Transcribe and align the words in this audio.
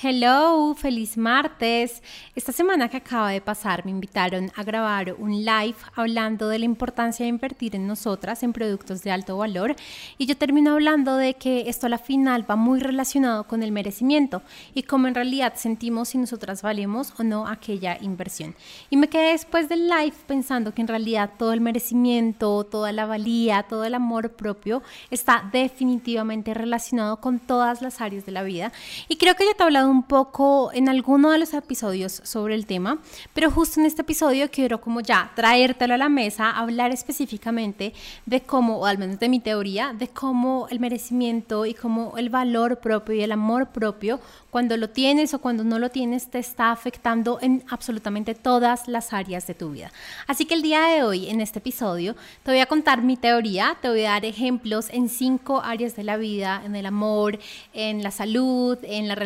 Hello, 0.00 0.76
feliz 0.76 1.16
martes. 1.16 2.04
Esta 2.36 2.52
semana 2.52 2.88
que 2.88 2.98
acaba 2.98 3.32
de 3.32 3.40
pasar 3.40 3.84
me 3.84 3.90
invitaron 3.90 4.52
a 4.54 4.62
grabar 4.62 5.16
un 5.18 5.44
live 5.44 5.74
hablando 5.96 6.48
de 6.48 6.60
la 6.60 6.66
importancia 6.66 7.24
de 7.24 7.30
invertir 7.30 7.74
en 7.74 7.88
nosotras, 7.88 8.44
en 8.44 8.52
productos 8.52 9.02
de 9.02 9.10
alto 9.10 9.36
valor. 9.36 9.74
Y 10.16 10.26
yo 10.26 10.36
termino 10.36 10.74
hablando 10.74 11.16
de 11.16 11.34
que 11.34 11.68
esto 11.68 11.86
a 11.86 11.88
la 11.88 11.98
final 11.98 12.48
va 12.48 12.54
muy 12.54 12.78
relacionado 12.78 13.48
con 13.48 13.64
el 13.64 13.72
merecimiento 13.72 14.42
y 14.72 14.84
cómo 14.84 15.08
en 15.08 15.16
realidad 15.16 15.54
sentimos 15.56 16.10
si 16.10 16.18
nosotras 16.18 16.62
valemos 16.62 17.12
o 17.18 17.24
no 17.24 17.48
aquella 17.48 17.98
inversión. 18.00 18.54
Y 18.90 18.98
me 18.98 19.08
quedé 19.08 19.32
después 19.32 19.68
del 19.68 19.88
live 19.88 20.14
pensando 20.28 20.74
que 20.74 20.82
en 20.82 20.86
realidad 20.86 21.32
todo 21.36 21.52
el 21.52 21.60
merecimiento, 21.60 22.62
toda 22.62 22.92
la 22.92 23.04
valía, 23.04 23.64
todo 23.64 23.82
el 23.82 23.94
amor 23.94 24.30
propio 24.30 24.80
está 25.10 25.50
definitivamente 25.52 26.54
relacionado 26.54 27.16
con 27.16 27.40
todas 27.40 27.82
las 27.82 28.00
áreas 28.00 28.24
de 28.26 28.30
la 28.30 28.44
vida. 28.44 28.70
Y 29.08 29.16
creo 29.16 29.34
que 29.34 29.44
ya 29.44 29.54
te 29.54 29.64
he 29.64 29.66
hablado 29.66 29.87
un 29.88 30.02
poco 30.02 30.70
en 30.72 30.88
alguno 30.88 31.30
de 31.30 31.38
los 31.38 31.54
episodios 31.54 32.20
sobre 32.24 32.54
el 32.54 32.66
tema, 32.66 32.98
pero 33.34 33.50
justo 33.50 33.80
en 33.80 33.86
este 33.86 34.02
episodio 34.02 34.50
quiero 34.50 34.80
como 34.80 35.00
ya 35.00 35.32
traértelo 35.34 35.94
a 35.94 35.98
la 35.98 36.08
mesa, 36.08 36.50
hablar 36.50 36.92
específicamente 36.92 37.92
de 38.26 38.42
cómo, 38.42 38.78
o 38.78 38.86
al 38.86 38.98
menos 38.98 39.18
de 39.18 39.28
mi 39.28 39.40
teoría, 39.40 39.94
de 39.98 40.08
cómo 40.08 40.66
el 40.70 40.80
merecimiento 40.80 41.66
y 41.66 41.74
cómo 41.74 42.14
el 42.16 42.30
valor 42.30 42.78
propio 42.78 43.14
y 43.14 43.22
el 43.22 43.32
amor 43.32 43.68
propio, 43.68 44.20
cuando 44.50 44.76
lo 44.76 44.90
tienes 44.90 45.34
o 45.34 45.40
cuando 45.40 45.64
no 45.64 45.78
lo 45.78 45.90
tienes, 45.90 46.30
te 46.30 46.38
está 46.38 46.70
afectando 46.70 47.38
en 47.40 47.64
absolutamente 47.68 48.34
todas 48.34 48.88
las 48.88 49.12
áreas 49.12 49.46
de 49.46 49.54
tu 49.54 49.70
vida. 49.70 49.92
Así 50.26 50.46
que 50.46 50.54
el 50.54 50.62
día 50.62 50.82
de 50.86 51.02
hoy, 51.02 51.28
en 51.28 51.40
este 51.40 51.58
episodio, 51.58 52.16
te 52.42 52.50
voy 52.50 52.60
a 52.60 52.66
contar 52.66 53.02
mi 53.02 53.16
teoría, 53.16 53.76
te 53.80 53.88
voy 53.88 54.04
a 54.04 54.12
dar 54.12 54.24
ejemplos 54.24 54.88
en 54.90 55.08
cinco 55.08 55.60
áreas 55.62 55.96
de 55.96 56.04
la 56.04 56.16
vida, 56.16 56.62
en 56.64 56.76
el 56.76 56.86
amor, 56.86 57.38
en 57.72 58.02
la 58.02 58.10
salud, 58.10 58.78
en 58.82 59.08
las 59.08 59.18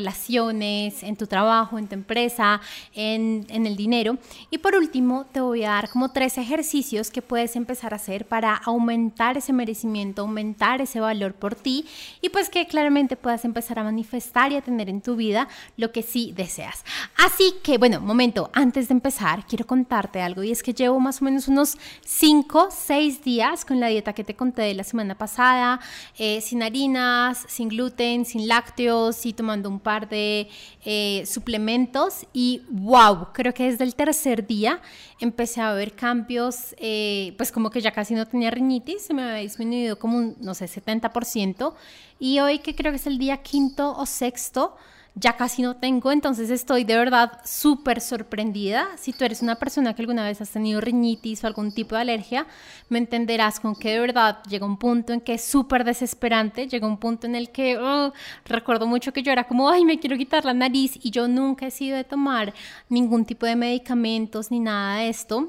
relaciones, 0.52 1.02
en 1.02 1.16
tu 1.16 1.26
trabajo, 1.26 1.78
en 1.78 1.88
tu 1.88 1.94
empresa, 1.94 2.60
en, 2.94 3.46
en 3.48 3.66
el 3.66 3.76
dinero. 3.76 4.18
Y 4.50 4.58
por 4.58 4.74
último, 4.74 5.26
te 5.32 5.40
voy 5.40 5.64
a 5.64 5.70
dar 5.70 5.88
como 5.90 6.10
tres 6.10 6.38
ejercicios 6.38 7.10
que 7.10 7.22
puedes 7.22 7.56
empezar 7.56 7.92
a 7.92 7.96
hacer 7.96 8.26
para 8.26 8.54
aumentar 8.54 9.36
ese 9.36 9.52
merecimiento, 9.52 10.22
aumentar 10.22 10.80
ese 10.80 11.00
valor 11.00 11.34
por 11.34 11.54
ti 11.54 11.86
y 12.20 12.28
pues 12.28 12.48
que 12.48 12.66
claramente 12.66 13.16
puedas 13.16 13.44
empezar 13.44 13.78
a 13.78 13.84
manifestar 13.84 14.52
y 14.52 14.56
a 14.56 14.62
tener 14.62 14.88
en 14.88 15.00
tu 15.00 15.16
vida 15.16 15.48
lo 15.76 15.92
que 15.92 16.02
sí 16.02 16.32
deseas. 16.36 16.84
Así 17.16 17.54
que, 17.62 17.78
bueno, 17.78 18.00
momento, 18.00 18.50
antes 18.52 18.88
de 18.88 18.94
empezar, 18.94 19.46
quiero 19.46 19.66
contarte 19.66 20.20
algo 20.20 20.42
y 20.42 20.50
es 20.50 20.62
que 20.62 20.74
llevo 20.74 21.00
más 21.00 21.22
o 21.22 21.24
menos 21.24 21.48
unos 21.48 21.76
5, 22.04 22.68
6 22.70 23.22
días 23.24 23.64
con 23.64 23.80
la 23.80 23.88
dieta 23.88 24.12
que 24.12 24.24
te 24.24 24.34
conté 24.34 24.62
de 24.62 24.74
la 24.74 24.84
semana 24.84 25.16
pasada, 25.16 25.80
eh, 26.18 26.40
sin 26.40 26.62
harinas, 26.62 27.44
sin 27.48 27.68
gluten, 27.68 28.24
sin 28.24 28.48
lácteos 28.48 29.24
y 29.26 29.32
tomando 29.32 29.68
un 29.68 29.80
par 29.80 30.08
de 30.08 30.41
eh, 30.84 31.24
suplementos 31.26 32.26
y 32.32 32.62
wow, 32.70 33.28
creo 33.32 33.52
que 33.54 33.70
desde 33.70 33.84
el 33.84 33.94
tercer 33.94 34.46
día 34.46 34.80
empecé 35.20 35.60
a 35.60 35.72
ver 35.72 35.94
cambios, 35.94 36.74
eh, 36.78 37.34
pues 37.36 37.52
como 37.52 37.70
que 37.70 37.80
ya 37.80 37.92
casi 37.92 38.14
no 38.14 38.26
tenía 38.26 38.50
rinitis, 38.50 39.02
se 39.02 39.14
me 39.14 39.22
había 39.22 39.42
disminuido 39.42 39.98
como 39.98 40.18
un, 40.18 40.36
no 40.40 40.54
sé, 40.54 40.66
70%. 40.66 41.74
Y 42.18 42.40
hoy 42.40 42.60
que 42.60 42.74
creo 42.74 42.92
que 42.92 42.96
es 42.96 43.06
el 43.06 43.18
día 43.18 43.38
quinto 43.38 43.96
o 43.96 44.06
sexto, 44.06 44.76
ya 45.14 45.36
casi 45.36 45.60
no 45.60 45.76
tengo, 45.76 46.10
entonces 46.10 46.48
estoy 46.50 46.84
de 46.84 46.96
verdad 46.96 47.40
súper 47.44 48.00
sorprendida. 48.00 48.88
Si 48.96 49.12
tú 49.12 49.24
eres 49.24 49.42
una 49.42 49.56
persona 49.56 49.94
que 49.94 50.02
alguna 50.02 50.24
vez 50.24 50.40
has 50.40 50.50
tenido 50.50 50.80
riñitis 50.80 51.44
o 51.44 51.46
algún 51.46 51.72
tipo 51.72 51.94
de 51.94 52.00
alergia, 52.00 52.46
me 52.88 52.98
entenderás 52.98 53.60
con 53.60 53.74
que 53.76 53.90
de 53.90 54.00
verdad 54.00 54.42
llega 54.48 54.64
un 54.64 54.78
punto 54.78 55.12
en 55.12 55.20
que 55.20 55.34
es 55.34 55.44
súper 55.44 55.84
desesperante, 55.84 56.66
llega 56.66 56.86
un 56.86 56.96
punto 56.98 57.26
en 57.26 57.34
el 57.34 57.50
que 57.50 57.76
oh, 57.78 58.12
recuerdo 58.46 58.86
mucho 58.86 59.12
que 59.12 59.22
yo 59.22 59.32
era 59.32 59.44
como, 59.44 59.68
ay, 59.68 59.84
me 59.84 59.98
quiero 59.98 60.16
quitar 60.16 60.44
la 60.44 60.54
nariz 60.54 60.98
y 61.02 61.10
yo 61.10 61.28
nunca 61.28 61.66
he 61.66 61.70
sido 61.70 61.96
de 61.96 62.04
tomar 62.04 62.54
ningún 62.88 63.26
tipo 63.26 63.44
de 63.44 63.56
medicamentos 63.56 64.50
ni 64.50 64.60
nada 64.60 64.96
de 64.96 65.08
esto 65.10 65.48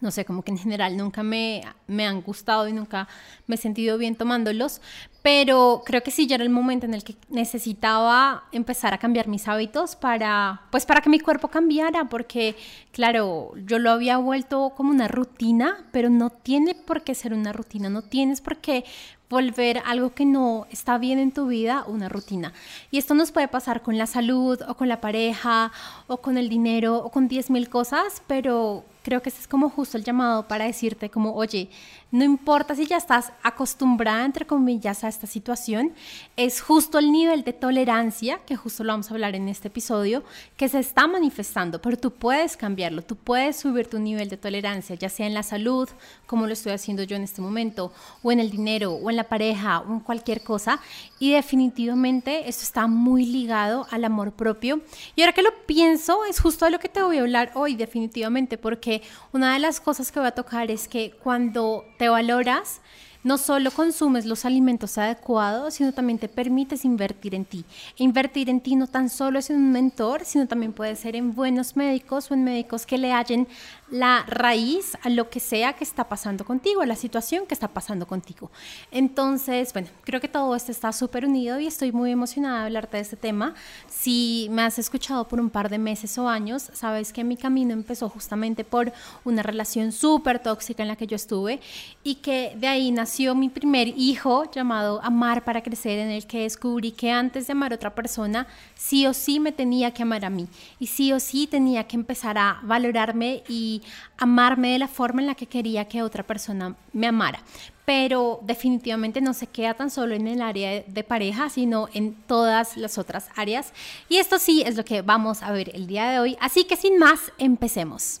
no 0.00 0.10
sé, 0.10 0.24
como 0.24 0.42
que 0.42 0.50
en 0.50 0.58
general 0.58 0.96
nunca 0.96 1.22
me, 1.22 1.62
me, 1.86 2.06
han 2.06 2.20
gustado 2.20 2.68
y 2.68 2.72
nunca 2.72 3.08
me 3.46 3.54
he 3.54 3.58
sentido 3.58 3.98
bien 3.98 4.16
tomándolos, 4.16 4.80
pero 5.22 5.82
creo 5.84 6.02
que 6.02 6.10
sí 6.10 6.26
ya 6.26 6.34
era 6.34 6.44
el 6.44 6.50
momento 6.50 6.86
en 6.86 6.94
el 6.94 7.04
que 7.04 7.16
necesitaba 7.30 8.44
empezar 8.52 8.92
a 8.94 8.98
cambiar 8.98 9.28
mis 9.28 9.48
hábitos 9.48 9.96
para, 9.96 10.62
pues 10.70 10.86
para 10.86 11.00
que 11.00 11.08
mi 11.08 11.20
cuerpo 11.20 11.48
cambiara, 11.48 12.08
porque 12.08 12.56
claro, 12.92 13.52
yo 13.66 13.78
lo 13.78 13.90
había 13.90 14.18
vuelto 14.18 14.72
como 14.76 14.90
una 14.90 15.08
rutina, 15.08 15.86
pero 15.92 16.10
no 16.10 16.30
tiene 16.30 16.74
por 16.74 17.02
qué 17.02 17.14
ser 17.14 17.32
una 17.32 17.52
rutina, 17.52 17.88
no 17.88 18.02
tienes 18.02 18.40
por 18.40 18.58
qué 18.58 18.84
volver 19.30 19.82
algo 19.84 20.14
que 20.14 20.24
no 20.24 20.66
está 20.70 20.98
bien 20.98 21.18
en 21.18 21.32
tu 21.32 21.46
vida 21.46 21.84
una 21.88 22.08
rutina. 22.08 22.52
Y 22.90 22.98
esto 22.98 23.14
nos 23.14 23.32
puede 23.32 23.48
pasar 23.48 23.82
con 23.82 23.98
la 23.98 24.06
salud 24.06 24.60
o 24.68 24.74
con 24.74 24.88
la 24.88 25.00
pareja 25.00 25.72
o 26.06 26.18
con 26.18 26.38
el 26.38 26.48
dinero 26.48 26.98
o 26.98 27.10
con 27.10 27.26
10 27.26 27.50
mil 27.50 27.68
cosas, 27.68 28.22
pero 28.26 28.84
creo 29.04 29.22
que 29.22 29.28
ese 29.28 29.42
es 29.42 29.46
como 29.46 29.68
justo 29.68 29.96
el 29.96 30.02
llamado 30.02 30.48
para 30.48 30.64
decirte 30.64 31.10
como, 31.10 31.34
oye, 31.34 31.68
no 32.14 32.22
importa 32.22 32.76
si 32.76 32.86
ya 32.86 32.96
estás 32.96 33.32
acostumbrada, 33.42 34.24
entre 34.24 34.46
comillas, 34.46 35.02
a 35.02 35.08
esta 35.08 35.26
situación, 35.26 35.92
es 36.36 36.60
justo 36.60 37.00
el 37.00 37.10
nivel 37.10 37.42
de 37.42 37.52
tolerancia, 37.52 38.38
que 38.46 38.54
justo 38.54 38.84
lo 38.84 38.92
vamos 38.92 39.10
a 39.10 39.14
hablar 39.14 39.34
en 39.34 39.48
este 39.48 39.66
episodio, 39.66 40.22
que 40.56 40.68
se 40.68 40.78
está 40.78 41.08
manifestando, 41.08 41.82
pero 41.82 41.96
tú 41.96 42.12
puedes 42.12 42.56
cambiarlo, 42.56 43.02
tú 43.02 43.16
puedes 43.16 43.56
subir 43.56 43.88
tu 43.88 43.98
nivel 43.98 44.28
de 44.28 44.36
tolerancia, 44.36 44.94
ya 44.94 45.08
sea 45.08 45.26
en 45.26 45.34
la 45.34 45.42
salud, 45.42 45.88
como 46.28 46.46
lo 46.46 46.52
estoy 46.52 46.70
haciendo 46.70 47.02
yo 47.02 47.16
en 47.16 47.24
este 47.24 47.42
momento, 47.42 47.92
o 48.22 48.30
en 48.30 48.38
el 48.38 48.48
dinero, 48.48 48.92
o 48.92 49.10
en 49.10 49.16
la 49.16 49.24
pareja, 49.24 49.80
o 49.80 49.92
en 49.92 49.98
cualquier 49.98 50.44
cosa, 50.44 50.78
y 51.18 51.32
definitivamente 51.32 52.48
esto 52.48 52.62
está 52.62 52.86
muy 52.86 53.26
ligado 53.26 53.88
al 53.90 54.04
amor 54.04 54.30
propio. 54.30 54.82
Y 55.16 55.22
ahora 55.22 55.32
que 55.32 55.42
lo 55.42 55.66
pienso, 55.66 56.24
es 56.26 56.38
justo 56.38 56.64
de 56.64 56.70
lo 56.70 56.78
que 56.78 56.88
te 56.88 57.02
voy 57.02 57.18
a 57.18 57.22
hablar 57.22 57.50
hoy, 57.56 57.74
definitivamente, 57.74 58.56
porque 58.56 59.02
una 59.32 59.52
de 59.52 59.58
las 59.58 59.80
cosas 59.80 60.12
que 60.12 60.20
voy 60.20 60.28
a 60.28 60.32
tocar 60.32 60.70
es 60.70 60.86
que 60.86 61.10
cuando 61.20 61.84
te 61.98 62.03
valoras, 62.08 62.80
no 63.24 63.38
solo 63.38 63.70
consumes 63.70 64.26
los 64.26 64.44
alimentos 64.44 64.98
adecuados, 64.98 65.74
sino 65.74 65.92
también 65.92 66.18
te 66.18 66.28
permites 66.28 66.84
invertir 66.84 67.34
en 67.34 67.46
ti. 67.46 67.64
Invertir 67.96 68.50
en 68.50 68.60
ti 68.60 68.76
no 68.76 68.86
tan 68.86 69.08
solo 69.08 69.38
es 69.38 69.48
en 69.48 69.56
un 69.56 69.72
mentor, 69.72 70.26
sino 70.26 70.46
también 70.46 70.74
puede 70.74 70.94
ser 70.94 71.16
en 71.16 71.34
buenos 71.34 71.74
médicos 71.74 72.30
o 72.30 72.34
en 72.34 72.44
médicos 72.44 72.84
que 72.84 72.98
le 72.98 73.12
hallen 73.12 73.48
la 73.94 74.24
raíz 74.26 74.98
a 75.02 75.08
lo 75.08 75.30
que 75.30 75.38
sea 75.38 75.74
que 75.74 75.84
está 75.84 76.08
pasando 76.08 76.44
contigo, 76.44 76.82
a 76.82 76.86
la 76.86 76.96
situación 76.96 77.46
que 77.46 77.54
está 77.54 77.68
pasando 77.68 78.08
contigo. 78.08 78.50
Entonces, 78.90 79.72
bueno, 79.72 79.86
creo 80.02 80.20
que 80.20 80.26
todo 80.26 80.56
esto 80.56 80.72
está 80.72 80.92
súper 80.92 81.24
unido 81.24 81.60
y 81.60 81.68
estoy 81.68 81.92
muy 81.92 82.10
emocionada 82.10 82.58
de 82.58 82.66
hablarte 82.66 82.96
de 82.96 83.04
este 83.04 83.16
tema. 83.16 83.54
Si 83.88 84.48
me 84.50 84.62
has 84.62 84.80
escuchado 84.80 85.28
por 85.28 85.38
un 85.38 85.48
par 85.48 85.68
de 85.68 85.78
meses 85.78 86.18
o 86.18 86.28
años, 86.28 86.70
sabes 86.72 87.12
que 87.12 87.22
mi 87.22 87.36
camino 87.36 87.72
empezó 87.72 88.08
justamente 88.08 88.64
por 88.64 88.92
una 89.24 89.44
relación 89.44 89.92
súper 89.92 90.40
tóxica 90.40 90.82
en 90.82 90.88
la 90.88 90.96
que 90.96 91.06
yo 91.06 91.14
estuve 91.14 91.60
y 92.02 92.16
que 92.16 92.56
de 92.56 92.66
ahí 92.66 92.90
nació 92.90 93.36
mi 93.36 93.48
primer 93.48 93.86
hijo 93.86 94.50
llamado 94.50 95.00
Amar 95.04 95.44
para 95.44 95.62
Crecer, 95.62 96.00
en 96.00 96.10
el 96.10 96.26
que 96.26 96.40
descubrí 96.40 96.90
que 96.90 97.12
antes 97.12 97.46
de 97.46 97.52
amar 97.52 97.70
a 97.70 97.76
otra 97.76 97.94
persona, 97.94 98.48
sí 98.74 99.06
o 99.06 99.14
sí 99.14 99.38
me 99.38 99.52
tenía 99.52 99.92
que 99.92 100.02
amar 100.02 100.24
a 100.24 100.30
mí 100.30 100.48
y 100.80 100.88
sí 100.88 101.12
o 101.12 101.20
sí 101.20 101.46
tenía 101.46 101.86
que 101.86 101.94
empezar 101.94 102.36
a 102.38 102.58
valorarme 102.64 103.44
y 103.48 103.82
amarme 104.16 104.72
de 104.72 104.78
la 104.78 104.88
forma 104.88 105.20
en 105.20 105.26
la 105.26 105.34
que 105.34 105.46
quería 105.46 105.86
que 105.86 106.02
otra 106.02 106.22
persona 106.22 106.74
me 106.92 107.06
amara. 107.06 107.42
Pero 107.84 108.40
definitivamente 108.42 109.20
no 109.20 109.34
se 109.34 109.46
queda 109.46 109.74
tan 109.74 109.90
solo 109.90 110.14
en 110.14 110.26
el 110.26 110.40
área 110.40 110.82
de 110.82 111.04
pareja, 111.04 111.50
sino 111.50 111.88
en 111.92 112.14
todas 112.14 112.76
las 112.76 112.96
otras 112.96 113.28
áreas. 113.36 113.72
Y 114.08 114.16
esto 114.16 114.38
sí 114.38 114.62
es 114.64 114.76
lo 114.76 114.84
que 114.84 115.02
vamos 115.02 115.42
a 115.42 115.52
ver 115.52 115.70
el 115.74 115.86
día 115.86 116.08
de 116.08 116.18
hoy. 116.18 116.36
Así 116.40 116.64
que 116.64 116.76
sin 116.76 116.98
más, 116.98 117.32
empecemos. 117.38 118.20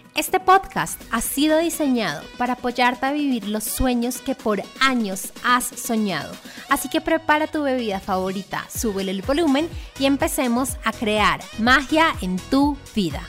Este 0.13 0.41
podcast 0.41 1.01
ha 1.09 1.21
sido 1.21 1.57
diseñado 1.59 2.21
para 2.37 2.53
apoyarte 2.53 3.05
a 3.05 3.13
vivir 3.13 3.47
los 3.47 3.63
sueños 3.63 4.19
que 4.19 4.35
por 4.35 4.61
años 4.81 5.31
has 5.41 5.63
soñado. 5.63 6.35
Así 6.69 6.89
que 6.89 6.99
prepara 6.99 7.47
tu 7.47 7.63
bebida 7.63 8.01
favorita, 8.01 8.67
súbele 8.69 9.11
el 9.11 9.21
volumen 9.21 9.69
y 9.99 10.05
empecemos 10.05 10.75
a 10.83 10.91
crear 10.91 11.39
magia 11.59 12.07
en 12.21 12.35
tu 12.49 12.77
vida. 12.93 13.23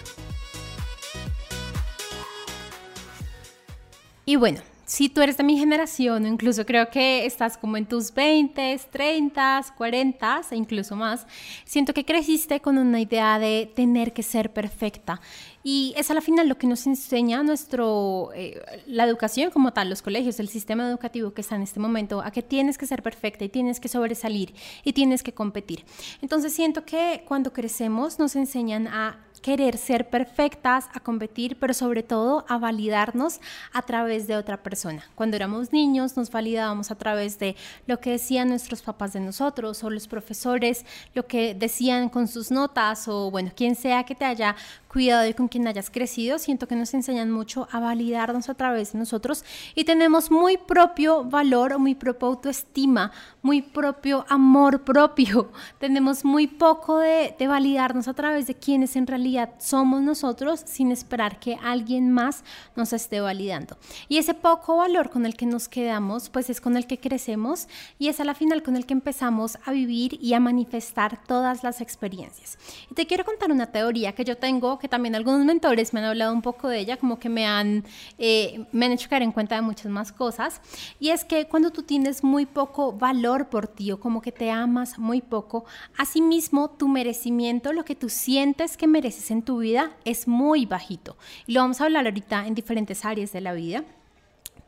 Y 4.24 4.34
bueno, 4.34 4.60
si 4.92 5.08
tú 5.08 5.22
eres 5.22 5.38
de 5.38 5.44
mi 5.44 5.56
generación, 5.56 6.26
incluso 6.26 6.66
creo 6.66 6.90
que 6.90 7.24
estás 7.24 7.56
como 7.56 7.78
en 7.78 7.86
tus 7.86 8.12
20, 8.12 8.78
30, 8.90 9.64
40 9.74 10.40
e 10.50 10.56
incluso 10.56 10.96
más, 10.96 11.26
siento 11.64 11.94
que 11.94 12.04
creciste 12.04 12.60
con 12.60 12.76
una 12.76 13.00
idea 13.00 13.38
de 13.38 13.72
tener 13.74 14.12
que 14.12 14.22
ser 14.22 14.52
perfecta 14.52 15.20
Y 15.64 15.94
es 15.96 16.10
a 16.10 16.14
la 16.14 16.20
final 16.20 16.48
lo 16.48 16.58
que 16.58 16.66
nos 16.66 16.86
enseña 16.86 17.42
nuestro, 17.42 18.30
eh, 18.34 18.60
la 18.86 19.04
educación 19.04 19.50
como 19.50 19.72
tal, 19.72 19.90
los 19.90 20.02
colegios, 20.02 20.40
el 20.40 20.48
sistema 20.48 20.88
educativo 20.88 21.32
que 21.32 21.40
está 21.40 21.56
en 21.56 21.62
este 21.62 21.78
momento, 21.78 22.20
a 22.20 22.30
que 22.30 22.42
tienes 22.42 22.78
que 22.78 22.86
ser 22.86 23.02
perfecta 23.02 23.44
y 23.44 23.48
tienes 23.48 23.78
que 23.78 23.88
sobresalir 23.88 24.54
y 24.84 24.92
tienes 24.92 25.22
que 25.22 25.32
competir. 25.32 25.84
Entonces 26.20 26.52
siento 26.52 26.84
que 26.84 27.24
cuando 27.26 27.52
crecemos 27.52 28.18
nos 28.18 28.34
enseñan 28.36 28.88
a 28.88 29.18
querer 29.42 29.76
ser 29.76 30.08
perfectas, 30.08 30.88
a 30.94 31.00
competir, 31.00 31.58
pero 31.58 31.74
sobre 31.74 32.02
todo 32.02 32.44
a 32.48 32.58
validarnos 32.58 33.40
a 33.72 33.82
través 33.82 34.26
de 34.26 34.36
otra 34.36 34.62
persona. 34.62 35.04
Cuando 35.14 35.36
éramos 35.36 35.72
niños 35.72 36.16
nos 36.16 36.30
validábamos 36.30 36.90
a 36.90 36.94
través 36.94 37.38
de 37.38 37.56
lo 37.86 38.00
que 38.00 38.12
decían 38.12 38.48
nuestros 38.48 38.82
papás 38.82 39.12
de 39.12 39.20
nosotros 39.20 39.82
o 39.84 39.90
los 39.90 40.06
profesores, 40.08 40.86
lo 41.14 41.26
que 41.26 41.54
decían 41.54 42.08
con 42.08 42.28
sus 42.28 42.50
notas 42.50 43.08
o 43.08 43.30
bueno, 43.30 43.50
quien 43.54 43.74
sea 43.74 44.04
que 44.04 44.14
te 44.14 44.24
haya 44.24 44.56
cuidado 44.88 45.26
y 45.26 45.34
con 45.34 45.48
quien 45.48 45.66
hayas 45.66 45.90
crecido, 45.90 46.38
siento 46.38 46.68
que 46.68 46.76
nos 46.76 46.94
enseñan 46.94 47.30
mucho 47.30 47.66
a 47.72 47.80
validarnos 47.80 48.48
a 48.48 48.54
través 48.54 48.92
de 48.92 48.98
nosotros 48.98 49.44
y 49.74 49.84
tenemos 49.84 50.30
muy 50.30 50.58
propio 50.58 51.24
valor 51.24 51.72
o 51.72 51.78
muy 51.78 51.94
propia 51.94 52.28
autoestima, 52.28 53.10
muy 53.42 53.60
propio 53.60 54.24
amor 54.28 54.82
propio. 54.82 55.50
Tenemos 55.78 56.24
muy 56.24 56.46
poco 56.46 56.98
de, 56.98 57.34
validarnos 57.42 58.06
a 58.06 58.14
través 58.14 58.46
de 58.46 58.54
quienes 58.54 58.94
en 58.94 59.06
realidad 59.06 59.50
somos 59.58 60.00
nosotros 60.00 60.62
sin 60.64 60.92
esperar 60.92 61.40
que 61.40 61.58
alguien 61.62 62.10
más 62.10 62.44
nos 62.76 62.92
esté 62.92 63.20
validando. 63.20 63.76
Y 64.08 64.18
ese 64.18 64.32
poco 64.32 64.76
valor 64.76 65.10
con 65.10 65.26
el 65.26 65.36
que 65.36 65.44
nos 65.44 65.68
quedamos, 65.68 66.30
pues 66.30 66.48
es 66.48 66.60
con 66.60 66.76
el 66.76 66.86
que 66.86 66.98
crecemos 66.98 67.66
y 67.98 68.08
es 68.08 68.20
a 68.20 68.24
la 68.24 68.34
final 68.34 68.62
con 68.62 68.76
el 68.76 68.86
que 68.86 68.94
empezamos 68.94 69.58
a 69.64 69.72
vivir 69.72 70.18
y 70.22 70.34
a 70.34 70.40
manifestar 70.40 71.22
todas 71.26 71.64
las 71.64 71.80
experiencias. 71.80 72.56
Y 72.90 72.94
te 72.94 73.06
quiero 73.06 73.24
contar 73.24 73.50
una 73.50 73.66
teoría 73.66 74.12
que 74.12 74.24
yo 74.24 74.36
tengo 74.36 74.78
que 74.78 74.88
también 74.88 75.16
algunos 75.16 75.44
mentores 75.44 75.92
me 75.92 76.00
han 76.00 76.06
hablado 76.06 76.32
un 76.32 76.42
poco 76.42 76.68
de 76.68 76.78
ella, 76.78 76.96
como 76.96 77.18
que 77.18 77.28
me 77.28 77.44
han, 77.44 77.84
eh, 78.18 78.64
me 78.70 78.86
han 78.86 78.92
hecho 78.92 79.08
caer 79.08 79.22
en 79.22 79.32
cuenta 79.32 79.56
de 79.56 79.62
muchas 79.62 79.90
más 79.90 80.12
cosas. 80.12 80.60
Y 81.00 81.10
es 81.10 81.24
que 81.24 81.46
cuando 81.48 81.70
tú 81.70 81.82
tienes 81.82 82.22
muy 82.22 82.46
poco 82.46 82.92
valor 82.92 83.31
por 83.50 83.66
ti 83.66 83.92
o 83.92 84.00
como 84.00 84.20
que 84.20 84.32
te 84.32 84.50
amas 84.50 84.98
muy 84.98 85.20
poco, 85.20 85.64
asimismo 85.96 86.70
tu 86.70 86.88
merecimiento, 86.88 87.72
lo 87.72 87.84
que 87.84 87.94
tú 87.94 88.08
sientes 88.08 88.76
que 88.76 88.86
mereces 88.86 89.30
en 89.30 89.42
tu 89.42 89.58
vida 89.58 89.96
es 90.04 90.28
muy 90.28 90.66
bajito. 90.66 91.16
Y 91.46 91.52
lo 91.52 91.60
vamos 91.60 91.80
a 91.80 91.84
hablar 91.84 92.06
ahorita 92.06 92.46
en 92.46 92.54
diferentes 92.54 93.04
áreas 93.04 93.32
de 93.32 93.40
la 93.40 93.52
vida. 93.52 93.84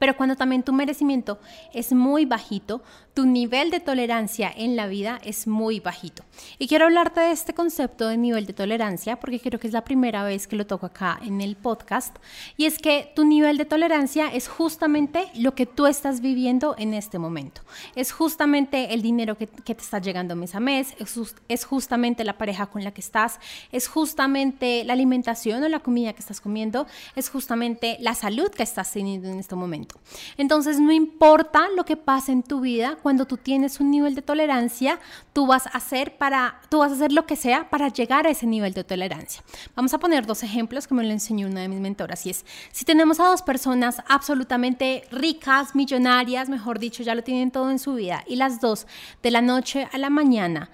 Pero 0.05 0.19
cuando 0.19 0.37
también 0.37 0.63
tu 0.63 0.75
merecimiento 0.75 1.39
es 1.73 1.95
muy 1.95 2.27
bajito, 2.27 2.83
tu 3.15 3.25
nivel 3.25 3.71
de 3.71 3.81
tolerancia 3.81 4.53
en 4.55 4.77
la 4.77 4.87
vida 4.87 5.19
es 5.25 5.47
muy 5.47 5.81
bajito. 5.81 6.25
Y 6.59 6.69
quiero 6.69 6.85
hablarte 6.85 7.21
de 7.21 7.31
este 7.31 7.55
concepto 7.55 8.09
de 8.09 8.19
nivel 8.19 8.45
de 8.45 8.53
tolerancia 8.53 9.19
porque 9.19 9.41
creo 9.41 9.59
que 9.59 9.69
es 9.69 9.73
la 9.73 9.85
primera 9.85 10.23
vez 10.25 10.47
que 10.47 10.57
lo 10.57 10.67
toco 10.67 10.85
acá 10.85 11.19
en 11.25 11.41
el 11.41 11.57
podcast. 11.57 12.17
Y 12.59 12.67
es 12.67 12.79
que 12.79 13.13
tu 13.17 13.25
nivel 13.25 13.57
de 13.57 13.65
tolerancia 13.65 14.29
es 14.29 14.47
justamente 14.47 15.29
lo 15.37 15.55
que 15.55 15.65
tú 15.65 15.87
estás 15.87 16.21
viviendo 16.21 16.75
en 16.77 16.93
este 16.93 17.19
momento. 17.19 17.63
Es 17.95 18.13
justamente 18.13 18.93
el 18.93 19.01
dinero 19.01 19.39
que, 19.39 19.47
te 19.47 19.73
está 19.73 20.01
llegando 20.01 20.37
mes 20.37 20.55
a 20.55 20.61
mes, 20.61 20.95
es, 20.99 21.37
es 21.49 21.65
justamente 21.65 22.25
la 22.25 22.37
pareja 22.37 22.67
con 22.67 22.85
la 22.85 22.93
que 22.93 23.01
estás, 23.01 23.41
es 23.73 23.89
justamente 23.89 24.85
la 24.85 24.93
alimentación 24.93 25.63
o 25.63 25.69
la 25.69 25.81
comida 25.81 26.13
que 26.13 26.21
estás 26.21 26.43
comiendo, 26.43 26.87
es 27.17 27.31
justamente 27.31 27.97
la 28.01 28.15
salud 28.15 28.51
que 28.51 28.65
estás 28.65 28.93
teniendo 28.93 29.29
en 29.29 29.39
este 29.39 29.55
momento. 29.55 29.94
Entonces 30.37 30.81
no 30.81 30.93
importa 30.93 31.69
lo 31.77 31.85
que 31.85 31.97
pase 31.97 32.33
en 32.33 32.43
tu 32.43 32.61
vida, 32.61 32.97
cuando 33.03 33.27
tú 33.27 33.37
tienes 33.37 33.81
un 33.81 33.91
nivel 33.91 34.15
de 34.15 34.23
tolerancia, 34.23 34.99
tú 35.33 35.47
vas 35.47 35.67
a 35.67 35.71
hacer 35.71 36.17
para 36.17 36.61
tú 36.69 36.79
vas 36.79 36.93
a 36.93 36.95
hacer 36.95 37.13
lo 37.13 37.27
que 37.27 37.37
sea 37.37 37.71
para 37.71 37.89
llegar 37.89 38.27
a 38.27 38.31
ese 38.31 38.47
nivel 38.47 38.75
de 38.75 38.85
tolerancia. 38.85 39.43
Vamos 39.75 39.95
a 39.95 39.99
poner 39.99 40.27
dos 40.27 40.43
ejemplos 40.43 40.87
que 40.87 40.95
me 40.95 41.05
lo 41.05 41.11
enseñó 41.11 41.47
una 41.49 41.61
de 41.61 41.69
mis 41.69 41.81
mentoras 41.81 42.27
y 42.27 42.31
es 42.31 42.45
si 42.73 42.85
tenemos 42.85 43.21
a 43.21 43.27
dos 43.27 43.43
personas 43.43 44.03
absolutamente 44.09 45.05
ricas, 45.11 45.75
millonarias, 45.75 46.49
mejor 46.49 46.79
dicho, 46.79 47.03
ya 47.03 47.15
lo 47.15 47.23
tienen 47.23 47.51
todo 47.51 47.71
en 47.71 47.79
su 47.79 47.95
vida 47.95 48.25
y 48.27 48.37
las 48.37 48.61
dos 48.61 48.87
de 49.23 49.31
la 49.31 49.43
noche 49.43 49.89
a 49.93 49.99
la 49.99 50.11
mañana 50.11 50.71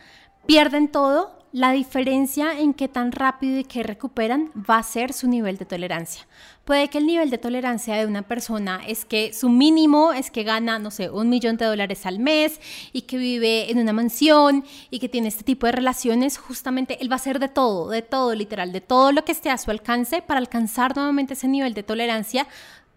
pierden 0.47 0.89
todo, 0.89 1.40
la 1.53 1.73
diferencia 1.73 2.59
en 2.59 2.75
qué 2.75 2.87
tan 2.87 3.11
rápido 3.11 3.59
y 3.59 3.65
qué 3.65 3.83
recuperan 3.83 4.53
va 4.57 4.79
a 4.79 4.83
ser 4.83 5.13
su 5.13 5.27
nivel 5.27 5.57
de 5.57 5.65
tolerancia. 5.65 6.27
Puede 6.65 6.89
que 6.89 6.99
el 6.99 7.07
nivel 7.07 7.31
de 7.31 7.39
tolerancia 7.39 7.97
de 7.97 8.07
una 8.07 8.23
persona 8.23 8.81
es 8.87 9.05
que 9.05 9.33
su 9.33 9.49
mínimo 9.49 10.13
es 10.13 10.31
que 10.31 10.45
gana, 10.45 10.79
no 10.79 10.93
sé, 10.93 11.11
un 11.11 11.29
millón 11.29 11.57
de 11.57 11.65
dólares 11.65 12.07
al 12.07 12.21
mes 12.21 12.61
y 12.93 13.03
que 13.03 13.17
vive 13.17 13.71
en 13.71 13.79
una 13.79 13.93
mansión 13.93 14.65
y 14.91 15.01
que 15.01 15.09
tiene 15.09 15.27
este 15.27 15.43
tipo 15.43 15.67
de 15.67 15.73
relaciones. 15.73 16.39
Justamente 16.39 16.99
él 17.01 17.11
va 17.11 17.15
a 17.15 17.17
hacer 17.17 17.41
de 17.41 17.49
todo, 17.49 17.91
de 17.91 18.03
todo 18.03 18.35
literal, 18.37 18.71
de 18.71 18.81
todo 18.81 19.11
lo 19.11 19.25
que 19.25 19.33
esté 19.33 19.51
a 19.51 19.59
su 19.59 19.73
alcance 19.73 20.23
para 20.23 20.39
alcanzar 20.39 20.95
nuevamente 20.95 21.35
ese 21.35 21.49
nivel 21.49 21.75
de 21.75 21.83
tolerancia 21.83 22.47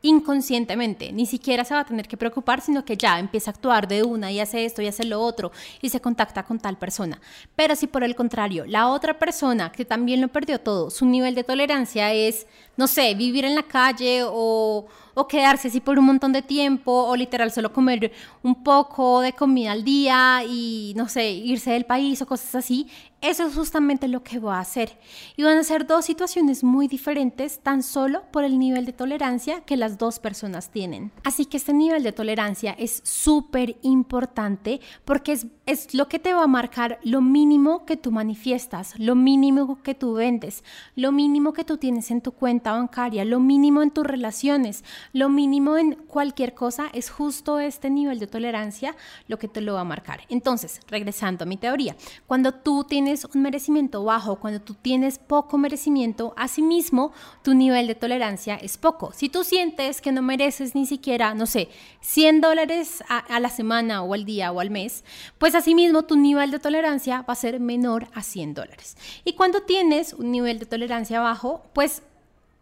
inconscientemente, 0.03 1.13
ni 1.13 1.25
siquiera 1.25 1.63
se 1.63 1.73
va 1.73 1.79
a 1.79 1.85
tener 1.85 2.09
que 2.09 2.17
preocupar, 2.17 2.59
sino 2.59 2.83
que 2.83 2.97
ya 2.97 3.17
empieza 3.19 3.49
a 3.49 3.53
actuar 3.53 3.87
de 3.87 4.03
una 4.03 4.31
y 4.31 4.39
hace 4.41 4.65
esto 4.65 4.81
y 4.81 4.87
hace 4.87 5.05
lo 5.05 5.21
otro 5.21 5.51
y 5.81 5.89
se 5.89 6.01
contacta 6.01 6.43
con 6.43 6.59
tal 6.59 6.77
persona. 6.77 7.21
Pero 7.55 7.75
si 7.75 7.87
por 7.87 8.03
el 8.03 8.13
contrario, 8.13 8.65
la 8.67 8.89
otra 8.89 9.17
persona 9.17 9.71
que 9.71 9.85
también 9.85 10.19
lo 10.19 10.27
perdió 10.27 10.59
todo, 10.59 10.89
su 10.89 11.05
nivel 11.05 11.35
de 11.35 11.45
tolerancia 11.45 12.11
es, 12.11 12.47
no 12.75 12.87
sé, 12.87 13.15
vivir 13.15 13.45
en 13.45 13.55
la 13.55 13.63
calle 13.63 14.23
o, 14.25 14.85
quedarse 15.29 15.69
así 15.69 15.79
por 15.79 15.97
un 15.97 16.05
montón 16.05 16.33
de 16.33 16.41
tiempo 16.41 16.91
o 16.91 17.15
literal 17.15 17.51
solo 17.51 17.71
comer 17.71 18.11
un 18.41 18.63
poco 18.63 19.21
de 19.21 19.31
comida 19.31 19.71
al 19.71 19.83
día 19.83 20.43
y, 20.45 20.93
no 20.97 21.07
sé, 21.07 21.31
irse 21.31 21.71
del 21.71 21.85
país 21.85 22.21
o 22.21 22.25
cosas 22.25 22.55
así, 22.55 22.89
eso 23.23 23.47
es 23.47 23.55
justamente 23.55 24.07
lo 24.09 24.21
que 24.21 24.37
va 24.37 24.57
a 24.57 24.61
hacer. 24.61 24.99
Y 25.37 25.43
van 25.43 25.57
a 25.57 25.63
ser 25.63 25.87
dos 25.87 26.05
situaciones 26.05 26.63
muy 26.63 26.89
diferentes 26.89 27.59
tan 27.59 27.81
solo 27.81 28.23
por 28.31 28.43
el 28.43 28.59
nivel 28.59 28.85
de 28.85 28.91
tolerancia 28.91 29.61
que 29.61 29.77
las 29.77 29.97
dos 29.97 30.19
personas 30.19 30.69
tienen. 30.69 31.11
Así 31.23 31.45
que 31.45 31.57
este 31.57 31.73
nivel 31.73 32.03
de 32.03 32.11
tolerancia 32.11 32.75
es 32.77 33.01
súper 33.05 33.77
importante 33.81 34.81
porque 35.05 35.31
es, 35.31 35.47
es 35.65 35.93
lo 35.93 36.09
que 36.09 36.19
te 36.19 36.33
va 36.33 36.43
a 36.43 36.47
marcar 36.47 36.99
lo 37.03 37.21
mínimo 37.21 37.85
que 37.85 37.95
tú 37.95 38.11
manifiestas, 38.11 38.99
lo 38.99 39.15
mínimo 39.15 39.81
que 39.81 39.95
tú 39.95 40.13
vendes, 40.13 40.63
lo 40.95 41.11
mínimo 41.11 41.53
que 41.53 41.63
tú 41.63 41.77
tienes 41.77 42.11
en 42.11 42.21
tu 42.21 42.33
cuenta 42.33 42.73
bancaria, 42.73 43.23
lo 43.23 43.39
mínimo 43.39 43.81
en 43.81 43.91
tus 43.91 44.05
relaciones, 44.05 44.83
lo 45.13 45.29
mínimo 45.29 45.77
en 45.77 45.93
cualquier 45.93 46.53
cosa. 46.53 46.87
Es 46.93 47.09
justo 47.09 47.59
este 47.59 47.89
nivel 47.89 48.19
de 48.19 48.27
tolerancia 48.27 48.95
lo 49.27 49.39
que 49.39 49.47
te 49.47 49.61
lo 49.61 49.75
va 49.75 49.81
a 49.81 49.85
marcar. 49.85 50.21
Entonces, 50.29 50.81
regresando 50.87 51.43
a 51.43 51.47
mi 51.47 51.57
teoría, 51.57 51.95
cuando 52.27 52.53
tú 52.53 52.83
tienes 52.83 53.25
un 53.25 53.41
merecimiento 53.41 54.03
bajo, 54.03 54.39
cuando 54.39 54.61
tú 54.61 54.73
tienes 54.73 55.17
poco 55.17 55.57
merecimiento, 55.57 56.33
asimismo 56.35 57.13
tu 57.41 57.53
nivel 57.53 57.87
de 57.87 57.95
tolerancia 57.95 58.55
es 58.55 58.77
poco. 58.77 59.13
Si 59.13 59.29
tú 59.29 59.43
sientes 59.43 60.01
que 60.01 60.11
no 60.11 60.21
mereces 60.21 60.75
ni 60.75 60.85
siquiera, 60.85 61.33
no 61.33 61.45
sé, 61.45 61.69
100 62.01 62.41
dólares 62.41 63.03
a, 63.07 63.39
la 63.39 63.49
semana 63.49 64.03
o 64.03 64.13
al 64.13 64.25
día 64.25 64.51
o 64.51 64.59
al 64.59 64.69
mes, 64.69 65.03
pues 65.37 65.52
asimismo 65.55 66.03
tu 66.03 66.15
nivel 66.15 66.51
de 66.51 66.59
tolerancia 66.59 67.21
va 67.21 67.33
a 67.33 67.35
ser 67.35 67.59
menor 67.59 68.07
a 68.13 68.21
100 68.21 68.53
dólares. 68.53 68.97
Y 69.23 69.33
cuando 69.33 69.61
tienes 69.61 70.13
un 70.13 70.31
nivel 70.31 70.59
de 70.59 70.65
tolerancia 70.65 71.19
bajo, 71.19 71.63
pues 71.73 72.03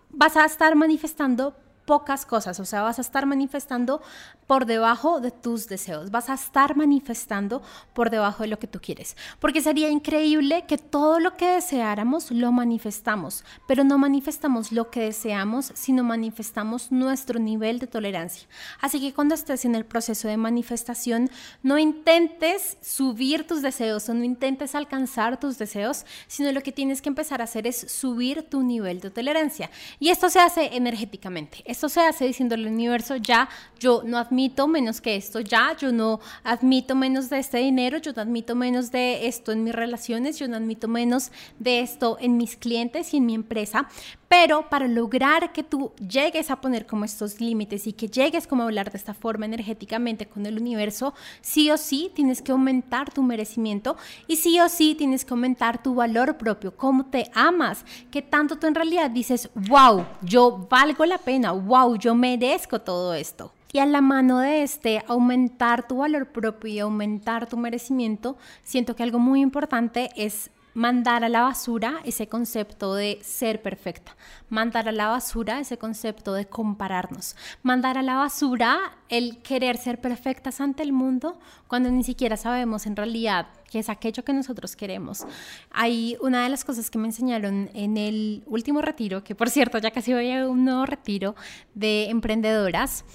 vas 0.09 0.37
a 0.37 0.45
estar 0.45 0.75
manifestando 0.75 1.55
pocas 1.85 2.25
cosas, 2.25 2.59
o 2.59 2.65
sea, 2.65 2.81
vas 2.81 2.99
a 2.99 3.01
estar 3.01 3.25
manifestando 3.25 4.01
por 4.47 4.65
debajo 4.65 5.19
de 5.19 5.31
tus 5.31 5.67
deseos, 5.67 6.11
vas 6.11 6.29
a 6.29 6.33
estar 6.33 6.75
manifestando 6.75 7.61
por 7.93 8.09
debajo 8.09 8.43
de 8.43 8.49
lo 8.49 8.59
que 8.59 8.67
tú 8.67 8.79
quieres, 8.81 9.15
porque 9.39 9.61
sería 9.61 9.89
increíble 9.89 10.65
que 10.67 10.77
todo 10.77 11.19
lo 11.19 11.37
que 11.37 11.47
deseáramos 11.47 12.31
lo 12.31 12.51
manifestamos, 12.51 13.43
pero 13.67 13.83
no 13.83 13.97
manifestamos 13.97 14.71
lo 14.71 14.89
que 14.89 15.01
deseamos, 15.01 15.71
sino 15.75 16.03
manifestamos 16.03 16.91
nuestro 16.91 17.39
nivel 17.39 17.79
de 17.79 17.87
tolerancia. 17.87 18.47
Así 18.79 18.99
que 18.99 19.13
cuando 19.13 19.35
estés 19.35 19.65
en 19.65 19.75
el 19.75 19.85
proceso 19.85 20.27
de 20.27 20.37
manifestación, 20.37 21.29
no 21.63 21.77
intentes 21.77 22.77
subir 22.81 23.47
tus 23.47 23.61
deseos 23.61 24.07
o 24.09 24.13
no 24.13 24.23
intentes 24.23 24.75
alcanzar 24.75 25.39
tus 25.39 25.57
deseos, 25.57 26.05
sino 26.27 26.51
lo 26.51 26.61
que 26.61 26.71
tienes 26.71 27.01
que 27.01 27.09
empezar 27.09 27.41
a 27.41 27.45
hacer 27.45 27.67
es 27.67 27.77
subir 27.91 28.43
tu 28.43 28.63
nivel 28.63 28.99
de 28.99 29.11
tolerancia. 29.11 29.69
Y 29.99 30.09
esto 30.09 30.29
se 30.29 30.39
hace 30.39 30.75
energéticamente 30.75 31.63
esto 31.71 31.87
se 31.89 32.01
hace 32.01 32.25
diciéndole 32.25 32.67
al 32.67 32.73
universo, 32.73 33.15
ya, 33.15 33.47
yo 33.79 34.03
no 34.05 34.17
admito 34.17 34.67
menos 34.67 34.99
que 34.99 35.15
esto, 35.15 35.39
ya, 35.39 35.75
yo 35.79 35.91
no 35.91 36.19
admito 36.43 36.95
menos 36.95 37.29
de 37.29 37.39
este 37.39 37.59
dinero, 37.59 37.97
yo 37.97 38.11
no 38.13 38.21
admito 38.21 38.55
menos 38.55 38.91
de 38.91 39.27
esto 39.27 39.51
en 39.51 39.63
mis 39.63 39.73
relaciones, 39.73 40.37
yo 40.37 40.47
no 40.47 40.57
admito 40.57 40.87
menos 40.87 41.31
de 41.59 41.79
esto 41.79 42.17
en 42.19 42.35
mis 42.35 42.57
clientes 42.57 43.13
y 43.13 43.17
en 43.17 43.25
mi 43.25 43.35
empresa. 43.35 43.87
Pero 44.31 44.69
para 44.69 44.87
lograr 44.87 45.51
que 45.51 45.61
tú 45.61 45.91
llegues 45.97 46.51
a 46.51 46.61
poner 46.61 46.85
como 46.85 47.03
estos 47.03 47.41
límites 47.41 47.85
y 47.85 47.91
que 47.91 48.07
llegues 48.07 48.47
como 48.47 48.63
a 48.63 48.65
hablar 48.65 48.89
de 48.89 48.97
esta 48.97 49.13
forma 49.13 49.45
energéticamente 49.45 50.25
con 50.25 50.45
el 50.45 50.57
universo, 50.57 51.13
sí 51.41 51.69
o 51.69 51.75
sí 51.75 52.09
tienes 52.15 52.41
que 52.41 52.53
aumentar 52.53 53.11
tu 53.11 53.23
merecimiento 53.23 53.97
y 54.27 54.37
sí 54.37 54.57
o 54.61 54.69
sí 54.69 54.95
tienes 54.95 55.25
que 55.25 55.33
aumentar 55.33 55.83
tu 55.83 55.95
valor 55.95 56.37
propio, 56.37 56.77
cómo 56.77 57.07
te 57.07 57.29
amas, 57.33 57.83
que 58.09 58.21
tanto 58.21 58.55
tú 58.55 58.67
en 58.67 58.75
realidad 58.75 59.11
dices, 59.11 59.49
wow, 59.67 60.05
yo 60.21 60.65
valgo 60.69 61.05
la 61.05 61.17
pena, 61.17 61.51
wow, 61.51 61.97
yo 61.97 62.15
merezco 62.15 62.79
todo 62.79 63.13
esto. 63.13 63.51
Y 63.73 63.79
a 63.79 63.85
la 63.85 63.99
mano 63.99 64.39
de 64.39 64.63
este, 64.63 65.03
aumentar 65.07 65.89
tu 65.89 65.97
valor 65.97 66.31
propio 66.31 66.71
y 66.71 66.79
aumentar 66.79 67.49
tu 67.49 67.57
merecimiento, 67.57 68.37
siento 68.63 68.95
que 68.95 69.03
algo 69.03 69.19
muy 69.19 69.41
importante 69.41 70.09
es 70.15 70.51
mandar 70.73 71.23
a 71.23 71.29
la 71.29 71.41
basura 71.41 72.01
ese 72.05 72.27
concepto 72.27 72.95
de 72.95 73.19
ser 73.21 73.61
perfecta, 73.61 74.15
mandar 74.49 74.87
a 74.87 74.91
la 74.91 75.07
basura 75.07 75.59
ese 75.59 75.77
concepto 75.77 76.33
de 76.33 76.45
compararnos, 76.45 77.35
mandar 77.63 77.97
a 77.97 78.01
la 78.01 78.15
basura 78.15 78.97
el 79.09 79.39
querer 79.39 79.77
ser 79.77 79.99
perfectas 79.99 80.61
ante 80.61 80.83
el 80.83 80.93
mundo 80.93 81.39
cuando 81.67 81.89
ni 81.89 82.03
siquiera 82.03 82.37
sabemos 82.37 82.85
en 82.85 82.95
realidad 82.95 83.47
qué 83.69 83.79
es 83.79 83.89
aquello 83.89 84.23
que 84.23 84.33
nosotros 84.33 84.75
queremos. 84.75 85.25
Hay 85.71 86.17
una 86.21 86.43
de 86.43 86.49
las 86.49 86.65
cosas 86.65 86.89
que 86.89 86.97
me 86.97 87.07
enseñaron 87.07 87.69
en 87.73 87.97
el 87.97 88.43
último 88.45 88.81
retiro, 88.81 89.23
que 89.23 89.35
por 89.35 89.49
cierto 89.49 89.77
ya 89.77 89.91
casi 89.91 90.13
voy 90.13 90.31
a 90.31 90.47
un 90.47 90.65
nuevo 90.65 90.85
retiro 90.85 91.35
de 91.73 92.09
emprendedoras, 92.09 93.05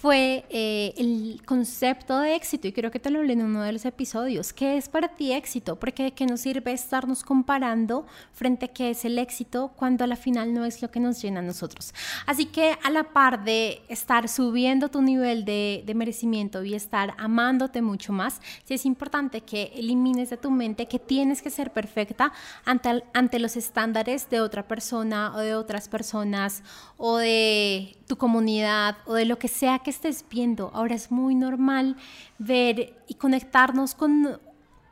fue 0.00 0.46
eh, 0.48 0.94
el 0.96 1.42
concepto 1.44 2.20
de 2.20 2.34
éxito 2.34 2.66
y 2.66 2.72
creo 2.72 2.90
que 2.90 2.98
te 2.98 3.10
lo 3.10 3.18
hablé 3.18 3.34
en 3.34 3.42
uno 3.42 3.62
de 3.62 3.72
los 3.72 3.84
episodios. 3.84 4.54
¿Qué 4.54 4.78
es 4.78 4.88
para 4.88 5.08
ti 5.08 5.30
éxito? 5.32 5.76
Porque 5.76 6.04
de 6.04 6.12
qué 6.12 6.24
nos 6.24 6.40
sirve 6.40 6.72
estarnos 6.72 7.22
comparando 7.22 8.06
frente 8.32 8.64
a 8.64 8.68
qué 8.68 8.88
es 8.88 9.04
el 9.04 9.18
éxito 9.18 9.72
cuando 9.76 10.04
a 10.04 10.06
la 10.06 10.16
final 10.16 10.54
no 10.54 10.64
es 10.64 10.80
lo 10.80 10.90
que 10.90 11.00
nos 11.00 11.20
llena 11.20 11.40
a 11.40 11.42
nosotros. 11.42 11.92
Así 12.24 12.46
que 12.46 12.78
a 12.82 12.88
la 12.88 13.12
par 13.12 13.44
de 13.44 13.82
estar 13.88 14.26
subiendo 14.30 14.88
tu 14.88 15.02
nivel 15.02 15.44
de, 15.44 15.82
de 15.84 15.94
merecimiento 15.94 16.64
y 16.64 16.74
estar 16.74 17.12
amándote 17.18 17.82
mucho 17.82 18.14
más, 18.14 18.40
sí 18.64 18.72
es 18.72 18.86
importante 18.86 19.42
que 19.42 19.70
elimines 19.74 20.30
de 20.30 20.38
tu 20.38 20.50
mente 20.50 20.88
que 20.88 20.98
tienes 20.98 21.42
que 21.42 21.50
ser 21.50 21.74
perfecta 21.74 22.32
ante, 22.64 23.04
ante 23.12 23.38
los 23.38 23.54
estándares 23.58 24.30
de 24.30 24.40
otra 24.40 24.66
persona 24.66 25.34
o 25.36 25.40
de 25.40 25.54
otras 25.54 25.90
personas 25.90 26.62
o 26.96 27.18
de 27.18 27.99
tu 28.10 28.18
comunidad 28.18 28.96
o 29.06 29.14
de 29.14 29.24
lo 29.24 29.38
que 29.38 29.46
sea 29.46 29.78
que 29.78 29.90
estés 29.90 30.24
viendo. 30.28 30.72
Ahora 30.74 30.96
es 30.96 31.12
muy 31.12 31.36
normal 31.36 31.96
ver 32.38 33.00
y 33.06 33.14
conectarnos 33.14 33.94
con 33.94 34.40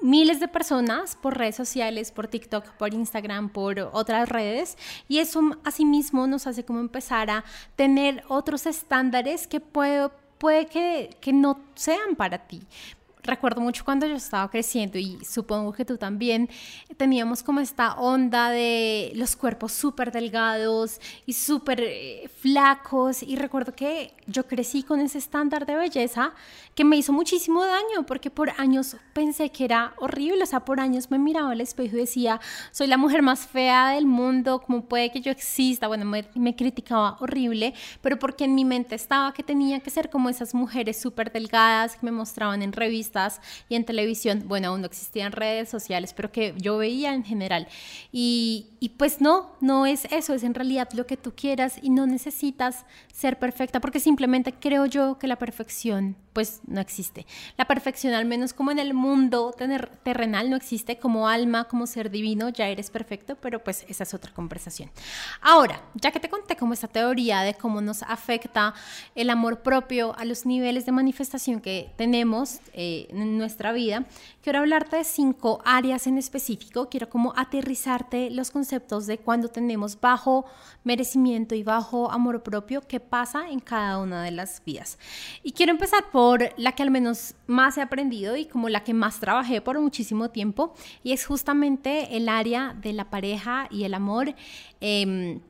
miles 0.00 0.38
de 0.38 0.46
personas 0.46 1.16
por 1.16 1.36
redes 1.36 1.56
sociales, 1.56 2.12
por 2.12 2.28
TikTok, 2.28 2.64
por 2.74 2.94
Instagram, 2.94 3.48
por 3.48 3.80
otras 3.92 4.28
redes. 4.28 4.78
Y 5.08 5.18
eso 5.18 5.40
asimismo 5.64 6.28
nos 6.28 6.46
hace 6.46 6.64
como 6.64 6.78
empezar 6.78 7.28
a 7.28 7.44
tener 7.74 8.22
otros 8.28 8.66
estándares 8.66 9.48
que 9.48 9.58
puede, 9.58 10.10
puede 10.38 10.66
que, 10.66 11.16
que 11.20 11.32
no 11.32 11.58
sean 11.74 12.14
para 12.14 12.46
ti 12.46 12.62
recuerdo 13.22 13.60
mucho 13.60 13.84
cuando 13.84 14.06
yo 14.06 14.14
estaba 14.14 14.50
creciendo 14.50 14.98
y 14.98 15.18
supongo 15.24 15.72
que 15.72 15.84
tú 15.84 15.96
también, 15.96 16.48
teníamos 16.96 17.42
como 17.42 17.60
esta 17.60 17.94
onda 17.94 18.50
de 18.50 19.12
los 19.14 19.36
cuerpos 19.36 19.72
súper 19.72 20.12
delgados 20.12 21.00
y 21.26 21.32
súper 21.34 21.80
eh, 21.82 22.30
flacos. 22.40 23.22
Y 23.22 23.36
recuerdo 23.36 23.72
que 23.72 24.14
yo 24.26 24.46
crecí 24.46 24.82
con 24.82 25.00
ese 25.00 25.18
estándar 25.18 25.66
de 25.66 25.76
belleza 25.76 26.32
que 26.74 26.84
me 26.84 26.96
hizo 26.96 27.12
muchísimo 27.12 27.64
daño 27.64 28.06
porque 28.06 28.30
por 28.30 28.50
años 28.58 28.96
pensé 29.12 29.50
que 29.50 29.64
era 29.64 29.94
horrible, 29.98 30.42
o 30.42 30.46
sea, 30.46 30.64
por 30.64 30.80
años 30.80 31.10
me 31.10 31.18
miraba 31.18 31.52
al 31.52 31.60
espejo 31.60 31.96
y 31.96 32.00
decía, 32.00 32.40
soy 32.70 32.86
la 32.86 32.96
mujer 32.96 33.22
más 33.22 33.46
fea 33.46 33.90
del 33.90 34.06
mundo, 34.06 34.62
¿cómo 34.64 34.84
puede 34.84 35.10
que 35.10 35.20
yo 35.20 35.30
exista? 35.30 35.88
Bueno, 35.88 36.04
me, 36.04 36.24
me 36.34 36.54
criticaba 36.54 37.16
horrible, 37.20 37.74
pero 38.00 38.18
porque 38.18 38.44
en 38.44 38.54
mi 38.54 38.64
mente 38.64 38.94
estaba 38.94 39.32
que 39.32 39.42
tenía 39.42 39.80
que 39.80 39.90
ser 39.90 40.10
como 40.10 40.28
esas 40.28 40.54
mujeres 40.54 41.00
súper 41.00 41.32
delgadas 41.32 41.96
que 41.96 42.06
me 42.06 42.12
mostraban 42.12 42.62
en 42.62 42.72
revistas 42.72 43.17
y 43.68 43.74
en 43.74 43.84
televisión, 43.84 44.44
bueno, 44.46 44.68
aún 44.68 44.80
no 44.80 44.86
existían 44.86 45.32
redes 45.32 45.68
sociales, 45.68 46.12
pero 46.14 46.30
que 46.30 46.54
yo 46.56 46.78
veía 46.78 47.14
en 47.14 47.24
general. 47.24 47.68
Y, 48.12 48.68
y 48.80 48.90
pues 48.90 49.20
no, 49.20 49.50
no 49.60 49.86
es 49.86 50.04
eso, 50.10 50.34
es 50.34 50.42
en 50.42 50.54
realidad 50.54 50.88
lo 50.92 51.06
que 51.06 51.16
tú 51.16 51.32
quieras 51.34 51.78
y 51.82 51.90
no 51.90 52.06
necesitas 52.06 52.84
ser 53.12 53.38
perfecta 53.38 53.80
porque 53.80 54.00
simplemente 54.00 54.52
creo 54.52 54.86
yo 54.86 55.18
que 55.18 55.26
la 55.26 55.36
perfección 55.36 56.16
pues 56.32 56.60
no 56.68 56.80
existe. 56.80 57.26
La 57.56 57.64
perfección, 57.64 58.14
al 58.14 58.24
menos 58.24 58.52
como 58.52 58.70
en 58.70 58.78
el 58.78 58.94
mundo 58.94 59.52
tener, 59.58 59.88
terrenal, 60.04 60.50
no 60.50 60.54
existe 60.56 60.96
como 60.96 61.28
alma, 61.28 61.64
como 61.64 61.84
ser 61.88 62.10
divino, 62.10 62.48
ya 62.48 62.68
eres 62.68 62.90
perfecto, 62.90 63.34
pero 63.34 63.64
pues 63.64 63.84
esa 63.88 64.04
es 64.04 64.14
otra 64.14 64.32
conversación. 64.32 64.88
Ahora, 65.40 65.82
ya 65.94 66.12
que 66.12 66.20
te 66.20 66.28
conté 66.28 66.54
como 66.54 66.74
esta 66.74 66.86
teoría 66.86 67.40
de 67.40 67.54
cómo 67.54 67.80
nos 67.80 68.04
afecta 68.04 68.74
el 69.16 69.30
amor 69.30 69.62
propio 69.62 70.16
a 70.16 70.24
los 70.24 70.46
niveles 70.46 70.86
de 70.86 70.92
manifestación 70.92 71.60
que 71.60 71.90
tenemos 71.96 72.60
eh, 72.72 72.97
en 73.10 73.38
nuestra 73.38 73.72
vida, 73.72 74.06
quiero 74.42 74.60
hablarte 74.60 74.96
de 74.96 75.04
cinco 75.04 75.60
áreas 75.64 76.06
en 76.06 76.18
específico, 76.18 76.88
quiero 76.88 77.08
como 77.08 77.32
aterrizarte 77.36 78.30
los 78.30 78.50
conceptos 78.50 79.06
de 79.06 79.18
cuando 79.18 79.48
tenemos 79.48 80.00
bajo 80.00 80.44
merecimiento 80.84 81.54
y 81.54 81.62
bajo 81.62 82.10
amor 82.10 82.42
propio, 82.42 82.80
qué 82.80 83.00
pasa 83.00 83.48
en 83.48 83.60
cada 83.60 83.98
una 83.98 84.22
de 84.22 84.30
las 84.30 84.62
vidas. 84.64 84.98
Y 85.42 85.52
quiero 85.52 85.72
empezar 85.72 86.10
por 86.10 86.52
la 86.56 86.72
que 86.72 86.82
al 86.82 86.90
menos 86.90 87.34
más 87.46 87.78
he 87.78 87.82
aprendido 87.82 88.36
y 88.36 88.46
como 88.46 88.68
la 88.68 88.84
que 88.84 88.94
más 88.94 89.20
trabajé 89.20 89.60
por 89.60 89.80
muchísimo 89.80 90.30
tiempo, 90.30 90.74
y 91.02 91.12
es 91.12 91.26
justamente 91.26 92.16
el 92.16 92.28
área 92.28 92.74
de 92.80 92.92
la 92.92 93.10
pareja 93.10 93.68
y 93.70 93.84
el 93.84 93.94
amor. 93.94 94.34
Em, 94.80 95.40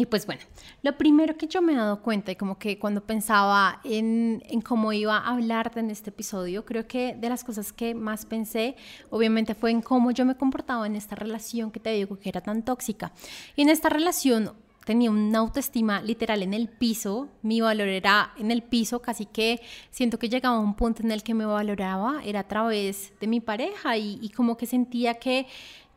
y 0.00 0.06
pues 0.06 0.26
bueno, 0.26 0.42
lo 0.82 0.96
primero 0.96 1.36
que 1.36 1.48
yo 1.48 1.60
me 1.60 1.72
he 1.72 1.76
dado 1.76 2.00
cuenta 2.02 2.30
y 2.30 2.36
como 2.36 2.56
que 2.56 2.78
cuando 2.78 3.02
pensaba 3.02 3.80
en, 3.82 4.44
en, 4.48 4.60
cómo 4.60 4.92
iba 4.92 5.16
a 5.16 5.30
hablarte 5.32 5.80
en 5.80 5.90
este 5.90 6.10
episodio, 6.10 6.64
creo 6.64 6.86
que 6.86 7.16
de 7.16 7.28
las 7.28 7.42
cosas 7.42 7.72
que 7.72 7.96
más 7.96 8.24
pensé, 8.24 8.76
obviamente 9.10 9.56
fue 9.56 9.72
en 9.72 9.82
cómo 9.82 10.12
yo 10.12 10.24
me 10.24 10.36
comportaba 10.36 10.86
en 10.86 10.94
esta 10.94 11.16
relación 11.16 11.72
que 11.72 11.80
te 11.80 11.90
digo 11.90 12.16
que 12.16 12.28
era 12.28 12.40
tan 12.40 12.62
tóxica. 12.62 13.10
Y 13.56 13.62
en 13.62 13.70
esta 13.70 13.88
relación 13.88 14.52
tenía 14.84 15.10
una 15.10 15.40
autoestima 15.40 16.00
literal 16.00 16.44
en 16.44 16.54
el 16.54 16.68
piso, 16.68 17.28
mi 17.42 17.60
valor 17.60 17.88
era 17.88 18.34
en 18.38 18.52
el 18.52 18.62
piso, 18.62 19.02
casi 19.02 19.26
que 19.26 19.60
siento 19.90 20.20
que 20.20 20.28
llegaba 20.28 20.58
a 20.58 20.60
un 20.60 20.74
punto 20.74 21.02
en 21.02 21.10
el 21.10 21.24
que 21.24 21.34
me 21.34 21.44
valoraba, 21.44 22.22
era 22.24 22.40
a 22.40 22.46
través 22.46 23.12
de 23.18 23.26
mi 23.26 23.40
pareja 23.40 23.96
y, 23.96 24.20
y 24.22 24.28
como 24.28 24.56
que 24.56 24.66
sentía 24.66 25.14
que 25.14 25.48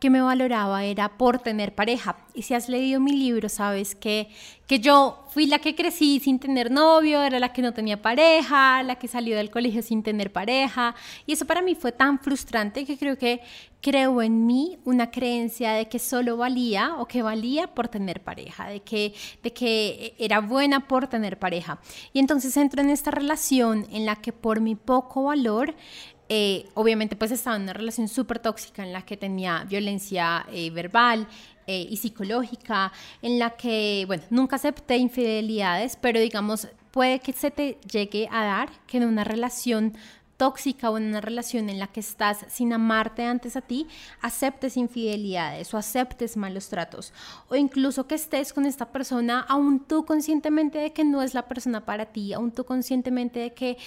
que 0.01 0.10
me 0.10 0.20
valoraba 0.20 0.84
era 0.84 1.10
por 1.10 1.38
tener 1.38 1.75
pareja. 1.75 2.15
Y 2.34 2.41
si 2.41 2.55
has 2.55 2.67
leído 2.67 3.00
mi 3.00 3.12
libro, 3.12 3.48
sabes 3.50 3.93
que, 3.93 4.29
que 4.65 4.79
yo 4.79 5.27
fui 5.29 5.46
la 5.46 5.60
que 5.60 5.75
crecí 5.75 6.20
sin 6.20 6.39
tener 6.39 6.72
novio, 6.72 7.22
era 7.22 7.38
la 7.38 7.53
que 7.53 7.62
no 7.62 7.72
tenía 7.72 8.01
pareja, 8.01 8.81
la 8.81 8.96
que 8.96 9.08
salió 9.08 9.38
del 9.38 9.51
colegio 9.51 9.84
sin 9.84 10.01
tener 10.01 10.34
pareja. 10.34 10.96
Y 11.27 11.34
eso 11.34 11.46
para 11.46 11.62
mí 11.62 11.75
fue 11.75 11.91
tan 11.91 12.17
frustrante 12.17 12.84
que 12.84 12.98
creo 12.98 13.15
que 13.15 13.41
creo 13.79 14.24
en 14.24 14.48
mí 14.48 14.79
una 14.86 15.12
creencia 15.12 15.74
de 15.74 15.88
que 15.88 16.00
solo 16.00 16.36
valía 16.36 16.96
o 16.98 17.05
que 17.05 17.22
valía 17.22 17.67
por 17.67 17.88
tener 17.88 18.24
pareja, 18.24 18.70
de 18.70 18.79
que, 18.79 19.13
de 19.43 19.53
que 19.53 20.15
era 20.17 20.39
buena 20.39 20.88
por 20.88 21.10
tener 21.10 21.38
pareja. 21.38 21.79
Y 22.12 22.17
entonces 22.17 22.58
entro 22.58 22.81
en 22.81 22.89
esta 22.89 23.12
relación 23.12 23.86
en 23.91 24.08
la 24.08 24.15
que 24.15 24.34
por 24.34 24.62
mi 24.62 24.74
poco 24.74 25.25
valor 25.25 25.75
eh, 26.34 26.70
obviamente 26.76 27.18
pues 27.18 27.30
estaba 27.32 27.58
en 27.58 27.64
una 27.64 27.74
relación 27.74 28.08
súper 28.08 28.40
tóxica 28.40 28.86
en 28.86 28.94
la 28.94 29.02
que 29.02 29.18
tenía 29.18 29.66
violencia 29.66 30.46
eh, 30.50 30.70
verbal 30.70 31.28
eh, 31.68 31.86
y 31.90 31.98
psicológica, 31.98 32.94
en 33.22 33.38
la 33.38 33.50
que, 33.50 34.06
bueno, 34.08 34.24
nunca 34.30 34.56
acepté 34.56 34.96
infidelidades, 34.96 35.98
pero 36.00 36.22
digamos, 36.22 36.70
puede 36.92 37.20
que 37.20 37.34
se 37.34 37.52
te 37.52 37.78
llegue 37.92 38.30
a 38.32 38.46
dar 38.46 38.70
que 38.88 38.96
en 38.96 39.08
una 39.08 39.26
relación 39.26 39.98
tóxica 40.38 40.90
o 40.90 40.98
en 40.98 41.08
una 41.08 41.20
relación 41.20 41.70
en 41.70 41.80
la 41.80 41.88
que 41.88 42.00
estás 42.00 42.46
sin 42.48 42.72
amarte 42.72 43.26
antes 43.26 43.58
a 43.58 43.62
ti, 43.62 43.88
aceptes 44.22 44.78
infidelidades 44.78 45.74
o 45.74 45.78
aceptes 45.78 46.38
malos 46.38 46.70
tratos. 46.70 47.12
O 47.50 47.58
incluso 47.58 48.08
que 48.08 48.16
estés 48.16 48.54
con 48.54 48.66
esta 48.66 48.94
persona, 48.94 49.42
aún 49.42 49.82
tú 49.82 50.06
conscientemente 50.06 50.78
de 50.78 50.94
que 50.94 51.04
no 51.04 51.22
es 51.22 51.34
la 51.34 51.50
persona 51.50 51.84
para 51.84 52.06
ti, 52.06 52.32
aún 52.32 52.54
tú 52.54 52.64
conscientemente 52.64 53.40
de 53.40 53.54
que 53.54 53.78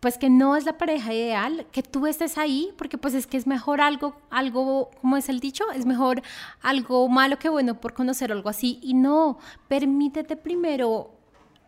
pues 0.00 0.18
que 0.18 0.30
no 0.30 0.56
es 0.56 0.64
la 0.64 0.78
pareja 0.78 1.12
ideal, 1.12 1.66
que 1.72 1.82
tú 1.82 2.06
estés 2.06 2.38
ahí, 2.38 2.72
porque 2.76 2.98
pues 2.98 3.14
es 3.14 3.26
que 3.26 3.36
es 3.36 3.46
mejor 3.46 3.80
algo, 3.80 4.16
algo, 4.30 4.90
como 5.00 5.16
es 5.16 5.28
el 5.28 5.40
dicho, 5.40 5.64
es 5.72 5.86
mejor 5.86 6.22
algo 6.60 7.08
malo 7.08 7.38
que 7.38 7.48
bueno 7.48 7.80
por 7.80 7.94
conocer 7.94 8.32
algo 8.32 8.48
así. 8.48 8.78
Y 8.82 8.94
no, 8.94 9.38
permítete 9.68 10.36
primero 10.36 11.12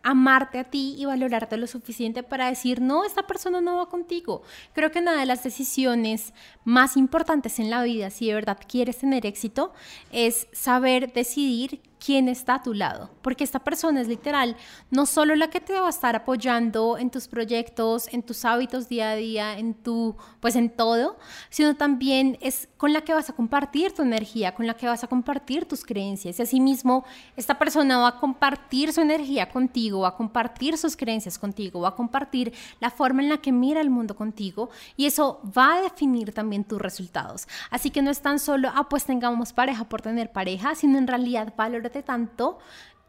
amarte 0.03 0.59
a 0.59 0.63
ti 0.63 0.95
y 0.97 1.05
valorarte 1.05 1.57
lo 1.57 1.67
suficiente 1.67 2.23
para 2.23 2.47
decir, 2.47 2.81
no, 2.81 3.03
esta 3.03 3.23
persona 3.27 3.61
no 3.61 3.77
va 3.77 3.89
contigo. 3.89 4.43
Creo 4.73 4.91
que 4.91 4.99
una 4.99 5.19
de 5.19 5.25
las 5.25 5.43
decisiones 5.43 6.33
más 6.63 6.97
importantes 6.97 7.59
en 7.59 7.69
la 7.69 7.83
vida, 7.83 8.09
si 8.09 8.27
de 8.27 8.35
verdad 8.35 8.59
quieres 8.67 8.99
tener 8.99 9.25
éxito, 9.25 9.73
es 10.11 10.47
saber 10.51 11.11
decidir 11.13 11.81
quién 12.03 12.29
está 12.29 12.55
a 12.55 12.63
tu 12.63 12.73
lado, 12.73 13.09
porque 13.21 13.43
esta 13.43 13.59
persona 13.59 14.01
es 14.01 14.07
literal, 14.07 14.55
no 14.89 15.05
solo 15.05 15.35
la 15.35 15.49
que 15.49 15.59
te 15.59 15.73
va 15.73 15.87
a 15.87 15.89
estar 15.89 16.15
apoyando 16.15 16.97
en 16.97 17.09
tus 17.09 17.27
proyectos, 17.27 18.07
en 18.11 18.23
tus 18.23 18.45
hábitos 18.45 18.87
día 18.87 19.11
a 19.11 19.15
día, 19.15 19.57
en 19.57 19.73
tu, 19.73 20.15
pues 20.39 20.55
en 20.55 20.69
todo, 20.69 21.17
sino 21.49 21.75
también 21.75 22.37
es 22.41 22.69
con 22.77 22.93
la 22.93 23.01
que 23.01 23.13
vas 23.13 23.29
a 23.29 23.33
compartir 23.33 23.91
tu 23.91 24.01
energía, 24.01 24.55
con 24.55 24.65
la 24.65 24.73
que 24.75 24.87
vas 24.87 25.03
a 25.03 25.07
compartir 25.07 25.65
tus 25.65 25.83
creencias. 25.83 26.39
Y 26.39 26.43
asimismo, 26.43 27.05
esta 27.35 27.59
persona 27.59 27.97
va 27.97 28.07
a 28.07 28.19
compartir 28.19 28.93
su 28.93 29.01
energía 29.01 29.49
contigo, 29.49 30.01
va 30.01 30.09
a 30.09 30.15
compartir 30.15 30.77
sus 30.77 30.95
creencias 30.95 31.37
contigo, 31.37 31.81
va 31.81 31.89
a 31.89 31.95
compartir 31.95 32.53
la 32.79 32.89
forma 32.89 33.21
en 33.21 33.29
la 33.29 33.37
que 33.37 33.51
mira 33.51 33.81
el 33.81 33.89
mundo 33.89 34.15
contigo 34.15 34.69
y 34.95 35.05
eso 35.05 35.41
va 35.57 35.75
a 35.75 35.81
definir 35.81 36.33
también 36.33 36.63
tus 36.63 36.81
resultados. 36.81 37.47
Así 37.69 37.89
que 37.89 38.01
no 38.01 38.11
es 38.11 38.21
tan 38.21 38.39
solo, 38.39 38.71
ah, 38.73 38.87
pues 38.87 39.03
tengamos 39.03 39.51
pareja 39.51 39.83
por 39.83 40.01
tener 40.01 40.31
pareja, 40.31 40.75
sino 40.75 40.97
en 40.97 41.07
realidad 41.07 41.53
valor 41.57 41.88
tanto 41.89 42.59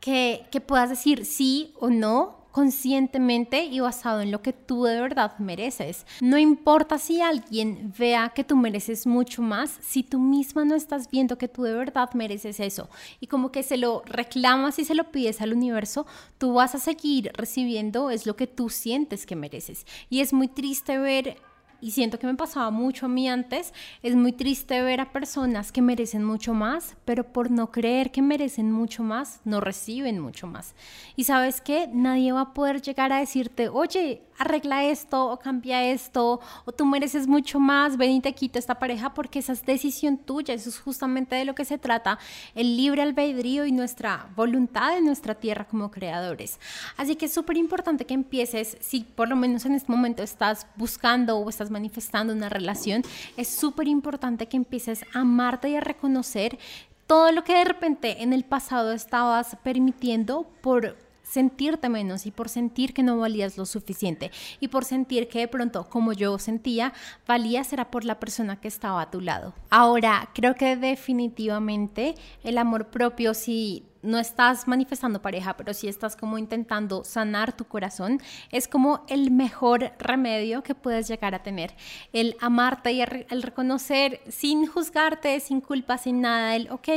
que, 0.01 0.47
que 0.51 0.61
puedas 0.61 0.91
decir 0.91 1.25
sí 1.25 1.75
o 1.79 1.91
no 1.91 2.41
conscientemente 2.51 3.65
y 3.65 3.81
basado 3.81 4.21
en 4.21 4.31
lo 4.31 4.43
que 4.43 4.53
tú 4.53 4.85
de 4.85 5.01
verdad 5.01 5.39
mereces. 5.39 6.07
No 6.21 6.39
importa 6.39 6.99
si 6.99 7.21
alguien 7.21 7.93
vea 7.97 8.33
que 8.35 8.45
tú 8.45 8.57
mereces 8.57 9.07
mucho 9.07 9.43
más, 9.43 9.79
si 9.81 10.03
tú 10.03 10.19
misma 10.19 10.65
no 10.65 10.75
estás 10.75 11.11
viendo 11.11 11.39
que 11.39 11.49
tú 11.49 11.63
de 11.63 11.75
verdad 11.75 12.13
mereces 12.15 12.61
eso 12.61 12.89
y 13.21 13.27
como 13.27 13.53
que 13.53 13.63
se 13.63 13.77
lo 13.77 14.03
reclamas 14.05 14.79
y 14.79 14.85
se 14.85 14.95
lo 14.95 15.11
pides 15.11 15.41
al 15.41 15.53
universo, 15.53 16.07
tú 16.39 16.55
vas 16.55 16.75
a 16.75 16.79
seguir 16.79 17.31
recibiendo 17.35 18.11
es 18.11 18.27
lo 18.27 18.37
que 18.37 18.47
tú 18.47 18.69
sientes 18.69 19.27
que 19.27 19.37
mereces. 19.37 19.87
Y 20.09 20.21
es 20.21 20.33
muy 20.33 20.49
triste 20.49 20.99
ver 20.99 21.37
y 21.81 21.93
siento 21.93 22.19
que 22.19 22.27
me 22.27 22.35
pasaba 22.35 22.71
mucho 22.71 23.07
a 23.07 23.09
mí 23.09 23.29
antes, 23.29 23.73
es 24.03 24.15
muy 24.15 24.33
triste 24.33 24.83
ver 24.83 25.01
a 25.01 25.13
personas 25.13 25.73
que 25.73 25.83
merecen 25.83 26.25
mucho 26.25 26.55
más, 26.55 26.97
pero 27.05 27.25
por 27.25 27.51
no 27.51 27.71
creer 27.71 28.11
que 28.11 28.23
merecen 28.23 28.73
mucho 28.73 29.03
más, 29.03 29.41
no 29.45 29.61
reciben 29.61 30.21
mucho 30.21 30.47
más. 30.47 30.75
Y 31.17 31.25
sabes 31.25 31.61
que 31.61 31.89
nadie 31.93 32.33
va 32.33 32.41
a 32.43 32.55
poder 32.55 32.83
llegar 32.83 33.13
a 33.13 33.21
decirte, 33.21 33.69
oye, 33.69 34.23
arregla 34.41 34.85
esto 34.85 35.27
o 35.27 35.39
cambia 35.39 35.85
esto, 35.85 36.41
o 36.65 36.73
tú 36.73 36.87
mereces 36.87 37.27
mucho 37.27 37.61
más, 37.61 37.99
ven 37.99 38.13
y 38.13 38.21
te 38.21 38.33
quito 38.33 38.59
esta 38.59 38.79
pareja, 38.79 39.13
porque 39.13 39.41
esa 39.41 39.53
es 39.53 39.67
decisión 39.67 40.17
tuya, 40.17 40.55
eso 40.55 40.71
es 40.71 40.81
justamente 40.81 41.37
de 41.37 41.45
lo 41.45 41.55
que 41.55 41.67
se 41.67 41.77
trata, 41.77 42.19
el 42.55 42.77
libre 42.77 43.03
albedrío 43.03 43.67
y 43.67 43.73
nuestra 43.73 44.31
voluntad 44.35 44.97
en 44.97 45.05
nuestra 45.05 45.35
tierra 45.35 45.67
como 45.67 45.91
creadores. 45.91 46.59
Así 46.97 47.17
que 47.17 47.27
es 47.27 47.35
súper 47.35 47.59
importante 47.59 48.07
que 48.07 48.15
empieces, 48.15 48.79
si 48.81 49.01
por 49.01 49.29
lo 49.29 49.37
menos 49.37 49.67
en 49.67 49.75
este 49.75 49.93
momento 49.93 50.23
estás 50.23 50.67
buscando 50.77 51.37
o 51.37 51.51
estás 51.51 51.70
manifestando 51.71 52.33
una 52.33 52.49
relación, 52.49 53.03
es 53.37 53.49
súper 53.49 53.89
importante 53.89 54.47
que 54.47 54.57
empieces 54.57 55.05
a 55.15 55.21
amarte 55.21 55.71
y 55.71 55.77
a 55.77 55.81
reconocer 55.81 56.59
todo 57.07 57.33
lo 57.33 57.43
que 57.43 57.55
de 57.55 57.65
repente 57.65 58.23
en 58.23 58.33
el 58.33 58.45
pasado 58.45 58.93
estabas 58.93 59.57
permitiendo 59.65 60.47
por 60.61 60.97
sentirte 61.31 61.89
menos 61.89 62.27
y 62.27 62.31
por 62.31 62.49
sentir 62.49 62.93
que 62.93 63.03
no 63.03 63.19
valías 63.19 63.57
lo 63.57 63.65
suficiente 63.65 64.31
y 64.59 64.69
por 64.69 64.85
sentir 64.85 65.29
que 65.29 65.41
de 65.41 65.49
pronto, 65.49 65.89
como 65.89 66.13
yo 66.13 66.39
sentía, 66.39 66.93
valías 67.27 67.73
era 67.73 67.91
por 67.91 68.05
la 68.05 68.19
persona 68.19 68.61
que 68.61 68.69
estaba 68.69 69.03
a 69.03 69.11
tu 69.11 69.21
lado. 69.21 69.55
Ahora, 69.71 70.31
creo 70.35 70.55
que 70.55 70.77
definitivamente 70.77 72.15
el 72.43 72.59
amor 72.59 72.89
propio, 72.89 73.35
si 73.35 73.85
no 74.03 74.19
estás 74.19 74.67
manifestando 74.67 75.23
pareja, 75.23 75.57
pero 75.57 75.75
si 75.75 75.89
estás 75.89 76.17
como 76.17 76.39
intentando 76.39 77.05
sanar 77.05 77.53
tu 77.53 77.65
corazón, 77.65 78.21
es 78.51 78.69
como 78.69 79.05
el 79.09 79.31
mejor 79.31 79.93
remedio 79.99 80.63
que 80.63 80.75
puedes 80.75 81.09
llegar 81.09 81.35
a 81.35 81.43
tener. 81.43 81.75
El 82.13 82.37
amarte 82.41 82.93
y 82.93 83.03
el 83.03 83.43
reconocer 83.43 84.21
sin 84.29 84.67
juzgarte, 84.67 85.39
sin 85.41 85.61
culpa, 85.61 85.99
sin 85.99 86.21
nada, 86.21 86.57
el, 86.57 86.71
ok, 86.71 86.89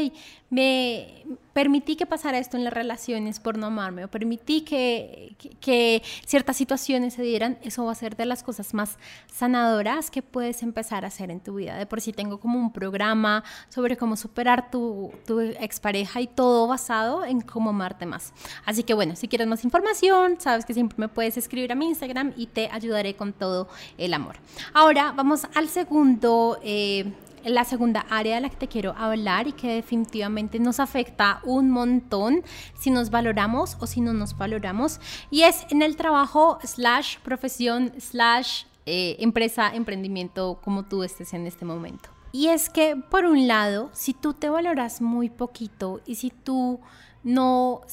me 0.53 1.25
permití 1.51 1.95
que 1.95 2.05
pasara 2.05 2.37
esto 2.37 2.57
en 2.57 2.63
las 2.63 2.73
relaciones 2.73 3.39
por 3.39 3.57
no 3.57 3.67
amarme 3.67 4.05
o 4.05 4.07
permití 4.07 4.61
que, 4.61 5.35
que, 5.59 6.03
ciertas 6.25 6.57
situaciones 6.57 7.15
se 7.15 7.23
dieran, 7.23 7.57
eso 7.63 7.85
va 7.85 7.91
a 7.91 7.95
ser 7.95 8.15
de 8.15 8.25
las 8.25 8.43
cosas 8.43 8.73
más 8.73 8.97
sanadoras 9.31 10.11
que 10.11 10.21
puedes 10.21 10.61
empezar 10.61 11.05
a 11.05 11.07
hacer 11.07 11.31
en 11.31 11.39
tu 11.39 11.55
vida. 11.55 11.75
De 11.75 11.87
por 11.87 12.01
sí 12.01 12.13
tengo 12.13 12.39
como 12.39 12.59
un 12.59 12.71
programa 12.71 13.43
sobre 13.69 13.97
cómo 13.97 14.15
superar 14.15 14.69
tu, 14.69 15.11
tu 15.25 15.39
expareja 15.39 16.21
y 16.21 16.27
todo 16.27 16.67
basado 16.67 16.92
en 17.25 17.41
cómo 17.41 17.71
amarte 17.71 18.05
más. 18.05 18.33
Así 18.65 18.83
que 18.83 18.93
bueno, 18.93 19.15
si 19.15 19.27
quieres 19.27 19.47
más 19.47 19.63
información, 19.63 20.37
sabes 20.39 20.65
que 20.65 20.73
siempre 20.73 20.97
me 20.99 21.07
puedes 21.07 21.37
escribir 21.37 21.71
a 21.71 21.75
mi 21.75 21.87
Instagram 21.87 22.33
y 22.35 22.47
te 22.47 22.69
ayudaré 22.71 23.15
con 23.15 23.33
todo 23.33 23.67
el 23.97 24.13
amor. 24.13 24.35
Ahora 24.73 25.11
vamos 25.15 25.47
al 25.55 25.69
segundo 25.69 26.59
eh, 26.63 27.11
la 27.45 27.65
segunda 27.65 28.05
área 28.09 28.35
de 28.35 28.41
la 28.41 28.49
que 28.49 28.55
te 28.55 28.67
quiero 28.67 28.93
hablar 28.97 29.47
y 29.47 29.51
que 29.53 29.75
definitivamente 29.75 30.59
nos 30.59 30.79
afecta 30.79 31.41
un 31.43 31.71
montón 31.71 32.43
si 32.79 32.89
nos 32.89 33.09
valoramos 33.09 33.77
o 33.79 33.87
si 33.87 34.01
no 34.01 34.13
nos 34.13 34.37
valoramos 34.37 34.99
y 35.29 35.43
es 35.43 35.65
en 35.69 35.81
el 35.81 35.95
trabajo 35.95 36.59
slash 36.63 37.17
profesión 37.19 37.91
slash 37.99 38.63
eh, 38.85 39.17
empresa, 39.19 39.73
emprendimiento 39.73 40.59
como 40.63 40.83
tú 40.83 41.03
estés 41.03 41.33
en 41.33 41.47
este 41.47 41.65
momento. 41.65 42.12
Y 42.33 42.47
es 42.47 42.69
que 42.69 42.97
por 42.97 43.23
un 43.23 43.47
lado, 43.47 43.89
si 43.93 44.13
tú 44.13 44.33
te 44.33 44.49
valoras 44.49 44.99
muy 45.01 45.29
poquito 45.29 46.01
y 46.05 46.15
si 46.15 46.31
tú 46.31 46.81
no 47.23 47.83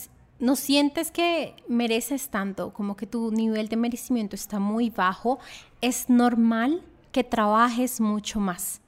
no 0.40 0.56
sientes 0.56 1.10
que 1.10 1.54
mereces 1.68 2.30
tanto, 2.30 2.72
como 2.72 2.96
que 2.96 3.06
tu 3.06 3.30
nivel 3.30 3.68
de 3.68 3.76
merecimiento 3.76 4.34
está 4.34 4.58
muy 4.58 4.88
bajo, 4.90 5.38
es 5.82 6.08
normal 6.08 6.82
que 7.12 7.22
trabajes 7.22 8.00
mucho 8.00 8.40
más. 8.40 8.80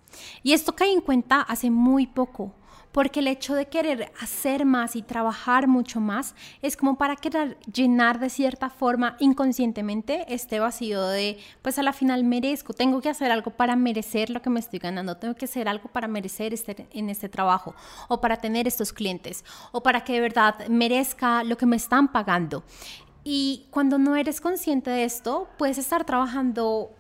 Y 0.43 0.55
esto 0.55 0.75
caí 0.75 0.93
en 0.93 1.01
cuenta 1.01 1.43
hace 1.43 1.71
muy 1.71 2.07
poco, 2.07 2.55
porque 2.93 3.21
el 3.21 3.27
hecho 3.27 3.55
de 3.55 3.67
querer 3.67 4.13
hacer 4.21 4.65
más 4.65 4.97
y 4.97 5.03
trabajar 5.03 5.67
mucho 5.67 6.01
más 6.01 6.35
es 6.61 6.77
como 6.77 6.97
para 6.97 7.17
querer 7.17 7.59
llenar 7.73 8.21
de 8.21 8.31
cierta 8.31 8.71
forma 8.71 9.17
inconscientemente 9.19 10.25
este 10.29 10.61
vacío 10.61 11.07
de, 11.07 11.39
pues 11.63 11.79
a 11.79 11.83
la 11.83 11.93
final 11.93 12.25
merezco, 12.25 12.75
tengo 12.75 13.01
que 13.01 13.09
hacer 13.09 13.33
algo 13.33 13.51
para 13.51 13.77
merecer 13.77 14.31
lo 14.31 14.43
que 14.43 14.51
me 14.51 14.61
estoy 14.61 14.79
ganando, 14.79 15.17
tengo 15.17 15.35
que 15.35 15.47
hacer 15.47 15.69
algo 15.69 15.89
para 15.89 16.07
merecer 16.07 16.53
este, 16.53 16.87
en 16.93 17.11
este 17.11 17.29
trabajo 17.29 17.75
o 18.09 18.21
para 18.21 18.37
tener 18.37 18.69
estos 18.69 18.93
clientes 18.93 19.45
o 19.73 19.83
para 19.83 20.05
que 20.05 20.13
de 20.15 20.21
verdad 20.21 20.67
merezca 20.69 21.43
lo 21.45 21.57
que 21.57 21.67
me 21.67 21.77
están 21.77 22.13
pagando. 22.13 22.63
Y 23.25 23.67
cuando 23.71 23.99
no 23.99 24.17
eres 24.17 24.41
consciente 24.41 24.91
de 24.91 25.05
esto, 25.05 25.49
puedes 25.57 25.79
estar 25.79 26.05
trabajando 26.05 26.91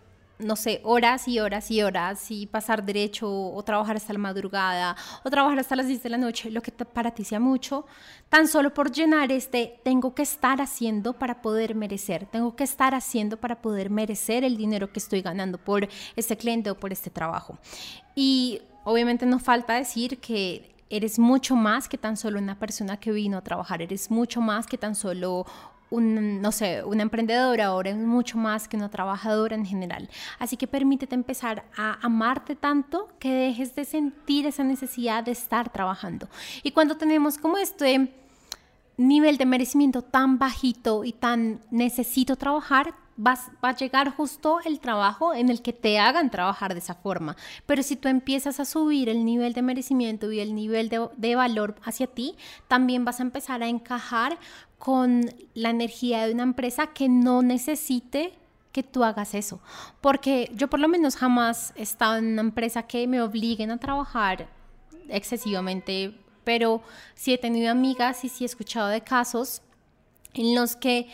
no 0.43 0.57
sé, 0.57 0.81
horas 0.85 1.29
y 1.29 1.39
horas 1.39 1.71
y 1.71 1.83
horas 1.83 2.31
y 2.31 2.47
pasar 2.47 2.85
derecho 2.85 3.31
o 3.31 3.63
trabajar 3.63 3.97
hasta 3.97 4.13
la 4.13 4.19
madrugada 4.19 4.97
o 5.25 5.31
trabajar 5.31 5.59
hasta 5.59 5.77
las 5.77 5.87
10 5.87 6.03
de 6.03 6.09
la 6.11 6.19
noche, 6.19 6.51
lo 6.51 6.63
que 6.63 6.73
para 6.73 7.13
ti 7.13 7.25
sea 7.25 7.41
mucho, 7.41 7.87
tan 8.29 8.49
solo 8.49 8.75
por 8.75 8.91
llenar 8.91 9.33
este, 9.33 9.81
tengo 9.85 10.15
que 10.15 10.23
estar 10.23 10.61
haciendo 10.61 11.15
para 11.15 11.43
poder 11.43 11.75
merecer, 11.75 12.27
tengo 12.27 12.57
que 12.57 12.65
estar 12.65 12.95
haciendo 12.95 13.37
para 13.37 13.63
poder 13.63 13.91
merecer 13.91 14.45
el 14.45 14.57
dinero 14.57 14.93
que 14.93 14.99
estoy 14.99 15.23
ganando 15.23 15.59
por 15.59 15.89
este 16.17 16.37
cliente 16.37 16.71
o 16.71 16.79
por 16.79 16.93
este 16.93 17.11
trabajo. 17.11 17.59
Y 18.15 18.63
obviamente 18.85 19.27
no 19.27 19.39
falta 19.39 19.75
decir 19.75 20.19
que 20.19 20.73
eres 20.93 21.19
mucho 21.19 21.57
más 21.57 21.89
que 21.89 21.97
tan 21.97 22.19
solo 22.19 22.39
una 22.39 22.59
persona 22.59 22.99
que 22.99 23.13
vino 23.13 23.39
a 23.39 23.41
trabajar, 23.41 23.81
eres 23.81 24.11
mucho 24.11 24.43
más 24.43 24.67
que 24.67 24.77
tan 24.77 24.95
solo 24.95 25.47
no 26.01 26.53
sé, 26.53 26.83
una 26.85 27.03
emprendedora 27.03 27.67
ahora 27.67 27.91
es 27.91 27.97
mucho 27.97 28.39
más 28.39 28.69
que 28.69 28.77
una 28.77 28.89
trabajadora 28.89 29.55
en 29.55 29.67
general. 29.67 30.09
Así 30.39 30.57
que 30.57 30.67
permítete 30.67 31.15
empezar 31.15 31.65
a 31.77 31.99
amarte 32.03 32.57
tanto 32.57 33.09
que 33.19 33.33
dejes 33.33 33.75
de 33.75 33.85
sentir 33.85 34.47
esa 34.47 34.65
necesidad 34.65 35.25
de 35.25 35.33
estar 35.33 35.71
trabajando. 35.71 36.29
Y 36.63 36.71
cuando 36.71 36.97
tenemos 36.97 37.39
como 37.39 37.59
este 37.59 38.13
nivel 38.97 39.37
de 39.37 39.47
merecimiento 39.47 40.03
tan 40.03 40.39
bajito 40.39 41.05
y 41.05 41.13
tan 41.13 41.61
necesito 41.71 42.37
trabajar, 42.37 42.95
va 43.25 43.39
a 43.63 43.77
llegar 43.77 44.15
justo 44.15 44.61
el 44.65 44.81
trabajo 44.81 45.35
en 45.35 45.49
el 45.49 45.63
que 45.63 45.73
te 45.73 45.99
hagan 45.99 46.31
trabajar 46.31 46.73
de 46.73 46.81
esa 46.81 46.95
forma. 46.95 47.37
Pero 47.67 47.83
si 47.83 47.97
tú 47.97 48.09
empiezas 48.09 48.59
a 48.61 48.65
subir 48.65 49.09
el 49.09 49.25
nivel 49.25 49.53
de 49.53 49.63
merecimiento 49.63 50.33
y 50.33 50.41
el 50.41 50.55
nivel 50.55 50.89
de, 50.89 51.09
de 51.17 51.37
valor 51.37 51.77
hacia 51.85 52.07
ti, 52.07 52.37
también 52.69 53.05
vas 53.05 53.21
a 53.21 53.25
empezar 53.25 53.63
a 53.63 53.69
encajar 53.69 54.39
con 54.83 55.33
la 55.55 55.71
energía 55.71 56.27
de 56.27 56.33
una 56.33 56.43
empresa 56.43 56.89
que 56.89 57.09
no 57.09 57.41
necesite 57.41 58.33
que 58.73 58.83
tú 58.83 59.05
hagas 59.05 59.33
eso. 59.33 59.61
Porque 60.01 60.51
yo 60.57 60.69
por 60.69 60.81
lo 60.81 60.89
menos 60.89 61.15
jamás 61.15 61.73
he 61.77 61.83
estado 61.83 62.17
en 62.17 62.33
una 62.33 62.41
empresa 62.41 62.83
que 62.83 63.07
me 63.07 63.23
obliguen 63.23 63.71
a 63.71 63.79
trabajar 63.79 64.49
excesivamente, 65.09 66.19
pero 66.43 66.83
sí 67.15 67.33
he 67.33 67.39
tenido 67.39 67.71
amigas 67.71 68.25
y 68.25 68.29
sí 68.29 68.43
he 68.43 68.47
escuchado 68.47 68.89
de 68.89 69.03
casos 69.03 69.63
en 70.35 70.57
los 70.57 70.75
que 70.75 71.09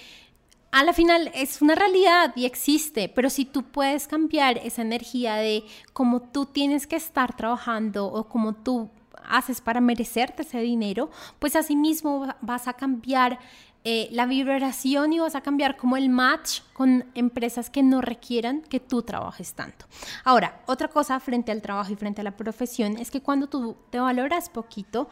a 0.70 0.82
la 0.82 0.94
final 0.94 1.30
es 1.34 1.60
una 1.60 1.74
realidad 1.74 2.32
y 2.36 2.46
existe, 2.46 3.10
pero 3.10 3.28
si 3.28 3.44
tú 3.44 3.64
puedes 3.64 4.08
cambiar 4.08 4.56
esa 4.56 4.80
energía 4.80 5.34
de 5.34 5.62
cómo 5.92 6.22
tú 6.22 6.46
tienes 6.46 6.86
que 6.86 6.96
estar 6.96 7.36
trabajando 7.36 8.06
o 8.06 8.28
cómo 8.30 8.54
tú 8.54 8.88
haces 9.28 9.60
para 9.60 9.80
merecerte 9.80 10.42
ese 10.42 10.60
dinero, 10.60 11.10
pues 11.38 11.56
así 11.56 11.76
mismo 11.76 12.26
vas 12.40 12.68
a 12.68 12.72
cambiar 12.72 13.38
eh, 13.84 14.08
la 14.10 14.26
vibración 14.26 15.12
y 15.12 15.20
vas 15.20 15.36
a 15.36 15.40
cambiar 15.40 15.76
como 15.76 15.96
el 15.96 16.08
match 16.08 16.60
con 16.72 17.06
empresas 17.14 17.70
que 17.70 17.82
no 17.82 18.00
requieran 18.00 18.62
que 18.62 18.80
tú 18.80 19.02
trabajes 19.02 19.54
tanto. 19.54 19.86
Ahora, 20.24 20.60
otra 20.66 20.88
cosa 20.88 21.18
frente 21.20 21.52
al 21.52 21.62
trabajo 21.62 21.92
y 21.92 21.96
frente 21.96 22.20
a 22.20 22.24
la 22.24 22.36
profesión 22.36 22.98
es 22.98 23.10
que 23.10 23.22
cuando 23.22 23.46
tú 23.46 23.76
te 23.90 24.00
valoras 24.00 24.50
poquito, 24.50 25.08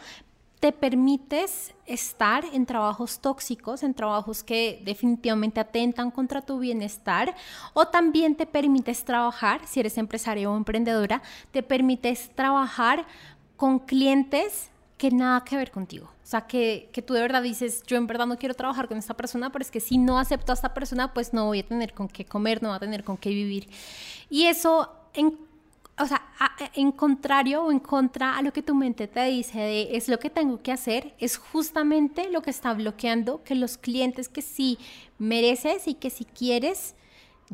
te 0.60 0.72
permites 0.72 1.74
estar 1.84 2.44
en 2.52 2.66
trabajos 2.66 3.20
tóxicos, 3.20 3.82
en 3.82 3.94
trabajos 3.94 4.42
que 4.42 4.82
definitivamente 4.84 5.60
atentan 5.60 6.10
contra 6.10 6.40
tu 6.40 6.58
bienestar, 6.58 7.34
o 7.74 7.86
también 7.88 8.34
te 8.34 8.46
permites 8.46 9.04
trabajar, 9.04 9.60
si 9.66 9.80
eres 9.80 9.98
empresaria 9.98 10.50
o 10.50 10.56
emprendedora, 10.56 11.22
te 11.52 11.62
permites 11.62 12.30
trabajar 12.34 13.06
con 13.56 13.80
clientes 13.80 14.68
que 14.98 15.10
nada 15.10 15.44
que 15.44 15.56
ver 15.56 15.70
contigo. 15.70 16.06
O 16.06 16.28
sea, 16.28 16.46
que, 16.46 16.88
que, 16.92 17.02
tú 17.02 17.14
de 17.14 17.20
verdad 17.20 17.42
dices, 17.42 17.82
yo 17.86 17.96
en 17.96 18.06
verdad 18.06 18.26
no 18.26 18.36
quiero 18.36 18.54
trabajar 18.54 18.88
con 18.88 18.98
esta 18.98 19.14
persona, 19.14 19.50
pero 19.50 19.62
es 19.62 19.70
que 19.70 19.80
si 19.80 19.98
no 19.98 20.18
acepto 20.18 20.52
a 20.52 20.54
esta 20.54 20.74
persona, 20.74 21.14
pues 21.14 21.32
no 21.32 21.46
voy 21.46 21.60
a 21.60 21.66
tener 21.66 21.92
con 21.92 22.08
qué 22.08 22.24
comer, 22.24 22.62
no 22.62 22.70
voy 22.70 22.76
a 22.76 22.80
tener 22.80 23.04
con 23.04 23.16
qué 23.16 23.30
vivir. 23.30 23.68
Y 24.28 24.46
eso 24.46 24.90
en 25.14 25.38
o 25.98 26.06
sea, 26.06 26.22
en 26.74 26.92
contrario 26.92 27.64
o 27.64 27.72
en 27.72 27.78
contra 27.78 28.36
a 28.36 28.42
lo 28.42 28.52
que 28.52 28.62
tu 28.62 28.74
mente 28.74 29.08
te 29.08 29.24
dice 29.24 29.58
de 29.58 29.96
es 29.96 30.08
lo 30.08 30.18
que 30.18 30.28
tengo 30.28 30.60
que 30.62 30.72
hacer, 30.72 31.14
es 31.18 31.38
justamente 31.38 32.30
lo 32.30 32.42
que 32.42 32.50
está 32.50 32.74
bloqueando 32.74 33.42
que 33.42 33.54
los 33.54 33.78
clientes 33.78 34.28
que 34.28 34.42
sí 34.42 34.78
mereces 35.18 35.88
y 35.88 35.94
que 35.94 36.10
si 36.10 36.26
quieres 36.26 36.94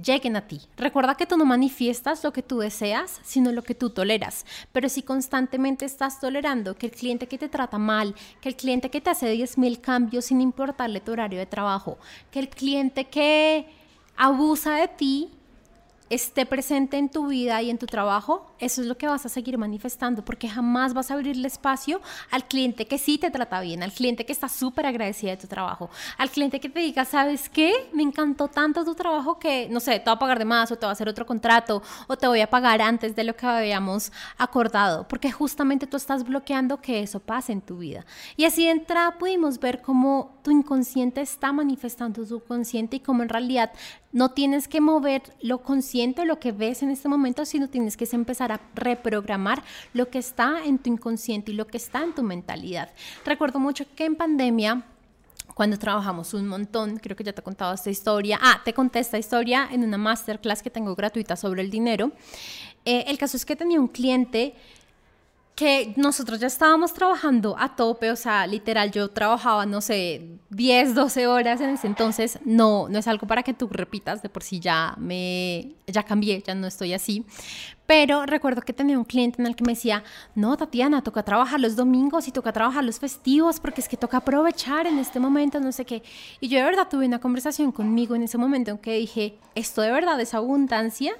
lleguen 0.00 0.36
a 0.36 0.46
ti. 0.46 0.60
Recuerda 0.76 1.16
que 1.16 1.26
tú 1.26 1.36
no 1.36 1.44
manifiestas 1.44 2.24
lo 2.24 2.32
que 2.32 2.42
tú 2.42 2.58
deseas, 2.58 3.20
sino 3.22 3.52
lo 3.52 3.62
que 3.62 3.74
tú 3.74 3.90
toleras. 3.90 4.46
Pero 4.72 4.88
si 4.88 5.02
constantemente 5.02 5.84
estás 5.84 6.20
tolerando 6.20 6.74
que 6.74 6.86
el 6.86 6.92
cliente 6.92 7.26
que 7.26 7.38
te 7.38 7.48
trata 7.48 7.78
mal, 7.78 8.14
que 8.40 8.48
el 8.48 8.56
cliente 8.56 8.90
que 8.90 9.00
te 9.00 9.10
hace 9.10 9.34
10.000 9.34 9.80
cambios 9.80 10.26
sin 10.26 10.40
importarle 10.40 11.00
tu 11.00 11.12
horario 11.12 11.38
de 11.38 11.46
trabajo, 11.46 11.98
que 12.30 12.38
el 12.38 12.48
cliente 12.48 13.06
que 13.06 13.66
abusa 14.16 14.74
de 14.74 14.88
ti, 14.88 15.30
esté 16.14 16.44
presente 16.44 16.98
en 16.98 17.08
tu 17.08 17.28
vida 17.28 17.62
y 17.62 17.70
en 17.70 17.78
tu 17.78 17.86
trabajo, 17.86 18.52
eso 18.58 18.82
es 18.82 18.86
lo 18.86 18.98
que 18.98 19.06
vas 19.06 19.24
a 19.24 19.30
seguir 19.30 19.56
manifestando, 19.56 20.22
porque 20.22 20.46
jamás 20.46 20.92
vas 20.92 21.10
a 21.10 21.14
abrirle 21.14 21.48
espacio 21.48 22.02
al 22.30 22.44
cliente 22.44 22.86
que 22.86 22.98
sí 22.98 23.16
te 23.16 23.30
trata 23.30 23.60
bien, 23.62 23.82
al 23.82 23.92
cliente 23.92 24.26
que 24.26 24.32
está 24.32 24.50
súper 24.50 24.84
agradecido 24.84 25.30
de 25.30 25.38
tu 25.38 25.46
trabajo, 25.46 25.88
al 26.18 26.30
cliente 26.30 26.60
que 26.60 26.68
te 26.68 26.80
diga, 26.80 27.06
¿sabes 27.06 27.48
qué? 27.48 27.72
Me 27.94 28.02
encantó 28.02 28.48
tanto 28.48 28.84
tu 28.84 28.94
trabajo 28.94 29.38
que, 29.38 29.68
no 29.70 29.80
sé, 29.80 30.00
te 30.00 30.06
va 30.06 30.12
a 30.12 30.18
pagar 30.18 30.38
de 30.38 30.44
más 30.44 30.70
o 30.70 30.76
te 30.76 30.84
va 30.84 30.90
a 30.90 30.92
hacer 30.92 31.08
otro 31.08 31.24
contrato 31.24 31.82
o 32.06 32.16
te 32.16 32.26
voy 32.26 32.40
a 32.40 32.50
pagar 32.50 32.82
antes 32.82 33.16
de 33.16 33.24
lo 33.24 33.34
que 33.34 33.46
habíamos 33.46 34.12
acordado, 34.36 35.08
porque 35.08 35.32
justamente 35.32 35.86
tú 35.86 35.96
estás 35.96 36.24
bloqueando 36.24 36.80
que 36.82 37.02
eso 37.02 37.20
pase 37.20 37.52
en 37.52 37.62
tu 37.62 37.78
vida. 37.78 38.04
Y 38.36 38.44
así 38.44 38.66
de 38.66 38.72
entrada 38.72 39.18
pudimos 39.18 39.58
ver 39.58 39.80
cómo 39.80 40.38
tu 40.42 40.50
inconsciente 40.50 41.22
está 41.22 41.52
manifestando 41.52 42.24
su 42.26 42.40
consciente 42.40 42.96
y 42.96 43.00
cómo 43.00 43.22
en 43.22 43.30
realidad 43.30 43.72
no 44.12 44.30
tienes 44.30 44.68
que 44.68 44.80
mover 44.80 45.22
lo 45.40 45.62
consciente, 45.62 46.24
lo 46.24 46.38
que 46.38 46.52
ves 46.52 46.82
en 46.82 46.90
este 46.90 47.08
momento, 47.08 47.44
sino 47.44 47.68
tienes 47.68 47.96
que 47.96 48.08
empezar 48.12 48.52
a 48.52 48.60
reprogramar 48.74 49.62
lo 49.94 50.08
que 50.08 50.18
está 50.18 50.64
en 50.64 50.78
tu 50.78 50.90
inconsciente 50.90 51.52
y 51.52 51.54
lo 51.54 51.66
que 51.66 51.78
está 51.78 52.02
en 52.02 52.14
tu 52.14 52.22
mentalidad. 52.22 52.90
Recuerdo 53.24 53.58
mucho 53.58 53.84
que 53.96 54.04
en 54.04 54.16
pandemia 54.16 54.84
cuando 55.54 55.78
trabajamos 55.78 56.32
un 56.32 56.48
montón, 56.48 56.98
creo 56.98 57.16
que 57.16 57.24
ya 57.24 57.32
te 57.32 57.40
he 57.40 57.44
contado 57.44 57.74
esta 57.74 57.90
historia. 57.90 58.38
Ah, 58.40 58.62
te 58.64 58.72
conté 58.72 59.00
esta 59.00 59.18
historia 59.18 59.68
en 59.70 59.84
una 59.84 59.98
masterclass 59.98 60.62
que 60.62 60.70
tengo 60.70 60.94
gratuita 60.94 61.36
sobre 61.36 61.60
el 61.60 61.70
dinero. 61.70 62.12
Eh, 62.84 63.04
el 63.06 63.18
caso 63.18 63.36
es 63.36 63.44
que 63.44 63.54
tenía 63.54 63.78
un 63.78 63.88
cliente 63.88 64.54
que 65.54 65.92
nosotros 65.96 66.40
ya 66.40 66.46
estábamos 66.46 66.94
trabajando 66.94 67.56
a 67.58 67.76
tope, 67.76 68.10
o 68.10 68.16
sea, 68.16 68.46
literal, 68.46 68.90
yo 68.90 69.10
trabajaba, 69.10 69.66
no 69.66 69.82
sé, 69.82 70.38
10, 70.48 70.94
12 70.94 71.26
horas 71.26 71.60
en 71.60 71.70
ese 71.70 71.86
entonces, 71.86 72.38
no, 72.44 72.88
no 72.88 72.98
es 72.98 73.06
algo 73.06 73.26
para 73.26 73.42
que 73.42 73.52
tú 73.52 73.68
repitas, 73.70 74.22
de 74.22 74.30
por 74.30 74.42
sí 74.42 74.60
ya 74.60 74.94
me, 74.96 75.74
ya 75.86 76.04
cambié, 76.04 76.42
ya 76.46 76.54
no 76.54 76.66
estoy 76.66 76.94
así, 76.94 77.26
pero 77.84 78.24
recuerdo 78.24 78.62
que 78.62 78.72
tenía 78.72 78.98
un 78.98 79.04
cliente 79.04 79.42
en 79.42 79.46
el 79.46 79.54
que 79.54 79.64
me 79.64 79.72
decía, 79.72 80.02
no, 80.34 80.56
Tatiana, 80.56 81.02
toca 81.02 81.22
trabajar 81.22 81.60
los 81.60 81.76
domingos 81.76 82.28
y 82.28 82.32
toca 82.32 82.52
trabajar 82.52 82.84
los 82.84 82.98
festivos, 82.98 83.60
porque 83.60 83.82
es 83.82 83.88
que 83.88 83.98
toca 83.98 84.18
aprovechar 84.18 84.86
en 84.86 84.98
este 84.98 85.20
momento, 85.20 85.60
no 85.60 85.70
sé 85.70 85.84
qué, 85.84 86.02
y 86.40 86.48
yo 86.48 86.58
de 86.58 86.64
verdad 86.64 86.88
tuve 86.90 87.04
una 87.04 87.18
conversación 87.18 87.72
conmigo 87.72 88.14
en 88.14 88.22
ese 88.22 88.38
momento 88.38 88.70
en 88.70 88.78
que 88.78 88.94
dije, 88.94 89.38
esto 89.54 89.82
de 89.82 89.90
verdad 89.90 90.18
es 90.18 90.32
abundancia, 90.32 91.12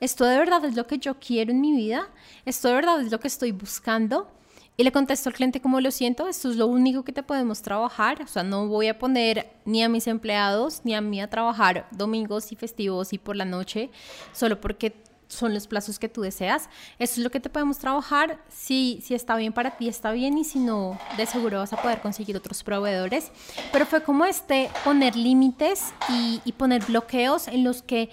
¿Esto 0.00 0.24
de 0.24 0.38
verdad 0.38 0.64
es 0.64 0.76
lo 0.76 0.86
que 0.86 0.98
yo 0.98 1.18
quiero 1.18 1.50
en 1.50 1.60
mi 1.60 1.72
vida? 1.72 2.08
¿Esto 2.44 2.68
de 2.68 2.74
verdad 2.74 3.00
es 3.00 3.10
lo 3.10 3.18
que 3.18 3.28
estoy 3.28 3.52
buscando? 3.52 4.30
Y 4.76 4.84
le 4.84 4.92
contesto 4.92 5.28
al 5.28 5.34
cliente 5.34 5.60
como 5.60 5.80
lo 5.80 5.90
siento, 5.90 6.28
esto 6.28 6.50
es 6.50 6.56
lo 6.56 6.68
único 6.68 7.02
que 7.02 7.10
te 7.10 7.24
podemos 7.24 7.62
trabajar, 7.62 8.22
o 8.22 8.28
sea, 8.28 8.44
no 8.44 8.68
voy 8.68 8.86
a 8.86 8.96
poner 8.96 9.50
ni 9.64 9.82
a 9.82 9.88
mis 9.88 10.06
empleados 10.06 10.82
ni 10.84 10.94
a 10.94 11.00
mí 11.00 11.20
a 11.20 11.28
trabajar 11.28 11.88
domingos 11.90 12.52
y 12.52 12.56
festivos 12.56 13.12
y 13.12 13.18
por 13.18 13.34
la 13.34 13.44
noche, 13.44 13.90
solo 14.32 14.60
porque 14.60 14.94
son 15.26 15.52
los 15.52 15.66
plazos 15.66 15.98
que 15.98 16.08
tú 16.08 16.22
deseas. 16.22 16.68
Esto 17.00 17.20
es 17.20 17.24
lo 17.24 17.30
que 17.30 17.40
te 17.40 17.50
podemos 17.50 17.78
trabajar. 17.78 18.38
Si, 18.48 19.00
si 19.02 19.14
está 19.14 19.36
bien 19.36 19.52
para 19.52 19.76
ti, 19.76 19.88
está 19.88 20.10
bien. 20.12 20.38
Y 20.38 20.44
si 20.44 20.58
no, 20.58 20.98
de 21.18 21.26
seguro 21.26 21.58
vas 21.58 21.72
a 21.74 21.82
poder 21.82 22.00
conseguir 22.00 22.34
otros 22.36 22.62
proveedores. 22.64 23.30
Pero 23.70 23.84
fue 23.84 24.02
como 24.02 24.24
este 24.24 24.70
poner 24.84 25.16
límites 25.16 25.92
y 26.08 26.52
poner 26.52 26.82
bloqueos 26.86 27.46
en 27.48 27.62
los 27.62 27.82
que 27.82 28.08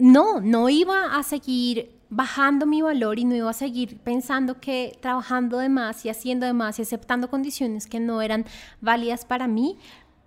no, 0.00 0.40
no 0.40 0.68
iba 0.68 1.16
a 1.16 1.22
seguir 1.22 1.92
bajando 2.08 2.66
mi 2.66 2.82
valor 2.82 3.18
y 3.18 3.24
no 3.24 3.36
iba 3.36 3.50
a 3.50 3.54
seguir 3.54 3.98
pensando 3.98 4.60
que 4.60 4.98
trabajando 5.00 5.58
de 5.58 5.68
más 5.68 6.04
y 6.04 6.08
haciendo 6.08 6.46
de 6.46 6.52
más 6.52 6.78
y 6.78 6.82
aceptando 6.82 7.30
condiciones 7.30 7.86
que 7.86 8.00
no 8.00 8.20
eran 8.20 8.46
válidas 8.80 9.24
para 9.24 9.46
mí, 9.46 9.78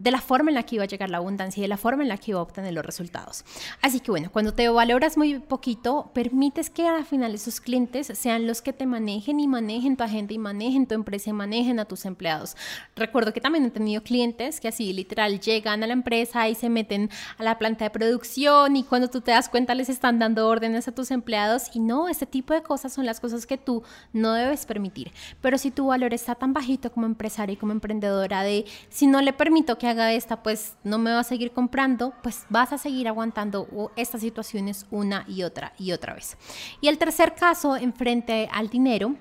de 0.04 0.12
la 0.12 0.20
forma 0.20 0.52
en 0.52 0.56
la 0.56 0.64
que 0.64 0.76
iba 0.76 0.84
a 0.84 0.88
llegar 0.88 1.10
la 1.10 1.18
abundancia 1.18 1.62
y 1.62 1.64
de 1.64 1.70
la 1.70 1.78
forma 1.78 2.04
en 2.04 2.10
la 2.10 2.18
que 2.18 2.32
iba 2.32 2.40
a 2.40 2.44
obtener 2.44 2.74
los 2.74 2.86
resultados. 2.86 3.46
Así 3.82 4.02
que 4.02 4.12
bueno, 4.12 4.30
cuando 4.32 4.54
te 4.54 4.68
valoras 4.68 5.16
muy 5.16 5.40
poquito, 5.40 6.12
permites 6.14 6.70
que 6.70 6.86
al 6.86 7.06
final 7.06 7.34
esos 7.34 7.62
clientes 7.62 8.12
sean 8.14 8.46
los 8.46 8.62
que 8.62 8.74
te 8.74 8.86
manejen 8.86 9.40
y 9.40 9.48
manejen 9.48 9.96
tu 9.96 10.04
agenda 10.04 10.34
y 10.34 10.38
manejen 10.38 10.88
tu 10.88 10.96
empresa 10.96 11.30
y 11.30 11.34
manejen 11.34 11.80
a 11.80 11.86
tus 11.86 12.04
empleados. 12.04 12.58
Recuerdo 12.98 13.32
que 13.32 13.40
también 13.40 13.64
he 13.64 13.70
tenido 13.70 14.04
clientes 14.04 14.60
que 14.60 14.68
así 14.68 14.92
literal 14.92 15.40
llegan 15.40 15.82
a 15.84 15.88
la 15.88 15.94
empresa 15.94 16.50
y 16.50 16.56
se 16.56 16.68
meten 16.68 17.10
a 17.38 17.44
la 17.44 17.58
planta 17.58 17.86
de 17.86 17.90
producción 17.90 18.76
y 18.76 18.84
cuando 18.84 19.10
tú 19.10 19.22
te 19.22 19.32
das 19.32 19.48
cuenta 19.48 19.74
les 19.74 19.88
están 19.88 20.20
dando 20.20 20.50
órdenes 20.50 20.86
a 20.90 20.92
tus 20.92 21.12
empleados 21.12 21.74
y 21.74 21.80
no, 21.80 22.10
este 22.10 22.26
tipo 22.26 22.54
de 22.54 22.62
cosas 22.62 22.92
son 22.92 23.06
las 23.06 23.22
cosas 23.22 23.46
que 23.46 23.58
tú 23.58 23.84
no 24.12 24.34
debes 24.34 24.66
permitir. 24.66 25.14
Pero 25.40 25.58
si 25.58 25.72
tu 25.72 25.88
valor 25.88 26.14
está 26.14 26.36
tan 26.36 26.52
bajito 26.52 26.92
como 26.92 27.06
empresaria 27.06 27.54
y 27.54 27.58
como 27.58 27.72
emprendedora 27.72 28.44
de 28.44 28.66
si 28.90 29.08
no 29.08 29.22
le 29.22 29.32
permito 29.32 29.78
que 29.78 29.93
haga 29.94 30.14
esta, 30.14 30.44
pues 30.44 30.76
no 30.84 30.98
me 30.98 31.12
va 31.12 31.20
a 31.20 31.24
seguir 31.24 31.52
comprando, 31.52 32.14
pues 32.22 32.46
vas 32.50 32.74
a 32.74 32.78
seguir 32.78 33.08
aguantando 33.08 33.92
estas 33.96 34.22
situaciones 34.22 34.86
una 34.92 35.26
y 35.28 35.44
otra 35.44 35.74
y 35.80 35.92
otra 35.92 36.14
vez. 36.14 36.38
Y 36.82 36.88
el 36.88 36.98
tercer 36.98 37.36
caso 37.36 37.78
en 37.78 37.94
frente 37.94 38.50
al 38.52 38.70
dinero 38.70 39.16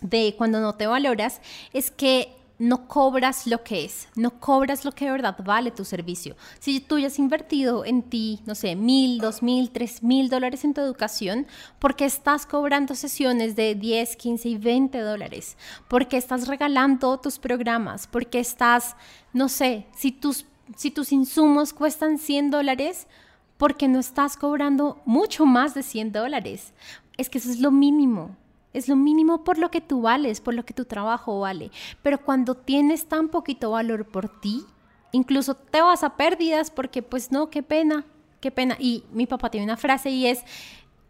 de 0.00 0.34
cuando 0.38 0.60
no 0.60 0.74
te 0.74 0.86
valoras 0.86 1.40
es 1.72 1.90
que 1.90 2.36
no 2.58 2.86
cobras 2.86 3.46
lo 3.46 3.64
que 3.64 3.84
es, 3.84 4.08
no 4.14 4.38
cobras 4.38 4.84
lo 4.84 4.92
que 4.92 5.06
de 5.06 5.10
verdad 5.10 5.36
vale 5.44 5.70
tu 5.70 5.84
servicio. 5.84 6.36
Si 6.60 6.80
tú 6.80 6.98
ya 6.98 7.08
has 7.08 7.18
invertido 7.18 7.84
en 7.84 8.02
ti, 8.02 8.40
no 8.46 8.54
sé, 8.54 8.76
mil, 8.76 9.18
dos 9.18 9.42
mil, 9.42 9.70
tres 9.70 10.02
mil 10.02 10.28
dólares 10.28 10.64
en 10.64 10.72
tu 10.72 10.80
educación, 10.80 11.46
¿por 11.78 11.96
qué 11.96 12.04
estás 12.04 12.46
cobrando 12.46 12.94
sesiones 12.94 13.56
de 13.56 13.74
10, 13.74 14.16
15 14.16 14.48
y 14.48 14.58
20 14.58 15.00
dólares? 15.00 15.56
¿Por 15.88 16.06
qué 16.06 16.16
estás 16.16 16.46
regalando 16.46 17.18
tus 17.18 17.38
programas? 17.38 18.06
¿Por 18.06 18.26
qué 18.26 18.38
estás, 18.38 18.94
no 19.32 19.48
sé, 19.48 19.86
si 19.96 20.12
tus, 20.12 20.46
si 20.76 20.90
tus 20.90 21.10
insumos 21.10 21.72
cuestan 21.72 22.18
100 22.18 22.52
dólares, 22.52 23.08
¿por 23.56 23.76
qué 23.76 23.88
no 23.88 23.98
estás 23.98 24.36
cobrando 24.36 25.02
mucho 25.04 25.44
más 25.44 25.74
de 25.74 25.82
100 25.82 26.12
dólares? 26.12 26.72
Es 27.16 27.28
que 27.28 27.38
eso 27.38 27.50
es 27.50 27.58
lo 27.58 27.72
mínimo. 27.72 28.36
Es 28.74 28.88
lo 28.88 28.96
mínimo 28.96 29.44
por 29.44 29.56
lo 29.56 29.70
que 29.70 29.80
tú 29.80 30.02
vales, 30.02 30.40
por 30.40 30.52
lo 30.52 30.66
que 30.66 30.74
tu 30.74 30.84
trabajo 30.84 31.40
vale. 31.40 31.70
Pero 32.02 32.20
cuando 32.20 32.54
tienes 32.54 33.06
tan 33.06 33.28
poquito 33.28 33.70
valor 33.70 34.04
por 34.04 34.28
ti, 34.28 34.66
incluso 35.12 35.54
te 35.54 35.80
vas 35.80 36.02
a 36.02 36.16
pérdidas 36.16 36.70
porque 36.70 37.02
pues 37.02 37.32
no, 37.32 37.48
qué 37.48 37.62
pena, 37.62 38.04
qué 38.40 38.50
pena. 38.50 38.76
Y 38.78 39.04
mi 39.12 39.26
papá 39.26 39.50
tiene 39.50 39.64
una 39.64 39.76
frase 39.76 40.10
y 40.10 40.26
es, 40.26 40.40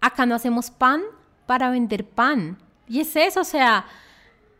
acá 0.00 0.27
no 0.27 0.35
hacemos 0.35 0.70
pan 0.70 1.00
para 1.46 1.70
vender 1.70 2.05
pan. 2.07 2.59
Y 2.87 3.00
es 3.00 3.16
eso, 3.16 3.40
o 3.40 3.44
sea, 3.44 3.87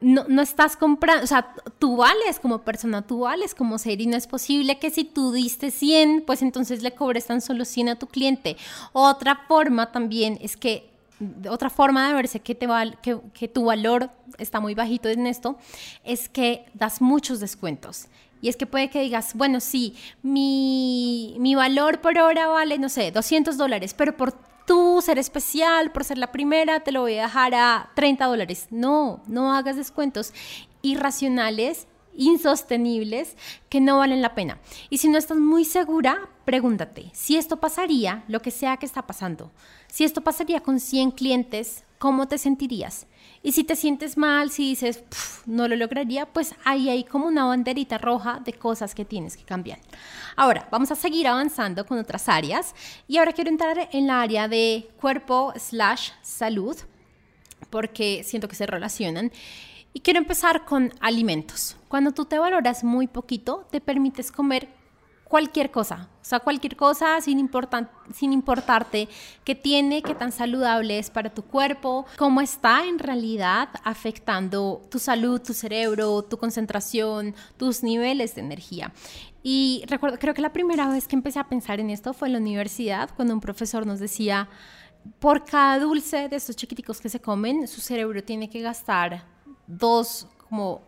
no, 0.01 0.25
no, 0.29 0.41
estás 0.41 0.77
comprando, 0.77 1.25
o 1.25 1.27
sea, 1.27 1.55
tú 1.79 1.97
vales 1.97 2.41
como 2.41 2.63
persona, 2.63 3.03
tú 3.03 3.21
vales 3.21 3.55
como 3.55 3.79
ser 3.79 4.01
y 4.01 4.07
no 4.07 4.17
es 4.17 4.27
posible 4.27 4.79
que 4.79 4.91
si 4.91 5.05
tú 5.05 5.33
diste 5.33 5.71
100, 5.71 6.25
pues 6.27 6.43
entonces 6.43 6.83
le 6.83 6.95
cobres 6.95 7.27
tan 7.27 7.41
solo 7.41 7.65
100 7.65 7.91
a 7.91 7.99
tu 7.99 8.07
cliente. 8.07 8.57
Otra 8.93 9.43
forma 9.47 9.93
también 9.93 10.39
es 10.41 10.57
que 10.57 10.94
otra 11.49 11.71
forma 11.71 12.09
de 12.09 12.15
verse 12.15 12.41
que, 12.41 12.55
te 12.55 12.67
que, 13.03 13.49
tu 13.49 13.65
valor 13.65 14.11
está 14.39 14.61
muy 14.61 14.75
bajito 14.75 15.09
en 15.09 15.27
esto 15.27 15.57
es 16.03 16.29
que 16.29 16.67
das 16.75 17.01
muchos 17.01 17.41
descuentos. 17.41 18.07
Y 18.41 18.49
es 18.49 18.57
que 18.57 18.67
puede 18.67 18.91
que 18.91 19.01
digas, 19.01 19.35
bueno, 19.35 19.61
sí, 19.61 19.97
mi, 20.23 21.37
mi 21.39 21.55
valor 21.55 22.01
por 22.01 22.19
hora 22.19 22.47
vale, 22.49 22.79
no 22.79 22.89
sé, 22.89 23.11
200 23.11 23.57
dólares, 23.57 23.95
pero 23.95 24.17
por 24.17 24.33
tú 24.67 25.01
ser 25.03 25.19
especial, 25.19 25.93
por 25.93 26.05
ser 26.05 26.19
la 26.19 26.33
primera, 26.33 26.81
te 26.81 26.93
lo 26.93 27.03
voy 27.03 27.19
a 27.19 27.23
dejar 27.23 27.55
a 27.55 27.91
30 27.95 28.27
dólares. 28.27 28.67
No, 28.71 29.23
no 29.27 29.55
hagas 29.55 29.77
descuentos 29.77 30.33
irracionales 30.83 31.87
insostenibles 32.17 33.37
que 33.69 33.81
no 33.81 33.99
valen 33.99 34.23
la 34.23 34.35
pena. 34.35 34.59
Y 34.91 34.99
si 34.99 35.09
no 35.09 35.19
estás 35.19 35.39
muy 35.39 35.65
segura, 35.65 36.29
pregúntate, 36.45 37.11
si 37.13 37.37
esto 37.37 37.59
pasaría, 37.59 38.25
lo 38.29 38.41
que 38.41 38.51
sea 38.51 38.77
que 38.77 38.87
está 38.87 39.07
pasando, 39.07 39.51
si 39.89 40.05
esto 40.05 40.23
pasaría 40.23 40.61
con 40.61 40.81
100 40.81 41.13
clientes, 41.13 41.85
¿cómo 41.99 42.29
te 42.29 42.39
sentirías? 42.39 43.07
Y 43.43 43.53
si 43.53 43.63
te 43.63 43.77
sientes 43.77 44.17
mal, 44.17 44.51
si 44.51 44.71
dices, 44.71 45.05
no 45.47 45.69
lo 45.69 45.77
lograría, 45.77 46.27
pues 46.27 46.55
ahí 46.65 46.89
hay 46.89 47.05
como 47.05 47.27
una 47.27 47.45
banderita 47.45 47.99
roja 47.99 48.41
de 48.45 48.55
cosas 48.55 48.95
que 48.95 49.05
tienes 49.05 49.37
que 49.37 49.45
cambiar. 49.45 49.79
Ahora, 50.35 50.67
vamos 50.71 50.91
a 50.91 50.97
seguir 50.97 51.29
avanzando 51.29 51.85
con 51.87 51.99
otras 51.99 52.29
áreas 52.29 52.75
y 53.07 53.19
ahora 53.19 53.33
quiero 53.33 53.51
entrar 53.51 53.89
en 53.93 54.07
la 54.07 54.23
área 54.23 54.49
de 54.49 54.89
cuerpo 55.01 55.53
slash 55.57 56.11
salud, 56.23 56.77
porque 57.71 58.23
siento 58.25 58.49
que 58.49 58.57
se 58.57 58.67
relacionan. 58.67 59.31
Y 59.97 60.01
quiero 60.01 60.19
empezar 60.19 60.65
con 60.65 60.93
alimentos. 61.01 61.77
Cuando 61.87 62.11
tú 62.11 62.25
te 62.25 62.37
valoras 62.37 62.83
muy 62.83 63.07
poquito, 63.07 63.69
te 63.71 63.81
permites 63.81 64.33
comer 64.33 64.69
cualquier 65.23 65.71
cosa, 65.71 66.11
o 66.21 66.25
sea, 66.25 66.41
cualquier 66.41 66.77
cosa 66.77 67.21
sin, 67.21 67.51
sin 68.13 68.33
importarte 68.33 69.09
qué 69.45 69.55
tiene, 69.55 70.03
qué 70.03 70.15
tan 70.15 70.33
saludable 70.33 70.99
es 70.99 71.11
para 71.11 71.33
tu 71.33 71.43
cuerpo, 71.43 72.07
cómo 72.19 72.41
está 72.41 72.87
en 72.87 72.99
realidad 72.99 73.69
afectando 73.85 74.83
tu 74.91 74.99
salud, 74.99 75.41
tu 75.41 75.55
cerebro, 75.55 76.23
tu 76.23 76.39
concentración, 76.39 77.35
tus 77.57 77.85
niveles 77.85 78.35
de 78.35 78.43
energía. 78.43 78.93
Y 79.45 79.85
recuerdo, 79.87 80.19
creo 80.19 80.35
que 80.35 80.43
la 80.43 80.53
primera 80.53 80.89
vez 80.89 81.07
que 81.07 81.17
empecé 81.17 81.39
a 81.39 81.49
pensar 81.49 81.79
en 81.79 81.91
esto 81.91 82.15
fue 82.15 82.29
en 82.29 82.33
la 82.33 82.41
universidad, 82.41 83.11
cuando 83.15 83.33
un 83.33 83.41
profesor 83.41 83.87
nos 83.87 84.01
decía, 84.01 84.49
por 85.21 85.45
cada 85.45 85.79
dulce 85.79 86.29
de 86.29 86.37
estos 86.37 86.57
chiquiticos 86.57 87.01
que 87.01 87.09
se 87.09 87.21
comen, 87.21 87.69
su 87.69 87.81
cerebro 87.81 88.25
tiene 88.25 88.51
que 88.51 88.61
gastar 88.61 89.34
dos, 89.67 90.27
como 90.49 90.83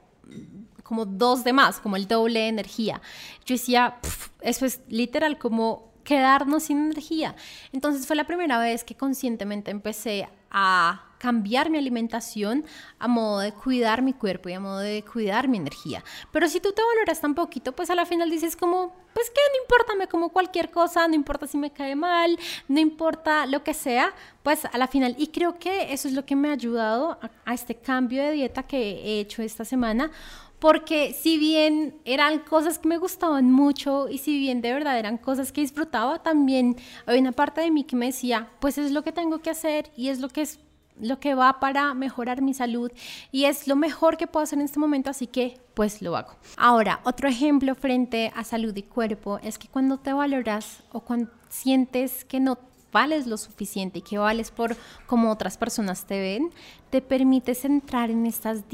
como 0.82 1.04
dos 1.04 1.42
de 1.42 1.52
más, 1.52 1.80
como 1.80 1.96
el 1.96 2.06
doble 2.06 2.40
de 2.40 2.48
energía. 2.48 3.02
Yo 3.44 3.56
decía, 3.56 3.96
eso 4.40 4.64
es 4.66 4.80
literal 4.88 5.36
como 5.36 5.92
quedarnos 6.04 6.64
sin 6.64 6.78
energía. 6.78 7.34
Entonces 7.72 8.06
fue 8.06 8.14
la 8.14 8.24
primera 8.24 8.58
vez 8.60 8.84
que 8.84 8.94
conscientemente 8.94 9.72
empecé 9.72 10.28
a 10.50 11.05
cambiar 11.18 11.70
mi 11.70 11.78
alimentación 11.78 12.64
a 12.98 13.08
modo 13.08 13.40
de 13.40 13.52
cuidar 13.52 14.02
mi 14.02 14.12
cuerpo 14.12 14.48
y 14.48 14.52
a 14.52 14.60
modo 14.60 14.78
de 14.78 15.02
cuidar 15.02 15.48
mi 15.48 15.58
energía. 15.58 16.04
Pero 16.32 16.48
si 16.48 16.60
tú 16.60 16.72
te 16.72 16.82
valoras 16.82 17.20
tan 17.20 17.34
poquito, 17.34 17.72
pues 17.72 17.90
a 17.90 17.94
la 17.94 18.06
final 18.06 18.30
dices 18.30 18.56
como, 18.56 18.94
pues 19.14 19.30
que 19.30 19.40
no 19.52 19.62
importa, 19.62 19.94
me 19.94 20.08
como 20.08 20.30
cualquier 20.30 20.70
cosa, 20.70 21.06
no 21.08 21.14
importa 21.14 21.46
si 21.46 21.58
me 21.58 21.72
cae 21.72 21.96
mal, 21.96 22.38
no 22.68 22.80
importa 22.80 23.46
lo 23.46 23.62
que 23.62 23.74
sea, 23.74 24.14
pues 24.42 24.64
a 24.64 24.78
la 24.78 24.88
final. 24.88 25.14
Y 25.18 25.28
creo 25.28 25.58
que 25.58 25.92
eso 25.92 26.08
es 26.08 26.14
lo 26.14 26.24
que 26.24 26.36
me 26.36 26.48
ha 26.48 26.52
ayudado 26.52 27.18
a, 27.22 27.30
a 27.44 27.54
este 27.54 27.74
cambio 27.74 28.22
de 28.22 28.32
dieta 28.32 28.62
que 28.62 28.78
he 28.78 29.20
hecho 29.20 29.42
esta 29.42 29.64
semana 29.64 30.10
porque 30.58 31.12
si 31.12 31.38
bien 31.38 31.96
eran 32.04 32.38
cosas 32.40 32.78
que 32.78 32.88
me 32.88 32.98
gustaban 32.98 33.52
mucho 33.52 34.08
y 34.08 34.18
si 34.18 34.38
bien 34.38 34.62
de 34.62 34.72
verdad 34.72 34.98
eran 34.98 35.18
cosas 35.18 35.52
que 35.52 35.60
disfrutaba, 35.60 36.22
también 36.22 36.76
había 37.04 37.20
una 37.20 37.32
parte 37.32 37.60
de 37.60 37.70
mí 37.70 37.84
que 37.84 37.96
me 37.96 38.06
decía, 38.06 38.48
pues 38.58 38.78
es 38.78 38.90
lo 38.90 39.02
que 39.02 39.12
tengo 39.12 39.40
que 39.40 39.50
hacer 39.50 39.90
y 39.96 40.08
es 40.08 40.20
lo 40.20 40.28
que 40.28 40.42
es 40.42 40.58
lo 41.00 41.20
que 41.20 41.34
va 41.34 41.60
para 41.60 41.92
mejorar 41.94 42.42
mi 42.42 42.54
salud 42.54 42.90
y 43.32 43.44
es 43.44 43.68
lo 43.68 43.76
mejor 43.76 44.16
que 44.16 44.26
puedo 44.26 44.44
hacer 44.44 44.58
en 44.58 44.64
este 44.64 44.78
momento, 44.78 45.10
así 45.10 45.26
que 45.26 45.60
pues 45.74 46.02
lo 46.02 46.16
hago. 46.16 46.36
Ahora, 46.56 47.00
otro 47.04 47.28
ejemplo 47.28 47.74
frente 47.74 48.32
a 48.34 48.44
salud 48.44 48.74
y 48.76 48.82
cuerpo 48.82 49.38
es 49.42 49.58
que 49.58 49.68
cuando 49.68 49.98
te 49.98 50.12
valoras 50.12 50.82
o 50.92 51.00
cuando 51.00 51.30
sientes 51.48 52.24
que 52.24 52.40
no 52.40 52.58
vales 52.92 53.26
lo 53.26 53.36
suficiente 53.36 53.98
y 53.98 54.02
que 54.02 54.16
vales 54.16 54.50
por 54.50 54.74
como 55.06 55.30
otras 55.30 55.58
personas 55.58 56.06
te 56.06 56.18
ven, 56.18 56.50
te 56.90 57.00
permites 57.00 57.64
entrar 57.64 58.10
en 58.10 58.26
estas 58.26 58.64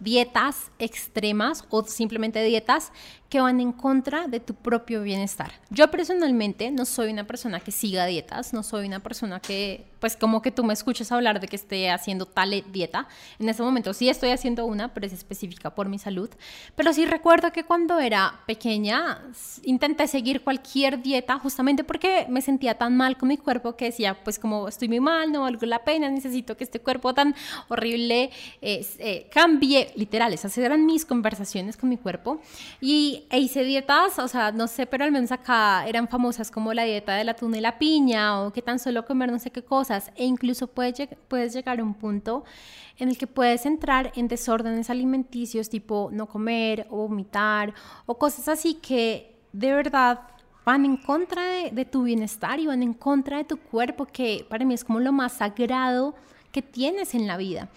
dietas 0.00 0.70
extremas 0.78 1.64
o 1.70 1.84
simplemente 1.84 2.42
dietas 2.42 2.92
que 3.30 3.40
van 3.40 3.60
en 3.60 3.72
contra 3.72 4.26
de 4.26 4.40
tu 4.40 4.54
propio 4.54 5.02
bienestar. 5.02 5.52
Yo 5.70 5.88
personalmente 5.90 6.72
no 6.72 6.84
soy 6.84 7.12
una 7.12 7.24
persona 7.24 7.60
que 7.60 7.70
siga 7.70 8.04
dietas, 8.06 8.52
no 8.52 8.64
soy 8.64 8.86
una 8.86 8.98
persona 8.98 9.38
que, 9.38 9.86
pues 10.00 10.16
como 10.16 10.42
que 10.42 10.50
tú 10.50 10.64
me 10.64 10.72
escuches 10.72 11.12
hablar 11.12 11.38
de 11.38 11.46
que 11.46 11.54
esté 11.54 11.90
haciendo 11.90 12.26
tal 12.26 12.64
dieta. 12.72 13.06
En 13.38 13.48
este 13.48 13.62
momento 13.62 13.94
sí 13.94 14.08
estoy 14.08 14.30
haciendo 14.30 14.66
una, 14.66 14.92
pero 14.92 15.06
es 15.06 15.12
específica 15.12 15.72
por 15.72 15.88
mi 15.88 16.00
salud. 16.00 16.28
Pero 16.74 16.92
sí 16.92 17.06
recuerdo 17.06 17.52
que 17.52 17.62
cuando 17.62 18.00
era 18.00 18.40
pequeña 18.46 19.22
intenté 19.62 20.08
seguir 20.08 20.42
cualquier 20.42 21.00
dieta 21.00 21.38
justamente 21.38 21.84
porque 21.84 22.26
me 22.28 22.42
sentía 22.42 22.78
tan 22.78 22.96
mal 22.96 23.16
con 23.16 23.28
mi 23.28 23.36
cuerpo 23.36 23.76
que 23.76 23.86
decía, 23.86 24.18
pues 24.24 24.40
como 24.40 24.66
estoy 24.66 24.88
muy 24.88 25.00
mal, 25.00 25.30
no 25.30 25.42
valgo 25.42 25.66
la 25.66 25.84
pena, 25.84 26.08
necesito 26.08 26.56
que 26.56 26.64
este 26.64 26.80
cuerpo 26.80 27.14
tan 27.14 27.29
horrible, 27.68 28.30
eh, 28.60 29.28
cambié, 29.30 29.92
literal, 29.96 30.32
esas 30.32 30.56
eran 30.58 30.86
mis 30.86 31.04
conversaciones 31.04 31.76
con 31.76 31.88
mi 31.88 31.96
cuerpo 31.96 32.40
y 32.80 33.24
e 33.30 33.38
hice 33.38 33.64
dietas, 33.64 34.18
o 34.18 34.28
sea, 34.28 34.52
no 34.52 34.66
sé, 34.68 34.86
pero 34.86 35.04
al 35.04 35.12
menos 35.12 35.32
acá 35.32 35.86
eran 35.86 36.08
famosas 36.08 36.50
como 36.50 36.74
la 36.74 36.84
dieta 36.84 37.14
del 37.14 37.28
atún 37.28 37.54
y 37.54 37.60
la 37.60 37.78
piña 37.78 38.40
o 38.40 38.52
que 38.52 38.62
tan 38.62 38.78
solo 38.78 39.04
comer 39.04 39.30
no 39.30 39.38
sé 39.38 39.50
qué 39.50 39.62
cosas. 39.62 40.10
E 40.16 40.24
incluso 40.24 40.66
puedes, 40.66 41.08
puedes 41.28 41.52
llegar 41.52 41.80
a 41.80 41.82
un 41.82 41.94
punto 41.94 42.44
en 42.98 43.08
el 43.08 43.18
que 43.18 43.26
puedes 43.26 43.66
entrar 43.66 44.12
en 44.14 44.28
desórdenes 44.28 44.90
alimenticios 44.90 45.68
tipo 45.70 46.10
no 46.12 46.26
comer 46.26 46.86
o 46.90 47.08
vomitar 47.08 47.72
o 48.06 48.18
cosas 48.18 48.48
así 48.48 48.74
que 48.74 49.36
de 49.52 49.72
verdad 49.72 50.20
van 50.64 50.84
en 50.84 50.96
contra 50.98 51.42
de, 51.42 51.70
de, 51.70 51.84
tu 51.84 52.02
bienestar 52.02 52.60
y 52.60 52.66
van 52.66 52.82
en 52.82 52.92
contra 52.92 53.38
de 53.38 53.44
tu 53.44 53.56
cuerpo, 53.56 54.06
que 54.06 54.46
para 54.48 54.64
mí 54.64 54.74
es 54.74 54.84
como 54.84 55.00
lo 55.00 55.10
más 55.10 55.32
sagrado 55.32 56.14
que 56.52 56.62
tienes 56.62 57.14
en 57.14 57.26
la 57.26 57.36
vida. 57.36 57.68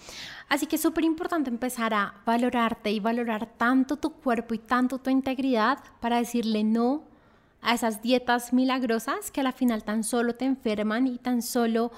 Así 0.50 0.68
que 0.68 0.76
es 0.76 0.82
súper 0.82 1.04
importante 1.04 1.50
empezar 1.50 1.94
a 1.94 2.16
valorarte 2.26 2.92
y 2.92 3.00
valorar 3.00 3.48
tanto 3.58 3.98
tu 3.98 4.12
cuerpo 4.12 4.54
y 4.54 4.60
tanto 4.60 5.00
tu 5.00 5.10
integridad 5.10 5.80
para 6.00 6.18
decirle 6.18 6.64
no 6.64 7.04
a 7.62 7.74
esas 7.74 8.02
dietas 8.02 8.54
milagrosas 8.54 9.32
que 9.32 9.42
a 9.42 9.44
la 9.44 9.52
final 9.52 9.84
tan 9.84 10.04
solo 10.04 10.36
te 10.36 10.46
enferman 10.46 11.08
y 11.08 11.18
tan 11.18 11.42
solo 11.42 11.92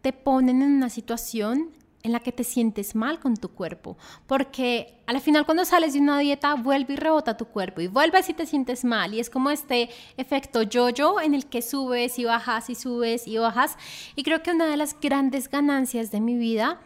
te 0.00 0.12
ponen 0.12 0.62
en 0.62 0.72
una 0.72 0.88
situación 0.88 1.70
en 2.02 2.12
la 2.12 2.20
que 2.20 2.32
te 2.32 2.44
sientes 2.44 2.94
mal 2.94 3.20
con 3.20 3.36
tu 3.36 3.50
cuerpo, 3.50 3.96
porque 4.26 4.94
al 5.06 5.20
final 5.20 5.44
cuando 5.44 5.64
sales 5.64 5.92
de 5.92 6.00
una 6.00 6.18
dieta 6.18 6.54
vuelve 6.54 6.94
y 6.94 6.96
rebota 6.96 7.36
tu 7.36 7.46
cuerpo 7.46 7.80
y 7.80 7.88
vuelves 7.88 8.28
y 8.28 8.34
te 8.34 8.46
sientes 8.46 8.84
mal 8.84 9.12
y 9.12 9.20
es 9.20 9.28
como 9.28 9.50
este 9.50 9.90
efecto 10.16 10.62
yo-yo 10.62 11.20
en 11.20 11.34
el 11.34 11.46
que 11.46 11.62
subes 11.62 12.18
y 12.18 12.24
bajas 12.24 12.70
y 12.70 12.74
subes 12.74 13.26
y 13.26 13.36
bajas 13.38 13.76
y 14.16 14.22
creo 14.22 14.42
que 14.42 14.52
una 14.52 14.66
de 14.66 14.76
las 14.76 14.98
grandes 14.98 15.50
ganancias 15.50 16.10
de 16.10 16.20
mi 16.20 16.36
vida 16.36 16.80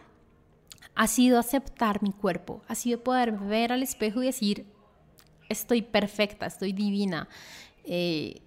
ha 0.95 1.07
sido 1.07 1.39
aceptar 1.39 2.01
mi 2.01 2.11
cuerpo, 2.11 2.61
ha 2.67 2.75
sido 2.75 3.01
poder 3.01 3.31
ver 3.33 3.71
al 3.71 3.83
espejo 3.83 4.21
y 4.21 4.27
decir 4.27 4.65
estoy 5.49 5.81
perfecta, 5.81 6.45
estoy 6.45 6.73
divina. 6.73 7.27
Eh, 7.83 8.41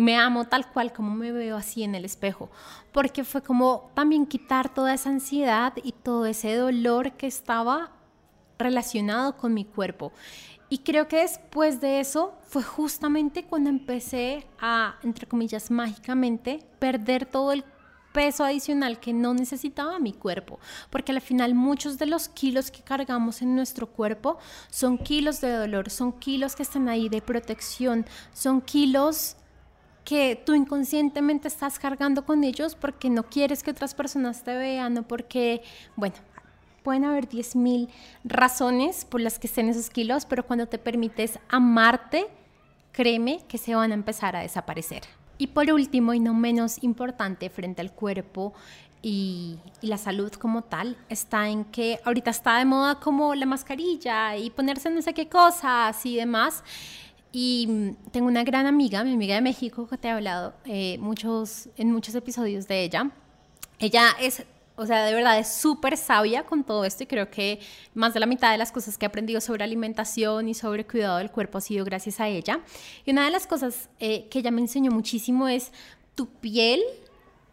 me 0.00 0.16
amo 0.16 0.46
tal 0.46 0.70
cual 0.72 0.92
como 0.92 1.14
me 1.14 1.30
veo 1.30 1.56
así 1.56 1.82
en 1.82 1.94
el 1.94 2.06
espejo, 2.06 2.50
porque 2.90 3.22
fue 3.22 3.42
como 3.42 3.90
también 3.94 4.24
quitar 4.26 4.72
toda 4.72 4.94
esa 4.94 5.10
ansiedad 5.10 5.74
y 5.82 5.92
todo 5.92 6.24
ese 6.24 6.56
dolor 6.56 7.12
que 7.12 7.26
estaba 7.26 7.92
relacionado 8.58 9.36
con 9.36 9.52
mi 9.52 9.64
cuerpo. 9.66 10.12
Y 10.70 10.78
creo 10.78 11.06
que 11.06 11.18
después 11.18 11.80
de 11.82 12.00
eso 12.00 12.34
fue 12.48 12.62
justamente 12.62 13.44
cuando 13.44 13.68
empecé 13.68 14.46
a, 14.58 14.96
entre 15.02 15.26
comillas, 15.26 15.70
mágicamente 15.70 16.60
perder 16.78 17.26
todo 17.26 17.52
el 17.52 17.64
peso 18.12 18.44
adicional 18.44 19.00
que 19.00 19.12
no 19.12 19.34
necesitaba 19.34 19.98
mi 19.98 20.12
cuerpo, 20.12 20.58
porque 20.88 21.12
al 21.12 21.20
final 21.20 21.54
muchos 21.54 21.98
de 21.98 22.06
los 22.06 22.28
kilos 22.28 22.70
que 22.70 22.82
cargamos 22.82 23.42
en 23.42 23.54
nuestro 23.54 23.86
cuerpo 23.86 24.38
son 24.70 24.96
kilos 24.96 25.40
de 25.42 25.52
dolor, 25.52 25.90
son 25.90 26.12
kilos 26.12 26.56
que 26.56 26.62
están 26.62 26.88
ahí 26.88 27.08
de 27.08 27.20
protección, 27.20 28.06
son 28.32 28.60
kilos 28.62 29.36
que 30.04 30.40
tú 30.44 30.54
inconscientemente 30.54 31.48
estás 31.48 31.78
cargando 31.78 32.24
con 32.24 32.44
ellos 32.44 32.74
porque 32.74 33.10
no 33.10 33.24
quieres 33.24 33.62
que 33.62 33.70
otras 33.70 33.94
personas 33.94 34.42
te 34.42 34.56
vean 34.56 34.98
o 34.98 35.02
porque, 35.02 35.62
bueno, 35.96 36.16
pueden 36.82 37.04
haber 37.04 37.28
10.000 37.28 37.88
razones 38.24 39.04
por 39.04 39.20
las 39.20 39.38
que 39.38 39.46
estén 39.46 39.68
esos 39.68 39.90
kilos, 39.90 40.26
pero 40.26 40.46
cuando 40.46 40.66
te 40.66 40.78
permites 40.78 41.38
amarte, 41.48 42.26
créeme 42.92 43.40
que 43.48 43.58
se 43.58 43.74
van 43.74 43.92
a 43.92 43.94
empezar 43.94 44.36
a 44.36 44.40
desaparecer. 44.40 45.02
Y 45.38 45.48
por 45.48 45.70
último, 45.72 46.12
y 46.12 46.20
no 46.20 46.34
menos 46.34 46.82
importante 46.82 47.48
frente 47.48 47.80
al 47.80 47.92
cuerpo 47.92 48.52
y, 49.02 49.56
y, 49.80 49.86
la 49.86 49.96
salud 49.96 50.30
como 50.32 50.62
tal, 50.62 50.98
está 51.08 51.48
en 51.48 51.64
que 51.64 51.98
ahorita 52.04 52.30
está 52.30 52.58
de 52.58 52.66
moda 52.66 52.96
como 52.96 53.34
la 53.34 53.46
mascarilla 53.46 54.36
y 54.36 54.50
ponerse 54.50 54.90
no 54.90 55.00
sé 55.00 55.14
qué 55.14 55.28
cosas 55.28 56.04
y 56.04 56.16
demás. 56.16 56.62
Y 57.32 57.66
mm, 57.68 58.10
tengo 58.10 58.26
una 58.26 58.44
gran 58.44 58.66
amiga, 58.66 59.04
mi 59.04 59.12
amiga 59.12 59.34
de 59.34 59.40
México, 59.40 59.86
que 59.88 59.96
te 59.96 60.08
he 60.08 60.10
hablado 60.10 60.54
eh, 60.64 60.98
muchos, 60.98 61.68
en 61.76 61.92
muchos 61.92 62.14
episodios 62.14 62.66
de 62.66 62.82
ella. 62.82 63.10
Ella 63.78 64.08
es, 64.20 64.44
o 64.76 64.86
sea, 64.86 65.04
de 65.04 65.14
verdad 65.14 65.38
es 65.38 65.48
súper 65.48 65.96
sabia 65.96 66.44
con 66.44 66.64
todo 66.64 66.84
esto 66.84 67.04
y 67.04 67.06
creo 67.06 67.30
que 67.30 67.60
más 67.94 68.14
de 68.14 68.20
la 68.20 68.26
mitad 68.26 68.50
de 68.52 68.58
las 68.58 68.72
cosas 68.72 68.98
que 68.98 69.06
he 69.06 69.08
aprendido 69.08 69.40
sobre 69.40 69.64
alimentación 69.64 70.48
y 70.48 70.54
sobre 70.54 70.86
cuidado 70.86 71.18
del 71.18 71.30
cuerpo 71.30 71.58
ha 71.58 71.60
sido 71.60 71.84
gracias 71.84 72.20
a 72.20 72.28
ella. 72.28 72.60
Y 73.06 73.12
una 73.12 73.24
de 73.24 73.30
las 73.30 73.46
cosas 73.46 73.88
eh, 74.00 74.28
que 74.28 74.40
ella 74.40 74.50
me 74.50 74.60
enseñó 74.60 74.90
muchísimo 74.90 75.48
es 75.48 75.72
tu 76.14 76.26
piel 76.26 76.80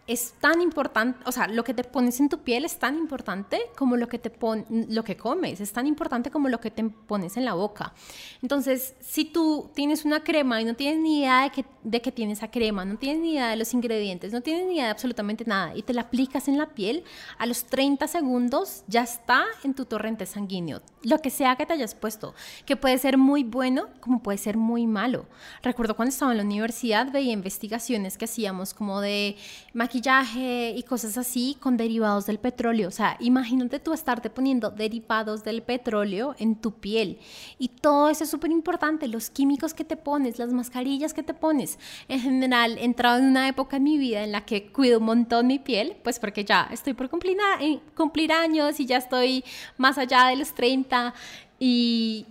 es 0.07 0.35
tan 0.39 0.61
importante, 0.61 1.19
o 1.25 1.33
sea, 1.33 1.47
lo 1.49 1.65
que 1.65 1.73
te 1.73 1.83
pones 1.83 2.21
en 2.21 2.29
tu 2.29 2.39
piel 2.39 2.63
es 2.63 2.79
tan 2.79 2.97
importante 2.97 3.59
como 3.75 3.97
lo 3.97 4.07
que 4.07 4.17
te 4.17 4.29
pon, 4.29 4.65
lo 4.69 5.03
que 5.03 5.17
comes, 5.17 5.59
es 5.59 5.73
tan 5.73 5.85
importante 5.85 6.31
como 6.31 6.47
lo 6.47 6.61
que 6.61 6.71
te 6.71 6.81
pones 6.85 7.35
en 7.35 7.43
la 7.43 7.53
boca. 7.53 7.93
Entonces, 8.41 8.95
si 9.01 9.25
tú 9.25 9.69
tienes 9.75 10.05
una 10.05 10.23
crema 10.23 10.61
y 10.61 10.65
no 10.65 10.75
tienes 10.75 11.01
ni 11.01 11.19
idea 11.19 11.43
de 11.43 11.49
que, 11.49 11.65
de 11.83 12.01
que 12.01 12.13
tienes 12.13 12.37
esa 12.37 12.49
crema, 12.49 12.85
no 12.85 12.97
tienes 12.97 13.21
ni 13.21 13.33
idea 13.33 13.49
de 13.49 13.57
los 13.57 13.73
ingredientes, 13.73 14.31
no 14.31 14.39
tienes 14.39 14.65
ni 14.65 14.75
idea 14.75 14.85
de 14.85 14.91
absolutamente 14.91 15.43
nada 15.45 15.75
y 15.75 15.83
te 15.83 15.93
la 15.93 16.01
aplicas 16.03 16.47
en 16.47 16.57
la 16.57 16.69
piel, 16.69 17.03
a 17.37 17.45
los 17.45 17.65
30 17.65 18.07
segundos 18.07 18.83
ya 18.87 19.03
está 19.03 19.43
en 19.65 19.73
tu 19.73 19.83
torrente 19.83 20.25
sanguíneo, 20.25 20.81
lo 21.03 21.19
que 21.19 21.29
sea 21.29 21.57
que 21.57 21.65
te 21.65 21.73
hayas 21.73 21.95
puesto, 21.95 22.33
que 22.65 22.77
puede 22.77 22.97
ser 22.97 23.17
muy 23.17 23.43
bueno 23.43 23.87
como 23.99 24.23
puede 24.23 24.37
ser 24.37 24.55
muy 24.55 24.87
malo. 24.87 25.25
Recuerdo 25.63 25.97
cuando 25.97 26.11
estaba 26.11 26.31
en 26.31 26.37
la 26.37 26.45
universidad 26.45 27.11
veía 27.11 27.33
investigaciones 27.33 28.17
que 28.17 28.25
hacíamos 28.25 28.73
como 28.73 29.01
de 29.01 29.35
maquillaje 29.73 29.96
y 30.05 30.83
cosas 30.83 31.17
así 31.17 31.57
con 31.59 31.75
derivados 31.77 32.25
del 32.25 32.39
petróleo. 32.39 32.87
O 32.87 32.91
sea, 32.91 33.17
imagínate 33.19 33.79
tú 33.79 33.93
estarte 33.93 34.29
poniendo 34.29 34.69
derivados 34.69 35.43
del 35.43 35.63
petróleo 35.63 36.35
en 36.37 36.55
tu 36.55 36.73
piel. 36.73 37.19
Y 37.57 37.69
todo 37.69 38.09
eso 38.09 38.23
es 38.23 38.29
súper 38.29 38.51
importante, 38.51 39.07
los 39.07 39.29
químicos 39.29 39.73
que 39.73 39.83
te 39.83 39.97
pones, 39.97 40.37
las 40.37 40.53
mascarillas 40.53 41.13
que 41.13 41.23
te 41.23 41.33
pones. 41.33 41.79
En 42.07 42.19
general, 42.19 42.77
he 42.77 42.85
entrado 42.85 43.17
en 43.17 43.25
una 43.25 43.47
época 43.47 43.77
en 43.77 43.83
mi 43.83 43.97
vida 43.97 44.23
en 44.23 44.31
la 44.31 44.45
que 44.45 44.71
cuido 44.71 44.99
un 44.99 45.05
montón 45.05 45.47
mi 45.47 45.59
piel, 45.59 45.97
pues 46.03 46.19
porque 46.19 46.45
ya 46.45 46.67
estoy 46.71 46.93
por 46.93 47.09
cumplir, 47.09 47.37
eh, 47.61 47.79
cumplir 47.95 48.31
años 48.31 48.79
y 48.79 48.85
ya 48.85 48.97
estoy 48.97 49.43
más 49.77 49.97
allá 49.97 50.27
de 50.27 50.35
los 50.35 50.53
30 50.53 51.13
y 51.59 52.25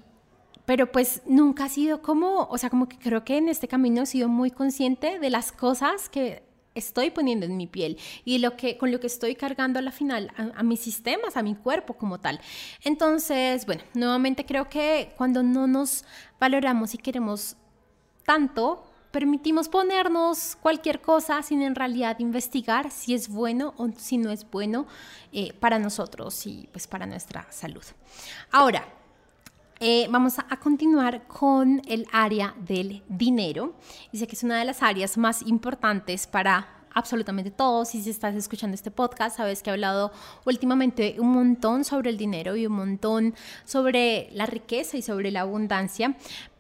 pero 0.67 0.91
pues 0.91 1.23
nunca 1.27 1.67
ha 1.67 1.69
sido 1.69 2.03
como, 2.03 2.49
o 2.51 2.59
sea, 2.59 2.71
como 2.71 2.89
que 2.89 2.99
creo 2.99 3.25
que 3.25 3.39
en 3.39 3.49
este 3.49 3.69
camino 3.69 4.03
he 4.03 4.07
sido 4.07 4.29
muy 4.29 4.51
consciente 4.51 5.21
de 5.21 5.31
las 5.31 5.53
cosas 5.53 6.09
que 6.09 6.43
estoy 6.77 7.11
poniendo 7.11 7.47
en 7.47 7.57
mi 7.57 7.67
piel 7.67 7.99
y 8.25 8.39
lo 8.39 8.57
que, 8.57 8.77
con 8.79 8.93
lo 8.93 9.01
que 9.01 9.07
estoy 9.07 9.35
cargando 9.35 9.79
a 9.79 9.83
la 9.83 9.93
final 9.93 10.33
a, 10.37 10.63
mis 10.63 10.81
sistemas, 10.81 11.37
a 11.37 11.43
mi 11.43 11.55
cuerpo 11.55 11.95
como 11.95 12.19
tal. 12.21 12.41
Entonces, 12.85 13.67
bueno, 13.67 13.83
nuevamente 13.95 14.45
creo 14.45 14.69
que 14.69 15.13
cuando 15.17 15.43
no 15.43 15.67
nos 15.67 16.05
valoramos 16.39 16.95
y 16.95 16.99
queremos 16.99 17.57
tanto, 18.25 18.85
permitimos 19.11 19.69
ponernos 19.69 20.57
cualquier 20.61 21.01
cosa 21.01 21.43
sin 21.43 21.63
en 21.63 21.75
realidad 21.75 22.19
investigar 22.19 22.91
si 22.91 23.15
es 23.15 23.29
bueno 23.29 23.75
o 23.79 23.89
si 23.97 24.19
no 24.19 24.31
es 24.31 24.49
bueno 24.51 24.87
eh, 25.33 25.53
para 25.55 25.79
nosotros 25.79 26.47
y 26.47 26.69
pues 26.73 26.87
para 26.87 27.07
nuestra 27.07 27.47
salud. 27.51 27.85
Ahora, 28.51 28.87
eh, 29.79 30.07
vamos 30.11 30.39
a, 30.39 30.57
continuar 30.57 31.27
con 31.27 31.83
el 31.87 32.07
área 32.11 32.55
del 32.59 33.03
dinero. 33.09 33.75
Dice 34.11 34.27
que 34.27 34.35
es 34.35 34.43
una 34.43 34.59
de 34.59 34.65
las 34.65 34.83
áreas 34.83 35.19
más 35.19 35.43
importantes 35.43 36.27
para 36.27 36.67
absolutamente 36.95 37.51
todos. 37.51 37.89
Si 37.89 38.09
estás 38.09 38.35
escuchando 38.35 38.75
este 38.75 38.91
podcast, 38.91 39.37
sabes 39.37 39.63
que 39.63 39.69
he 39.69 39.75
hablado 39.75 40.13
últimamente 40.47 41.17
un 41.19 41.33
montón 41.33 41.85
sobre 41.85 42.09
el 42.09 42.17
dinero 42.17 42.57
y 42.57 42.67
un 42.67 42.73
montón 42.73 43.35
sobre 43.67 44.31
la 44.33 44.47
riqueza 44.47 44.97
y 44.97 45.03
sobre 45.03 45.31
la 45.31 45.43
abundancia 45.43 46.17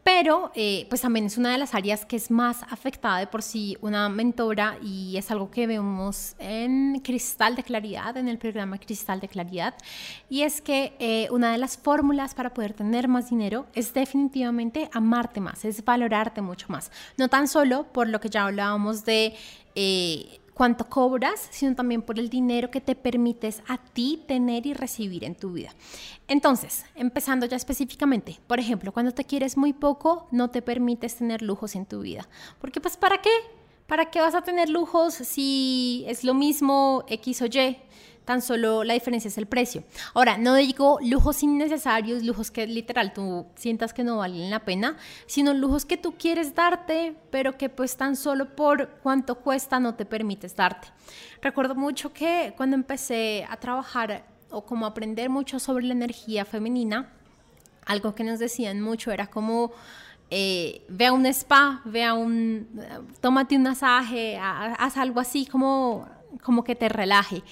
pero 0.06 0.52
eh, 0.54 0.86
pues 0.88 1.00
también 1.00 1.26
es 1.26 1.36
una 1.36 1.50
de 1.50 1.58
las 1.58 1.74
áreas 1.74 2.06
que 2.06 2.14
es 2.14 2.30
más 2.30 2.62
afectada 2.70 3.18
de 3.18 3.26
por 3.26 3.42
sí 3.42 3.76
una 3.80 4.08
mentora 4.08 4.78
y 4.80 5.16
es 5.16 5.32
algo 5.32 5.50
que 5.50 5.66
vemos 5.66 6.36
en 6.38 7.00
Cristal 7.00 7.56
de 7.56 7.64
Claridad, 7.64 8.16
en 8.16 8.28
el 8.28 8.38
programa 8.38 8.78
Cristal 8.78 9.18
de 9.18 9.26
Claridad, 9.26 9.74
y 10.30 10.42
es 10.42 10.60
que 10.60 10.94
eh, 11.00 11.26
una 11.32 11.50
de 11.50 11.58
las 11.58 11.76
fórmulas 11.76 12.36
para 12.36 12.54
poder 12.54 12.72
tener 12.72 13.08
más 13.08 13.30
dinero 13.30 13.66
es 13.74 13.92
definitivamente 13.94 14.88
amarte 14.92 15.40
más, 15.40 15.64
es 15.64 15.84
valorarte 15.84 16.40
mucho 16.40 16.68
más, 16.68 16.92
no 17.16 17.26
tan 17.26 17.48
solo 17.48 17.82
por 17.92 18.08
lo 18.08 18.20
que 18.20 18.28
ya 18.28 18.44
hablábamos 18.44 19.04
de... 19.04 19.34
Eh, 19.74 20.38
cuánto 20.56 20.86
cobras, 20.86 21.48
sino 21.50 21.74
también 21.74 22.00
por 22.00 22.18
el 22.18 22.30
dinero 22.30 22.70
que 22.70 22.80
te 22.80 22.94
permites 22.94 23.62
a 23.68 23.76
ti 23.76 24.24
tener 24.26 24.66
y 24.66 24.72
recibir 24.72 25.22
en 25.24 25.34
tu 25.34 25.52
vida. 25.52 25.74
Entonces, 26.28 26.86
empezando 26.94 27.44
ya 27.44 27.58
específicamente, 27.58 28.40
por 28.46 28.58
ejemplo, 28.58 28.90
cuando 28.90 29.12
te 29.12 29.24
quieres 29.24 29.58
muy 29.58 29.74
poco, 29.74 30.28
no 30.30 30.48
te 30.48 30.62
permites 30.62 31.16
tener 31.16 31.42
lujos 31.42 31.76
en 31.76 31.84
tu 31.84 32.00
vida. 32.00 32.26
Porque 32.58 32.80
pues, 32.80 32.96
¿para 32.96 33.20
qué? 33.20 33.30
¿Para 33.86 34.10
qué 34.10 34.22
vas 34.22 34.34
a 34.34 34.40
tener 34.40 34.70
lujos 34.70 35.12
si 35.12 36.06
es 36.08 36.24
lo 36.24 36.32
mismo 36.32 37.04
X 37.06 37.42
o 37.42 37.46
Y? 37.46 37.76
Tan 38.26 38.42
solo 38.42 38.84
la 38.84 38.92
diferencia 38.92 39.28
es 39.28 39.38
el 39.38 39.46
precio. 39.46 39.84
Ahora, 40.12 40.36
no 40.36 40.56
digo 40.56 40.98
lujos 41.00 41.42
innecesarios, 41.42 42.24
lujos 42.24 42.50
que 42.50 42.66
literal 42.66 43.12
tú 43.14 43.46
sientas 43.54 43.94
que 43.94 44.02
no 44.04 44.18
valen 44.18 44.50
la 44.50 44.64
pena, 44.64 44.96
sino 45.26 45.54
lujos 45.54 45.86
que 45.86 45.96
tú 45.96 46.16
quieres 46.18 46.54
darte, 46.54 47.16
pero 47.30 47.56
que 47.56 47.68
pues 47.68 47.96
tan 47.96 48.16
solo 48.16 48.54
por 48.56 48.88
cuánto 49.02 49.36
cuesta 49.36 49.78
no 49.78 49.94
te 49.94 50.04
permites 50.04 50.56
darte. 50.56 50.88
Recuerdo 51.40 51.76
mucho 51.76 52.12
que 52.12 52.52
cuando 52.56 52.74
empecé 52.74 53.46
a 53.48 53.56
trabajar 53.58 54.26
o 54.50 54.66
como 54.66 54.86
aprender 54.86 55.30
mucho 55.30 55.60
sobre 55.60 55.84
la 55.84 55.92
energía 55.92 56.44
femenina, 56.44 57.12
algo 57.84 58.16
que 58.16 58.24
nos 58.24 58.38
decían 58.38 58.82
mucho 58.82 59.10
era 59.12 59.28
como... 59.28 59.72
Eh, 60.28 60.84
ve 60.88 61.06
a 61.06 61.12
un 61.12 61.24
spa, 61.26 61.82
ve 61.84 62.02
a 62.02 62.14
un, 62.14 62.66
tómate 63.20 63.54
un 63.54 63.62
masaje, 63.62 64.36
haz 64.36 64.96
algo 64.96 65.20
así 65.20 65.46
como, 65.46 66.08
como 66.42 66.64
que 66.64 66.74
te 66.74 66.88
relaje. 66.88 67.44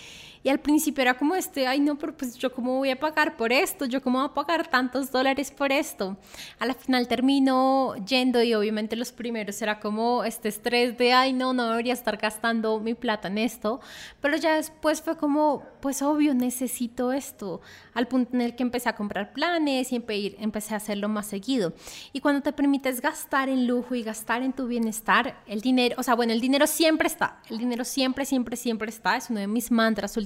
Y 0.45 0.51
al 0.51 0.61
principio 0.61 1.01
era 1.01 1.17
como 1.17 1.35
este, 1.35 1.67
ay 1.67 1.81
no, 1.81 1.97
pero 1.97 2.15
pues 2.15 2.37
yo 2.37 2.53
cómo 2.53 2.77
voy 2.77 2.91
a 2.91 3.01
pagar 3.01 3.37
por 3.37 3.51
esto, 3.51 3.87
yo 3.87 4.03
cómo 4.03 4.19
voy 4.19 4.29
a 4.29 4.35
pagar 4.35 4.69
tantos 4.69 5.11
dólares 5.11 5.51
por 5.51 5.73
esto. 5.73 6.19
A 6.59 6.67
la 6.67 6.75
final 6.75 7.09
termino 7.09 7.95
yendo 8.07 8.43
y 8.43 8.53
obviamente 8.53 8.95
los 8.95 9.11
primeros 9.11 9.61
era 9.63 9.81
como 9.81 10.23
este 10.23 10.51
estrés 10.51 10.99
de, 10.99 11.15
ay 11.15 11.33
no, 11.33 11.55
no 11.55 11.71
debería 11.71 11.95
estar 11.95 12.19
gastando 12.19 12.79
mi 12.79 12.93
plata 12.93 13.29
en 13.29 13.39
esto. 13.39 13.81
Pero 14.21 14.37
ya 14.37 14.57
después 14.57 15.01
fue 15.01 15.17
como, 15.17 15.63
pues 15.81 16.03
obvio, 16.03 16.35
necesito 16.35 17.13
esto. 17.13 17.63
Al 17.95 18.07
punto 18.07 18.35
en 18.35 18.43
el 18.43 18.55
que 18.55 18.65
empecé 18.65 18.91
a 18.91 18.97
comprar 18.97 19.33
planes 19.33 19.93
y 19.93 19.97
empecé 19.97 20.75
a 20.75 20.77
hacerlo 20.77 21.09
más 21.09 21.27
seguido. 21.27 21.73
Y 22.13 22.21
cuando 22.21 22.43
te 22.43 22.53
permites 22.53 23.01
gastar 23.01 23.49
en 23.49 23.67
lujo 23.67 23.95
y 23.95 24.03
gastar 24.03 24.43
en 24.43 24.53
tu 24.53 24.67
bienestar, 24.67 25.43
el 25.47 25.63
dinero, 25.63 25.97
o 25.99 26.03
sea, 26.03 26.15
bueno, 26.15 26.35
el 26.35 26.41
dinero 26.41 26.67
siempre 26.67 27.09
está, 27.09 27.41
el 27.49 27.57
dinero 27.57 27.85
siempre, 27.85 28.27
siempre, 28.27 28.57
siempre 28.57 28.91
está, 28.91 29.17
es 29.17 29.31
uno 29.31 29.41
de 29.41 29.47
mis 29.47 29.71
mantras 29.71 30.17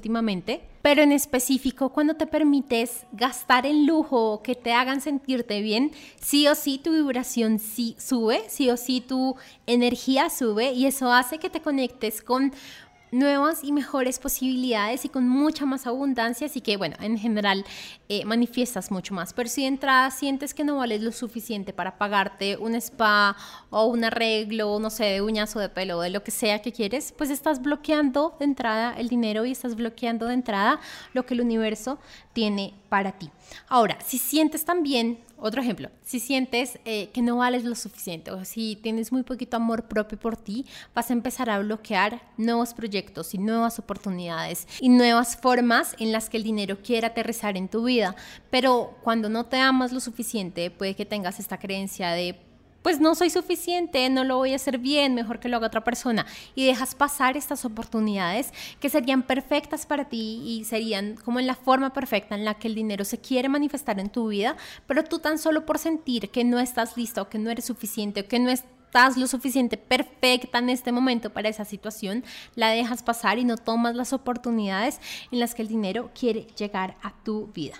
pero 0.82 1.02
en 1.02 1.12
específico 1.12 1.90
cuando 1.90 2.14
te 2.14 2.26
permites 2.26 3.04
gastar 3.12 3.66
en 3.66 3.86
lujo 3.86 4.42
que 4.42 4.54
te 4.54 4.72
hagan 4.72 5.00
sentirte 5.00 5.60
bien, 5.60 5.92
sí 6.20 6.48
o 6.48 6.54
sí 6.54 6.80
tu 6.82 6.92
vibración 6.92 7.58
sí 7.58 7.94
sube, 7.98 8.44
sí 8.48 8.70
o 8.70 8.76
sí 8.76 9.00
tu 9.00 9.36
energía 9.66 10.30
sube 10.30 10.72
y 10.72 10.86
eso 10.86 11.12
hace 11.12 11.38
que 11.38 11.50
te 11.50 11.60
conectes 11.60 12.22
con 12.22 12.52
nuevas 13.10 13.64
y 13.64 13.72
mejores 13.72 14.18
posibilidades 14.18 15.04
y 15.04 15.08
con 15.08 15.28
mucha 15.28 15.66
más 15.66 15.86
abundancia, 15.86 16.46
así 16.46 16.60
que 16.60 16.76
bueno, 16.76 16.96
en 17.00 17.18
general 17.18 17.64
eh, 18.08 18.24
manifiestas 18.24 18.90
mucho 18.90 19.14
más. 19.14 19.32
Pero 19.32 19.48
si 19.48 19.62
de 19.62 19.68
entrada 19.68 20.10
sientes 20.10 20.54
que 20.54 20.64
no 20.64 20.76
vales 20.76 21.02
lo 21.02 21.12
suficiente 21.12 21.72
para 21.72 21.98
pagarte 21.98 22.56
un 22.56 22.74
spa 22.74 23.36
o 23.70 23.86
un 23.86 24.04
arreglo, 24.04 24.78
no 24.78 24.90
sé, 24.90 25.04
de 25.04 25.22
uñas 25.22 25.54
o 25.56 25.60
de 25.60 25.68
pelo 25.68 26.00
de 26.00 26.10
lo 26.10 26.22
que 26.22 26.30
sea 26.30 26.60
que 26.62 26.72
quieres, 26.72 27.12
pues 27.16 27.30
estás 27.30 27.62
bloqueando 27.62 28.36
de 28.38 28.44
entrada 28.44 28.94
el 28.96 29.08
dinero 29.08 29.44
y 29.44 29.52
estás 29.52 29.74
bloqueando 29.74 30.26
de 30.26 30.34
entrada 30.34 30.80
lo 31.12 31.26
que 31.26 31.34
el 31.34 31.40
universo 31.40 31.98
tiene 32.32 32.74
para 32.88 33.12
ti. 33.12 33.30
Ahora, 33.68 33.98
si 34.04 34.18
sientes 34.18 34.64
también 34.64 35.18
otro 35.40 35.62
ejemplo, 35.62 35.90
si 36.04 36.20
sientes 36.20 36.78
eh, 36.84 37.10
que 37.12 37.22
no 37.22 37.36
vales 37.36 37.64
lo 37.64 37.74
suficiente 37.74 38.30
o 38.30 38.44
si 38.44 38.76
tienes 38.76 39.12
muy 39.12 39.22
poquito 39.22 39.56
amor 39.56 39.84
propio 39.88 40.18
por 40.18 40.36
ti, 40.36 40.66
vas 40.94 41.10
a 41.10 41.12
empezar 41.12 41.48
a 41.50 41.58
bloquear 41.60 42.20
nuevos 42.36 42.74
proyectos 42.74 43.34
y 43.34 43.38
nuevas 43.38 43.78
oportunidades 43.78 44.66
y 44.80 44.88
nuevas 44.88 45.36
formas 45.36 45.94
en 45.98 46.12
las 46.12 46.28
que 46.28 46.38
el 46.38 46.42
dinero 46.42 46.78
quiera 46.82 47.08
aterrizar 47.08 47.56
en 47.56 47.68
tu 47.68 47.84
vida. 47.84 48.16
Pero 48.50 48.98
cuando 49.02 49.28
no 49.28 49.46
te 49.46 49.58
amas 49.58 49.92
lo 49.92 50.00
suficiente, 50.00 50.70
puede 50.70 50.94
que 50.94 51.06
tengas 51.06 51.38
esta 51.38 51.58
creencia 51.58 52.10
de 52.10 52.47
pues 52.88 53.00
no 53.00 53.14
soy 53.14 53.28
suficiente, 53.28 54.08
no 54.08 54.24
lo 54.24 54.38
voy 54.38 54.54
a 54.54 54.56
hacer 54.56 54.78
bien, 54.78 55.14
mejor 55.14 55.40
que 55.40 55.50
lo 55.50 55.58
haga 55.58 55.66
otra 55.66 55.84
persona. 55.84 56.24
Y 56.54 56.64
dejas 56.64 56.94
pasar 56.94 57.36
estas 57.36 57.66
oportunidades 57.66 58.50
que 58.80 58.88
serían 58.88 59.24
perfectas 59.24 59.84
para 59.84 60.08
ti 60.08 60.40
y 60.42 60.64
serían 60.64 61.16
como 61.16 61.38
en 61.38 61.46
la 61.46 61.54
forma 61.54 61.92
perfecta 61.92 62.34
en 62.34 62.46
la 62.46 62.54
que 62.54 62.66
el 62.66 62.74
dinero 62.74 63.04
se 63.04 63.18
quiere 63.18 63.50
manifestar 63.50 64.00
en 64.00 64.08
tu 64.08 64.28
vida, 64.28 64.56
pero 64.86 65.04
tú 65.04 65.18
tan 65.18 65.36
solo 65.36 65.66
por 65.66 65.76
sentir 65.76 66.30
que 66.30 66.44
no 66.44 66.58
estás 66.58 66.96
lista 66.96 67.20
o 67.20 67.28
que 67.28 67.38
no 67.38 67.50
eres 67.50 67.66
suficiente 67.66 68.22
o 68.22 68.26
que 68.26 68.38
no 68.38 68.48
estás 68.48 69.18
lo 69.18 69.26
suficiente 69.26 69.76
perfecta 69.76 70.56
en 70.56 70.70
este 70.70 70.90
momento 70.90 71.28
para 71.28 71.50
esa 71.50 71.66
situación, 71.66 72.24
la 72.54 72.70
dejas 72.70 73.02
pasar 73.02 73.38
y 73.38 73.44
no 73.44 73.58
tomas 73.58 73.96
las 73.96 74.14
oportunidades 74.14 74.98
en 75.30 75.40
las 75.40 75.54
que 75.54 75.60
el 75.60 75.68
dinero 75.68 76.10
quiere 76.18 76.46
llegar 76.56 76.96
a 77.02 77.12
tu 77.22 77.48
vida. 77.48 77.74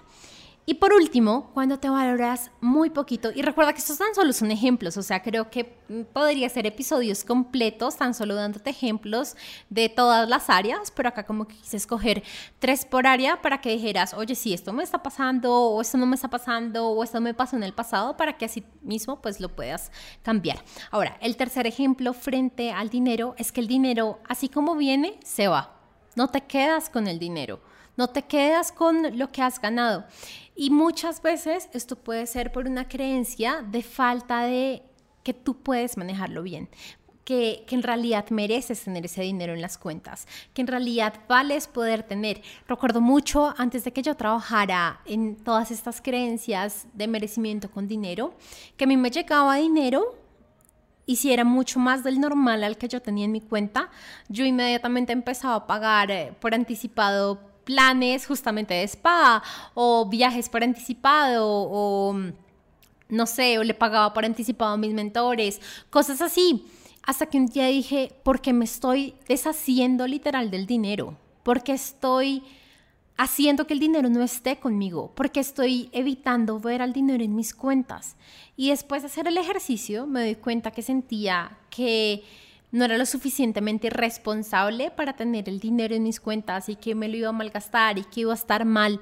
Y 0.68 0.74
por 0.74 0.92
último, 0.92 1.50
cuando 1.54 1.78
te 1.78 1.88
valoras 1.88 2.50
muy 2.61 2.90
poquito, 2.90 3.31
y 3.35 3.40
recuerda 3.40 3.72
que 3.72 3.78
estos 3.78 3.96
tan 3.96 4.14
solo 4.14 4.35
son 4.35 4.50
ejemplos, 4.50 4.98
o 4.98 5.02
sea, 5.02 5.22
creo 5.22 5.48
que 5.48 5.64
podría 6.12 6.46
ser 6.50 6.66
episodios 6.66 7.24
completos, 7.24 7.96
tan 7.96 8.12
solo 8.12 8.35
dándote 8.35 8.68
ejemplos 8.68 9.35
de 9.70 9.88
todas 9.88 10.28
las 10.28 10.50
áreas, 10.50 10.90
pero 10.90 11.09
acá 11.09 11.24
como 11.24 11.48
que 11.48 11.57
quise 11.57 11.78
escoger 11.78 12.22
tres 12.59 12.85
por 12.85 13.07
área 13.07 13.40
para 13.40 13.62
que 13.62 13.70
dijeras, 13.70 14.12
oye, 14.12 14.35
sí, 14.35 14.52
esto 14.52 14.74
me 14.74 14.83
está 14.83 15.02
pasando, 15.02 15.54
o 15.54 15.81
esto 15.81 15.96
no 15.96 16.04
me 16.04 16.16
está 16.16 16.28
pasando, 16.28 16.87
o 16.90 17.02
esto 17.02 17.18
me 17.18 17.33
pasó 17.33 17.57
en 17.57 17.62
el 17.62 17.72
pasado, 17.72 18.18
para 18.18 18.37
que 18.37 18.44
así 18.44 18.62
mismo 18.83 19.22
pues 19.22 19.40
lo 19.40 19.48
puedas 19.48 19.90
cambiar. 20.22 20.62
Ahora, 20.90 21.16
el 21.22 21.38
tercer 21.38 21.66
ejemplo 21.66 22.12
frente 22.12 22.72
al 22.72 22.90
dinero 22.90 23.35
es 23.38 23.52
que 23.52 23.62
el 23.62 23.68
dinero, 23.68 24.18
así 24.28 24.50
como 24.50 24.76
viene, 24.76 25.18
se 25.24 25.48
va. 25.48 25.81
No 26.14 26.28
te 26.28 26.42
quedas 26.42 26.90
con 26.90 27.07
el 27.07 27.18
dinero, 27.18 27.59
no 27.96 28.09
te 28.09 28.22
quedas 28.22 28.70
con 28.70 29.18
lo 29.18 29.33
que 29.33 29.42
has 29.42 29.61
ganado. 29.61 30.04
Y 30.60 30.70
muchas 30.70 31.22
veces 31.22 31.68
esto 31.72 31.94
puede 31.94 32.26
ser 32.26 32.50
por 32.50 32.66
una 32.66 32.88
creencia 32.88 33.62
de 33.62 33.80
falta 33.80 34.42
de 34.42 34.82
que 35.22 35.32
tú 35.32 35.62
puedes 35.62 35.96
manejarlo 35.96 36.42
bien. 36.42 36.68
Que, 37.24 37.64
que, 37.68 37.76
en 37.76 37.84
realidad 37.84 38.28
mereces 38.30 38.82
tener 38.82 39.04
ese 39.04 39.22
dinero 39.22 39.52
en 39.52 39.62
las 39.62 39.78
cuentas, 39.78 40.26
que 40.54 40.62
en 40.62 40.66
realidad 40.66 41.14
vales 41.28 41.68
poder 41.68 42.02
tener. 42.02 42.42
Recuerdo 42.66 43.00
mucho 43.00 43.54
antes 43.56 43.84
de 43.84 43.92
que 43.92 44.02
yo 44.02 44.16
trabajara 44.16 45.00
en 45.04 45.36
todas 45.36 45.70
estas 45.70 46.00
creencias 46.00 46.88
de 46.92 47.06
merecimiento 47.06 47.70
con 47.70 47.86
dinero, 47.86 48.34
que 48.76 48.82
a 48.82 48.88
mí 48.88 48.96
me 48.96 49.12
llegaba 49.12 49.56
dinero 49.56 50.16
hiciera 51.06 51.44
mucho 51.44 51.78
más 51.78 52.02
del 52.02 52.20
normal 52.20 52.64
al 52.64 52.76
que 52.76 52.88
yo 52.88 53.00
tenía 53.00 53.26
en 53.26 53.32
mi 53.32 53.40
cuenta, 53.42 53.90
yo 54.28 54.44
inmediatamente 54.44 55.12
empezaba 55.12 55.54
a 55.54 55.66
pagar 55.68 56.11
eh, 56.11 56.34
por 56.40 56.52
anticipado 56.52 57.48
planes 57.68 58.26
justamente 58.26 58.72
de 58.72 58.84
spa 58.84 59.42
o 59.74 60.08
viajes 60.08 60.48
por 60.48 60.64
anticipado 60.64 61.44
o 61.46 62.16
no 63.10 63.26
sé, 63.26 63.58
o 63.58 63.62
le 63.64 63.74
pagaba 63.74 64.14
por 64.14 64.24
anticipado 64.24 64.72
a 64.72 64.76
mis 64.78 64.94
mentores, 64.94 65.60
cosas 65.90 66.22
así. 66.22 66.66
Hasta 67.02 67.26
que 67.26 67.38
un 67.38 67.46
día 67.46 67.66
dije, 67.66 68.12
¿por 68.22 68.40
qué 68.40 68.54
me 68.54 68.64
estoy 68.64 69.14
deshaciendo 69.28 70.06
literal 70.06 70.50
del 70.50 70.66
dinero? 70.66 71.14
porque 71.48 71.72
estoy 71.72 72.42
haciendo 73.16 73.66
que 73.66 73.72
el 73.72 73.80
dinero 73.80 74.10
no 74.10 74.22
esté 74.22 74.58
conmigo, 74.58 75.12
porque 75.14 75.40
estoy 75.40 75.88
evitando 75.92 76.60
ver 76.60 76.82
al 76.82 76.92
dinero 76.92 77.24
en 77.24 77.34
mis 77.34 77.54
cuentas. 77.54 78.16
Y 78.54 78.68
después 78.68 79.00
de 79.00 79.06
hacer 79.06 79.26
el 79.26 79.38
ejercicio 79.38 80.06
me 80.06 80.20
doy 80.20 80.34
cuenta 80.34 80.72
que 80.72 80.82
sentía 80.82 81.56
que 81.70 82.22
no 82.70 82.84
era 82.84 82.98
lo 82.98 83.06
suficientemente 83.06 83.90
responsable 83.90 84.90
para 84.90 85.14
tener 85.14 85.48
el 85.48 85.60
dinero 85.60 85.94
en 85.94 86.02
mis 86.02 86.20
cuentas 86.20 86.68
y 86.68 86.76
que 86.76 86.94
me 86.94 87.08
lo 87.08 87.16
iba 87.16 87.28
a 87.28 87.32
malgastar 87.32 87.98
y 87.98 88.04
que 88.04 88.20
iba 88.20 88.32
a 88.32 88.36
estar 88.36 88.64
mal. 88.64 89.00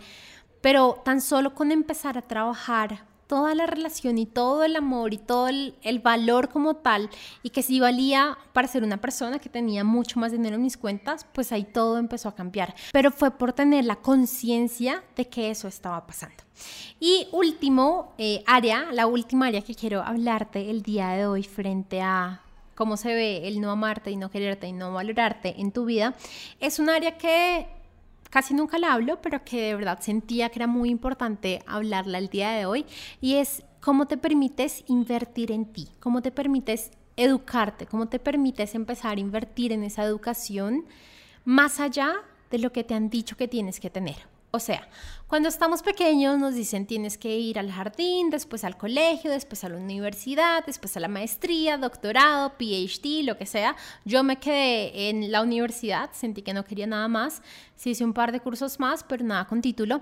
Pero 0.61 1.01
tan 1.05 1.21
solo 1.21 1.55
con 1.55 1.73
empezar 1.73 2.17
a 2.19 2.23
trabajar 2.23 3.05
toda 3.27 3.55
la 3.55 3.67
relación 3.67 4.19
y 4.19 4.27
todo 4.27 4.65
el 4.65 4.77
amor 4.77 5.13
y 5.13 5.19
todo 5.19 5.49
el, 5.49 5.75
valor 6.03 6.49
como 6.49 6.77
tal 6.77 7.11
y 7.43 7.51
que 7.51 7.63
si 7.63 7.81
valía 7.81 8.39
para 8.53 8.69
ser 8.69 8.85
una 8.85 9.01
persona 9.01 9.39
que 9.39 9.49
tenía 9.49 9.85
mucho 9.85 10.21
más 10.21 10.33
dinero 10.33 10.57
en 10.57 10.63
mis 10.63 10.77
cuentas, 10.77 11.27
pues 11.33 11.53
ahí 11.53 11.65
todo 11.65 11.99
empezó 11.99 12.29
a 12.29 12.35
cambiar. 12.35 12.75
Pero 12.93 13.11
fue 13.11 13.33
por 13.33 13.53
tener 13.53 13.85
la 13.85 13.97
conciencia 13.97 15.03
de 15.17 15.29
que 15.29 15.51
eso 15.51 15.69
estaba 15.69 16.07
pasando. 16.07 16.37
Y 17.01 17.29
último 17.33 18.15
eh, 18.19 18.43
área, 18.47 18.93
la 18.93 19.07
última 19.07 19.47
área 19.47 19.63
que 19.63 19.75
quiero 19.75 20.03
hablarte 20.03 20.71
el 20.71 20.83
día 20.83 21.09
de 21.11 21.27
hoy 21.27 21.43
frente 21.43 22.01
a 22.01 22.43
cómo 22.77 22.97
se 22.97 23.13
ve 23.13 23.49
el 23.49 23.61
no 23.61 23.73
amarte 23.73 24.13
y 24.13 24.17
no 24.17 24.31
quererte 24.31 24.69
y 24.69 24.73
no 24.73 24.93
valorarte 24.93 25.61
en 25.61 25.73
tu 25.73 25.87
vida, 25.87 26.15
es 26.61 26.79
un 26.79 26.89
área 26.89 27.19
que 27.19 27.67
casi 28.31 28.55
nunca 28.55 28.79
la 28.79 28.93
hablo, 28.93 29.21
pero 29.23 29.45
que 29.45 29.61
de 29.63 29.75
verdad 29.75 29.99
sentía 30.01 30.51
que 30.51 30.59
era 30.59 30.67
muy 30.67 30.91
importante 30.91 31.63
hablarla 31.67 32.19
el 32.19 32.29
día 32.29 32.51
de 32.51 32.67
hoy, 32.67 32.87
y 33.21 33.37
es 33.37 33.65
cómo 33.81 34.07
te 34.07 34.17
permites 34.17 34.85
invertir 34.89 35.51
en 35.51 35.65
ti, 35.73 35.89
cómo 36.01 36.23
te 36.23 36.31
permites 36.31 36.91
educarte, 37.17 37.87
cómo 37.87 38.09
te 38.09 38.19
permites 38.19 38.75
empezar 38.75 39.17
a 39.17 39.21
invertir 39.21 39.73
en 39.73 39.83
esa 39.83 40.05
educación 40.05 40.85
más 41.45 41.81
allá 41.81 42.15
de 42.51 42.59
lo 42.59 42.73
que 42.73 42.85
te 42.85 42.95
han 42.95 43.09
dicho 43.09 43.37
que 43.37 43.49
tienes 43.49 43.81
que 43.81 43.91
tener. 43.91 44.36
O 44.57 44.59
sea, 44.59 44.89
cuando 45.27 45.51
estamos 45.51 45.83
pequeños 45.83 46.39
nos 46.39 46.55
dicen 46.55 46.87
tienes 46.87 47.19
que 47.19 47.37
ir 47.37 47.59
al 47.59 47.71
jardín, 47.71 48.31
después 48.31 48.65
al 48.65 48.79
colegio, 48.79 49.31
después 49.31 49.65
a 49.65 49.69
la 49.69 49.77
universidad, 49.77 50.65
después 50.65 50.97
a 50.97 51.01
la 51.01 51.09
maestría, 51.09 51.77
doctorado, 51.77 52.55
PhD, 52.57 53.23
lo 53.23 53.37
que 53.37 53.45
sea. 53.45 53.77
Yo 54.07 54.25
me 54.25 54.37
quedé 54.37 55.11
en 55.11 55.31
la 55.31 55.43
universidad, 55.43 56.09
sentí 56.13 56.41
que 56.41 56.55
no 56.55 56.65
quería 56.65 56.87
nada 56.87 57.07
más. 57.07 57.43
Sí 57.75 57.91
hice 57.91 58.03
un 58.03 58.15
par 58.15 58.33
de 58.33 58.41
cursos 58.41 58.81
más, 58.81 59.05
pero 59.05 59.25
nada 59.25 59.47
con 59.47 59.61
título. 59.61 60.01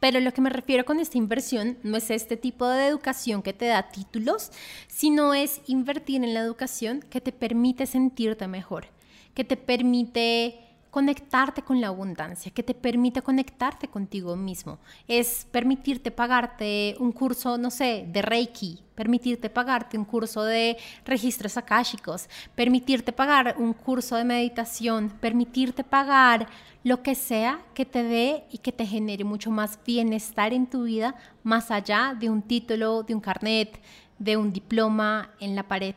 Pero 0.00 0.20
lo 0.20 0.32
que 0.32 0.40
me 0.40 0.48
refiero 0.48 0.86
con 0.86 0.98
esta 0.98 1.18
inversión 1.18 1.76
no 1.82 1.98
es 1.98 2.10
este 2.10 2.38
tipo 2.38 2.66
de 2.66 2.86
educación 2.86 3.42
que 3.42 3.52
te 3.52 3.66
da 3.66 3.90
títulos, 3.90 4.52
sino 4.88 5.34
es 5.34 5.60
invertir 5.66 6.24
en 6.24 6.32
la 6.32 6.40
educación 6.40 7.04
que 7.10 7.20
te 7.20 7.30
permite 7.30 7.84
sentirte 7.84 8.48
mejor, 8.48 8.86
que 9.34 9.44
te 9.44 9.58
permite 9.58 10.65
conectarte 10.96 11.60
con 11.60 11.78
la 11.78 11.88
abundancia, 11.88 12.50
que 12.50 12.62
te 12.62 12.72
permite 12.72 13.20
conectarte 13.20 13.86
contigo 13.86 14.34
mismo. 14.34 14.78
Es 15.06 15.46
permitirte 15.50 16.10
pagarte 16.10 16.96
un 16.98 17.12
curso, 17.12 17.58
no 17.58 17.70
sé, 17.70 18.06
de 18.10 18.22
Reiki, 18.22 18.78
permitirte 18.94 19.50
pagarte 19.50 19.98
un 19.98 20.06
curso 20.06 20.42
de 20.42 20.78
registros 21.04 21.58
akáshicos, 21.58 22.30
permitirte 22.54 23.12
pagar 23.12 23.56
un 23.58 23.74
curso 23.74 24.16
de 24.16 24.24
meditación, 24.24 25.10
permitirte 25.20 25.84
pagar 25.84 26.48
lo 26.82 27.02
que 27.02 27.14
sea 27.14 27.60
que 27.74 27.84
te 27.84 28.02
dé 28.02 28.44
y 28.50 28.56
que 28.56 28.72
te 28.72 28.86
genere 28.86 29.22
mucho 29.22 29.50
más 29.50 29.78
bienestar 29.84 30.54
en 30.54 30.66
tu 30.66 30.84
vida, 30.84 31.14
más 31.42 31.70
allá 31.70 32.16
de 32.18 32.30
un 32.30 32.40
título, 32.40 33.02
de 33.02 33.14
un 33.14 33.20
carnet, 33.20 33.78
de 34.18 34.38
un 34.38 34.50
diploma 34.50 35.28
en 35.40 35.56
la 35.56 35.64
pared 35.68 35.94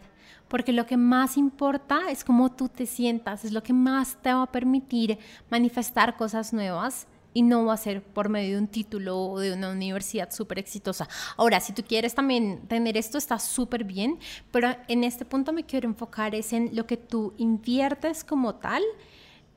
porque 0.50 0.74
lo 0.74 0.86
que 0.86 0.98
más 0.98 1.38
importa 1.38 2.10
es 2.10 2.24
cómo 2.24 2.52
tú 2.52 2.68
te 2.68 2.86
sientas, 2.86 3.46
es 3.46 3.54
lo 3.54 3.64
que 3.64 3.72
más 3.72 4.18
te 4.22 4.34
va 4.34 4.44
a 4.44 4.52
permitir 4.52 5.18
manifestar 5.50 6.18
cosas 6.18 6.52
nuevas 6.52 7.08
y 7.34 7.44
no 7.44 7.66
va 7.66 7.76
a 7.76 7.78
ser 7.78 8.02
por 8.02 8.28
medio 8.28 8.56
de 8.56 8.62
un 8.62 8.68
título 8.68 9.18
o 9.18 9.40
de 9.40 9.54
una 9.54 9.72
universidad 9.72 10.32
súper 10.32 10.60
exitosa. 10.60 11.08
Ahora, 11.38 11.60
si 11.60 11.74
tú 11.74 11.84
quieres 11.84 12.16
también 12.16 12.68
tener 12.68 12.98
esto, 12.98 13.18
está 13.18 13.38
súper 13.38 13.84
bien, 13.84 14.18
pero 14.52 14.76
en 14.88 15.04
este 15.04 15.26
punto 15.26 15.54
me 15.54 15.64
quiero 15.64 15.88
enfocar 15.88 16.34
es 16.34 16.52
en 16.54 16.76
lo 16.76 16.88
que 16.88 16.98
tú 16.98 17.34
inviertes 17.38 18.24
como 18.24 18.56
tal 18.56 18.84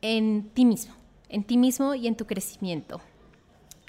en 0.03 0.51
ti 0.53 0.64
mismo, 0.64 0.95
en 1.28 1.45
ti 1.45 1.57
mismo 1.57 1.95
y 1.95 2.07
en 2.07 2.16
tu 2.16 2.26
crecimiento. 2.26 3.01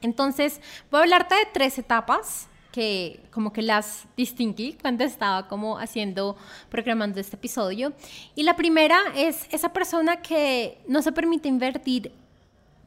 Entonces, 0.01 0.61
voy 0.89 0.99
a 0.99 1.03
hablarte 1.03 1.35
de 1.35 1.47
tres 1.53 1.77
etapas 1.77 2.47
que 2.73 3.21
como 3.29 3.53
que 3.53 3.61
las 3.61 4.05
distinguí 4.17 4.75
cuando 4.81 5.03
estaba 5.03 5.47
como 5.47 5.77
haciendo, 5.77 6.35
programando 6.69 7.19
este 7.19 7.35
episodio. 7.35 7.93
Y 8.33 8.41
la 8.41 8.55
primera 8.55 8.99
es 9.15 9.47
esa 9.51 9.71
persona 9.71 10.23
que 10.23 10.79
no 10.87 11.03
se 11.03 11.11
permite 11.11 11.47
invertir 11.47 12.11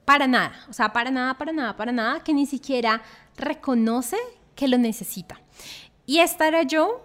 para 0.04 0.26
nada, 0.26 0.52
o 0.68 0.72
sea, 0.72 0.92
para 0.92 1.12
nada, 1.12 1.38
para 1.38 1.52
nada, 1.52 1.76
para 1.76 1.92
nada, 1.92 2.24
que 2.24 2.34
ni 2.34 2.46
siquiera 2.46 3.00
reconoce 3.36 4.16
que 4.56 4.66
lo 4.66 4.76
necesita. 4.76 5.40
Y 6.04 6.18
esta 6.18 6.48
era 6.48 6.64
yo 6.64 7.02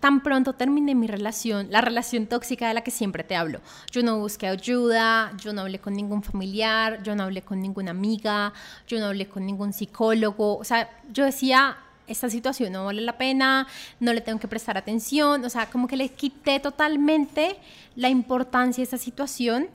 tan 0.00 0.22
pronto 0.22 0.54
terminé 0.54 0.94
mi 0.94 1.08
relación, 1.08 1.66
la 1.70 1.82
relación 1.82 2.26
tóxica 2.26 2.68
de 2.68 2.74
la 2.74 2.80
que 2.82 2.90
siempre 2.90 3.22
te 3.22 3.36
hablo. 3.36 3.60
Yo 3.92 4.02
no 4.02 4.18
busqué 4.18 4.46
ayuda, 4.46 5.32
yo 5.36 5.52
no 5.52 5.62
hablé 5.62 5.78
con 5.78 5.92
ningún 5.92 6.22
familiar, 6.22 7.02
yo 7.02 7.14
no 7.14 7.24
hablé 7.24 7.42
con 7.42 7.60
ninguna 7.60 7.90
amiga, 7.90 8.54
yo 8.86 8.98
no 8.98 9.06
hablé 9.06 9.28
con 9.28 9.44
ningún 9.44 9.74
psicólogo. 9.74 10.56
O 10.56 10.64
sea, 10.64 10.88
yo 11.10 11.24
decía, 11.24 11.76
esta 12.08 12.30
situación 12.30 12.72
no 12.72 12.86
vale 12.86 13.02
la 13.02 13.18
pena, 13.18 13.66
no 14.00 14.12
le 14.12 14.20
tengo 14.20 14.38
que 14.38 14.48
prestar 14.48 14.76
atención, 14.76 15.44
o 15.44 15.50
sea, 15.50 15.70
como 15.70 15.86
que 15.86 15.96
le 15.96 16.08
quité 16.08 16.60
totalmente 16.60 17.56
la 17.96 18.08
importancia 18.08 18.82
de 18.82 18.88
esa 18.88 18.98
situación 18.98 19.68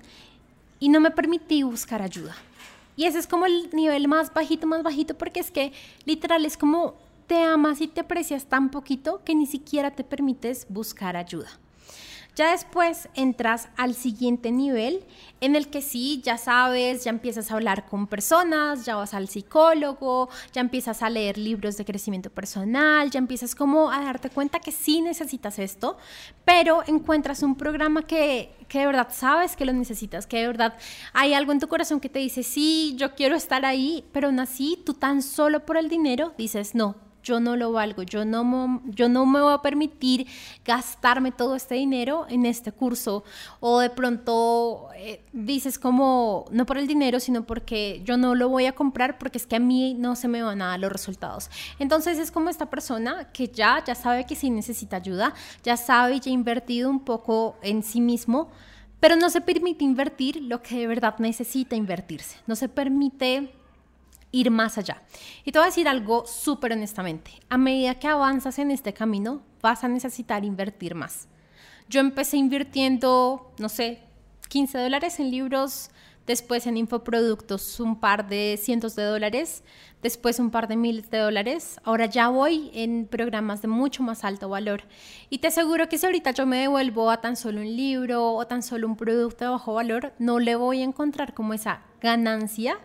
y 0.79 0.89
no 0.89 0.99
me 0.99 1.11
permití 1.11 1.63
buscar 1.63 2.01
ayuda. 2.01 2.35
Y 2.95 3.05
ese 3.05 3.19
es 3.19 3.27
como 3.27 3.45
el 3.45 3.69
nivel 3.73 4.07
más 4.07 4.33
bajito, 4.33 4.67
más 4.67 4.83
bajito, 4.83 5.17
porque 5.17 5.39
es 5.39 5.49
que 5.49 5.73
literal 6.05 6.45
es 6.45 6.57
como 6.57 6.95
te 7.27 7.41
amas 7.41 7.81
y 7.81 7.87
te 7.87 8.01
aprecias 8.01 8.45
tan 8.45 8.69
poquito 8.69 9.21
que 9.23 9.33
ni 9.33 9.45
siquiera 9.45 9.91
te 9.91 10.03
permites 10.03 10.67
buscar 10.69 11.15
ayuda. 11.15 11.49
Ya 12.35 12.51
después 12.51 13.09
entras 13.13 13.69
al 13.77 13.93
siguiente 13.93 14.51
nivel 14.51 15.05
en 15.39 15.55
el 15.55 15.67
que 15.67 15.83
sí, 15.83 16.19
ya 16.23 16.39
sabes, 16.39 17.03
ya 17.03 17.11
empiezas 17.11 17.51
a 17.51 17.53
hablar 17.53 17.85
con 17.85 18.07
personas, 18.07 18.85
ya 18.85 18.95
vas 18.95 19.13
al 19.13 19.27
psicólogo, 19.27 20.29
ya 20.51 20.61
empiezas 20.61 21.03
a 21.03 21.11
leer 21.11 21.37
libros 21.37 21.77
de 21.77 21.85
crecimiento 21.85 22.31
personal, 22.31 23.11
ya 23.11 23.19
empiezas 23.19 23.53
como 23.53 23.91
a 23.91 24.03
darte 24.03 24.31
cuenta 24.31 24.59
que 24.59 24.71
sí 24.71 25.01
necesitas 25.01 25.59
esto, 25.59 25.97
pero 26.43 26.81
encuentras 26.87 27.43
un 27.43 27.55
programa 27.55 28.01
que, 28.01 28.55
que 28.67 28.79
de 28.79 28.87
verdad 28.87 29.09
sabes 29.11 29.55
que 29.55 29.65
lo 29.65 29.73
necesitas, 29.73 30.25
que 30.25 30.37
de 30.37 30.47
verdad 30.47 30.73
hay 31.13 31.35
algo 31.35 31.51
en 31.51 31.59
tu 31.59 31.67
corazón 31.67 31.99
que 31.99 32.09
te 32.09 32.17
dice, 32.17 32.41
sí, 32.41 32.95
yo 32.97 33.13
quiero 33.13 33.35
estar 33.35 33.63
ahí, 33.63 34.05
pero 34.11 34.27
aún 34.27 34.39
así 34.39 34.81
tú 34.83 34.95
tan 34.95 35.21
solo 35.21 35.67
por 35.67 35.77
el 35.77 35.87
dinero 35.87 36.33
dices, 36.35 36.73
no, 36.73 36.95
yo 37.23 37.39
no 37.39 37.55
lo 37.55 37.71
valgo, 37.71 38.03
yo 38.03 38.25
no, 38.25 38.81
yo 38.85 39.09
no 39.09 39.25
me 39.25 39.41
voy 39.41 39.53
a 39.53 39.61
permitir 39.61 40.27
gastarme 40.63 41.31
todo 41.31 41.55
este 41.55 41.75
dinero 41.75 42.25
en 42.29 42.45
este 42.45 42.71
curso. 42.71 43.23
O 43.59 43.79
de 43.79 43.89
pronto 43.89 44.89
eh, 44.95 45.23
dices 45.31 45.79
como, 45.79 46.45
no 46.51 46.65
por 46.65 46.77
el 46.77 46.87
dinero, 46.87 47.19
sino 47.19 47.43
porque 47.45 48.01
yo 48.03 48.17
no 48.17 48.35
lo 48.35 48.49
voy 48.49 48.65
a 48.65 48.73
comprar 48.73 49.17
porque 49.17 49.37
es 49.37 49.47
que 49.47 49.55
a 49.55 49.59
mí 49.59 49.95
no 49.97 50.15
se 50.15 50.27
me 50.27 50.43
van 50.43 50.61
a 50.61 50.67
dar 50.67 50.79
los 50.79 50.91
resultados. 50.91 51.49
Entonces 51.79 52.19
es 52.19 52.31
como 52.31 52.49
esta 52.49 52.69
persona 52.69 53.31
que 53.31 53.47
ya, 53.47 53.83
ya 53.83 53.95
sabe 53.95 54.25
que 54.25 54.35
sí 54.35 54.49
necesita 54.49 54.97
ayuda, 54.97 55.33
ya 55.63 55.77
sabe 55.77 56.19
ya 56.19 56.29
ha 56.29 56.33
invertido 56.33 56.89
un 56.89 56.99
poco 56.99 57.57
en 57.61 57.83
sí 57.83 58.01
mismo, 58.01 58.49
pero 58.99 59.15
no 59.15 59.29
se 59.29 59.41
permite 59.41 59.83
invertir 59.83 60.41
lo 60.41 60.61
que 60.61 60.77
de 60.79 60.87
verdad 60.87 61.15
necesita 61.19 61.75
invertirse. 61.75 62.37
No 62.47 62.55
se 62.55 62.69
permite 62.69 63.53
ir 64.33 64.51
más 64.51 64.77
allá. 64.77 65.01
Y 65.45 65.53
te 65.53 65.59
voy 65.59 65.63
a 65.63 65.69
decir 65.69 65.87
algo 65.87 66.25
súper 66.25 66.73
honestamente. 66.73 67.31
A 67.47 67.57
medida 67.57 67.95
que 67.95 68.07
avanzas 68.07 68.59
en 68.59 68.71
este 68.71 68.93
camino, 68.93 69.41
vas 69.61 69.85
a 69.85 69.87
necesitar 69.87 70.43
invertir 70.43 70.95
más. 70.95 71.29
Yo 71.87 72.01
empecé 72.01 72.37
invirtiendo, 72.37 73.53
no 73.59 73.69
sé, 73.69 73.99
15 74.49 74.79
dólares 74.79 75.19
en 75.19 75.29
libros, 75.29 75.91
después 76.25 76.65
en 76.65 76.77
infoproductos 76.77 77.79
un 77.79 77.99
par 77.99 78.27
de 78.27 78.59
cientos 78.59 78.95
de 78.95 79.03
dólares, 79.03 79.63
después 80.01 80.39
un 80.39 80.49
par 80.49 80.67
de 80.67 80.77
miles 80.77 81.11
de 81.11 81.19
dólares. 81.19 81.79
Ahora 81.83 82.07
ya 82.07 82.29
voy 82.29 82.71
en 82.73 83.05
programas 83.05 83.61
de 83.61 83.67
mucho 83.67 84.01
más 84.01 84.23
alto 84.23 84.49
valor. 84.49 84.81
Y 85.29 85.39
te 85.39 85.47
aseguro 85.47 85.89
que 85.89 85.99
si 85.99 86.07
ahorita 86.07 86.31
yo 86.31 86.47
me 86.47 86.57
devuelvo 86.57 87.11
a 87.11 87.21
tan 87.21 87.35
solo 87.35 87.61
un 87.61 87.75
libro 87.75 88.33
o 88.33 88.47
tan 88.47 88.63
solo 88.63 88.87
un 88.87 88.95
producto 88.95 89.45
de 89.45 89.51
bajo 89.51 89.73
valor, 89.73 90.13
no 90.17 90.39
le 90.39 90.55
voy 90.55 90.81
a 90.81 90.85
encontrar 90.85 91.35
como 91.35 91.53
esa 91.53 91.81
ganancia 92.01 92.79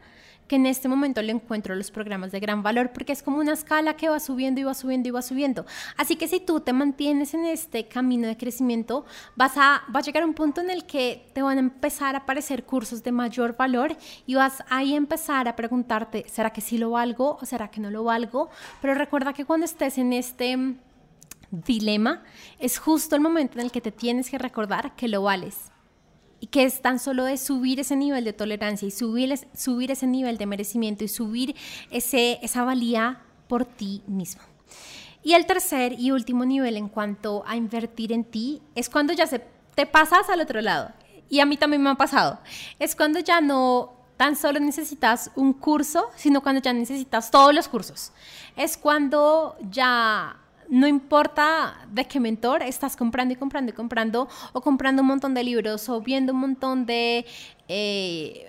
que 0.49 0.57
en 0.57 0.67
este 0.67 0.89
momento 0.89 1.23
le 1.23 1.33
encuentro 1.33 1.77
los 1.77 1.91
programas 1.91 2.33
de 2.33 2.41
gran 2.41 2.63
valor 2.63 2.91
porque 2.93 3.13
es 3.13 3.23
como 3.23 3.39
una 3.39 3.53
escala 3.53 3.97
que 3.97 4.09
va 4.09 4.19
subiendo 4.19 4.61
y 4.61 4.65
va 4.65 4.75
subiendo 4.75 5.09
y 5.09 5.13
va 5.13 5.23
subiendo. 5.23 5.67
Así 5.97 6.17
que 6.17 6.27
si 6.27 6.41
tú 6.41 6.61
te 6.61 6.73
mantienes 6.73 7.35
en 7.35 7.45
este 7.45 7.87
camino 7.87 8.27
de 8.27 8.37
crecimiento, 8.37 9.05
vas 9.37 9.57
a, 9.57 9.83
va 9.95 10.01
a 10.01 10.03
llegar 10.03 10.23
a 10.23 10.27
un 10.27 10.35
punto 10.35 10.61
en 10.61 10.71
el 10.71 10.87
que 10.87 11.31
te 11.35 11.43
van 11.43 11.59
a 11.59 11.61
empezar 11.61 12.15
a 12.15 12.21
aparecer 12.21 12.65
cursos 12.65 13.03
de 13.03 13.13
mayor 13.13 13.57
valor 13.57 13.97
y 14.27 14.35
vas 14.35 14.65
ahí 14.71 14.95
a 14.95 14.97
empezar 14.97 15.47
a 15.47 15.55
preguntarte, 15.55 16.25
¿será 16.29 16.51
que 16.51 16.63
sí 16.63 16.79
lo 16.79 16.91
valgo 16.91 17.39
o 17.41 17.45
será 17.45 17.71
que 17.71 17.81
no 17.81 17.91
lo 17.91 18.05
valgo? 18.05 18.49
Pero 18.81 18.95
recuerda 18.95 19.35
que 19.35 19.45
cuando 19.45 19.67
estés 19.67 19.99
en 19.99 20.15
este 20.15 20.77
dilema, 21.51 22.23
es 22.59 22.79
justo 22.79 23.15
el 23.15 23.21
momento 23.21 23.59
en 23.59 23.67
el 23.67 23.71
que 23.71 23.81
te 23.81 23.93
tienes 23.93 24.31
que 24.31 24.39
recordar 24.39 24.97
que 24.97 25.09
lo 25.09 25.23
vales 25.23 25.71
y 26.41 26.49
que 26.49 26.65
es 26.65 26.83
tan 26.83 26.99
solo 26.99 27.25
de 27.25 27.37
subir 27.37 27.81
ese 27.81 27.97
nivel 27.97 28.25
de 28.25 28.33
tolerancia 28.33 28.87
y 28.87 28.91
subir, 28.91 29.39
subir 29.57 29.91
ese 29.91 30.07
nivel 30.07 30.39
de 30.39 30.47
merecimiento 30.47 31.05
y 31.05 31.09
subir 31.09 31.57
ese, 31.91 32.39
esa 32.43 32.65
valía 32.65 33.23
por 33.49 33.65
ti 33.65 34.03
mismo. 34.07 34.43
Y 35.23 35.35
el 35.35 35.47
tercer 35.47 35.99
y 35.99 36.11
último 36.11 36.45
nivel 36.45 36.77
en 36.77 36.89
cuanto 36.89 37.43
a 37.47 37.57
invertir 37.57 38.13
en 38.13 38.25
ti 38.25 38.63
es 38.75 38.89
cuando 38.89 39.13
ya 39.13 39.27
se, 39.27 39.45
te 39.75 39.87
pasas 39.87 40.29
al 40.31 40.41
otro 40.41 40.61
lado. 40.61 40.93
Y 41.29 41.41
a 41.41 41.47
mí 41.47 41.57
también 41.57 41.83
me 41.83 41.91
ha 41.91 41.95
pasado. 41.97 42.39
Es 42.79 42.97
cuando 42.97 43.19
ya 43.19 43.41
no 43.41 43.95
tan 44.17 44.37
solo 44.37 44.59
necesitas 44.59 45.31
un 45.37 45.53
curso, 45.53 46.11
sino 46.17 46.43
cuando 46.43 46.61
ya 46.61 46.73
necesitas 46.73 47.31
todos 47.31 47.55
los 47.55 47.69
cursos. 47.69 48.13
Es 48.57 48.77
cuando 48.77 49.57
ya 49.71 50.37
no 50.69 50.87
importa 50.87 51.87
de 51.91 52.05
qué 52.05 52.21
mentor 52.21 52.63
estás 52.63 52.97
comprando 52.97 53.33
y 53.35 53.37
comprando 53.37 53.71
y 53.71 53.75
comprando, 53.75 54.29
o 54.53 54.61
comprando 54.61 55.03
un 55.03 55.09
montón 55.09 55.35
de 55.35 55.45
libros, 55.45 55.89
o 55.89 56.01
viendo 56.01 56.33
un 56.33 56.41
montón 56.41 56.87
de 56.87 57.27
eh, 57.69 58.47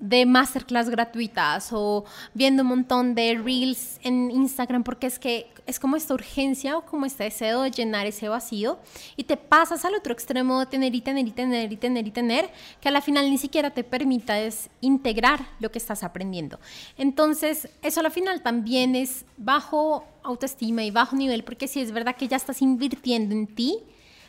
de 0.00 0.26
masterclass 0.26 0.90
gratuitas 0.90 1.70
o 1.72 2.04
viendo 2.34 2.62
un 2.62 2.68
montón 2.68 3.14
de 3.14 3.40
reels 3.42 3.98
en 4.02 4.30
Instagram 4.30 4.82
porque 4.82 5.06
es 5.06 5.18
que 5.18 5.53
es 5.66 5.80
como 5.80 5.96
esta 5.96 6.14
urgencia 6.14 6.76
o 6.76 6.84
como 6.84 7.06
este 7.06 7.24
deseo 7.24 7.62
de 7.62 7.70
llenar 7.70 8.06
ese 8.06 8.28
vacío 8.28 8.78
y 9.16 9.24
te 9.24 9.36
pasas 9.36 9.84
al 9.84 9.94
otro 9.94 10.12
extremo 10.12 10.60
de 10.60 10.66
tener 10.66 10.94
y 10.94 11.00
tener 11.00 11.26
y 11.26 11.30
tener 11.30 11.72
y 11.72 11.76
tener 11.76 12.06
y 12.06 12.10
tener 12.10 12.50
que 12.80 12.88
a 12.88 12.92
la 12.92 13.00
final 13.00 13.30
ni 13.30 13.38
siquiera 13.38 13.70
te 13.70 13.84
permita 13.84 14.36
integrar 14.80 15.46
lo 15.60 15.70
que 15.70 15.78
estás 15.78 16.02
aprendiendo. 16.02 16.58
Entonces, 16.98 17.68
eso 17.82 18.00
a 18.00 18.02
la 18.02 18.10
final 18.10 18.42
también 18.42 18.94
es 18.94 19.24
bajo 19.36 20.04
autoestima 20.22 20.82
y 20.82 20.90
bajo 20.90 21.16
nivel 21.16 21.44
porque 21.44 21.68
si 21.68 21.80
es 21.80 21.92
verdad 21.92 22.16
que 22.16 22.28
ya 22.28 22.36
estás 22.36 22.62
invirtiendo 22.62 23.34
en 23.34 23.46
ti, 23.46 23.78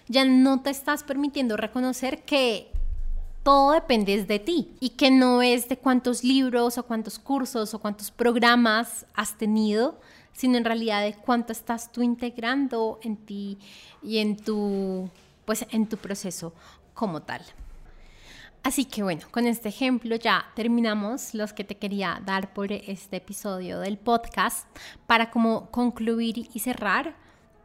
ya 0.08 0.24
no 0.24 0.62
te 0.62 0.70
estás 0.70 1.04
permitiendo 1.04 1.58
reconocer 1.58 2.24
que 2.24 2.72
todo 3.46 3.74
depende 3.74 4.24
de 4.24 4.40
ti 4.40 4.76
y 4.80 4.90
que 4.90 5.12
no 5.12 5.44
es 5.44 5.70
de 5.70 5.78
cuántos 5.78 6.24
libros 6.24 6.80
o 6.80 6.84
cuántos 6.84 7.20
cursos 7.20 7.76
o 7.76 7.80
cuántos 7.80 8.10
programas 8.10 9.06
has 9.14 9.38
tenido, 9.38 10.00
sino 10.36 10.58
en 10.58 10.66
realidad 10.66 11.02
de 11.02 11.14
cuánto 11.14 11.52
estás 11.52 11.92
tú 11.92 12.04
integrando 12.04 13.00
en 13.02 13.18
ti 13.18 13.58
y 14.04 14.20
en 14.20 14.38
tu, 14.38 15.10
pues, 15.46 15.66
en 15.72 15.88
tu 15.88 15.98
proceso 15.98 16.54
como 16.94 17.22
tal. 17.22 17.42
Así 18.64 18.86
que 18.86 19.04
bueno, 19.04 19.22
con 19.30 19.46
este 19.46 19.70
ejemplo 19.70 20.16
ya 20.16 20.46
terminamos 20.56 21.36
los 21.36 21.54
que 21.54 21.64
te 21.64 21.78
quería 21.78 22.20
dar 22.26 22.52
por 22.52 22.72
este 22.72 23.18
episodio 23.18 23.80
del 23.80 24.00
podcast 24.00 24.68
para 25.06 25.30
como 25.30 25.70
concluir 25.70 26.50
y 26.52 26.60
cerrar, 26.60 27.16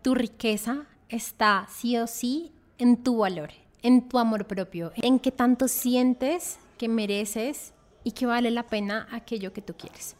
tu 0.02 0.14
riqueza 0.14 0.84
está 1.08 1.66
sí 1.70 1.96
o 1.96 2.06
sí 2.06 2.52
en 2.76 3.02
tu 3.02 3.16
valor, 3.16 3.50
en 3.82 4.08
tu 4.10 4.18
amor 4.18 4.46
propio, 4.46 4.92
en 4.96 5.18
que 5.18 5.32
tanto 5.32 5.68
sientes 5.68 6.58
que 6.76 6.88
mereces 6.88 7.72
y 8.11 8.12
que 8.12 8.26
vale 8.26 8.50
la 8.50 8.64
pena 8.64 9.06
aquello 9.12 9.52
que 9.52 9.62
tú 9.62 9.74
quieres. 9.74 10.16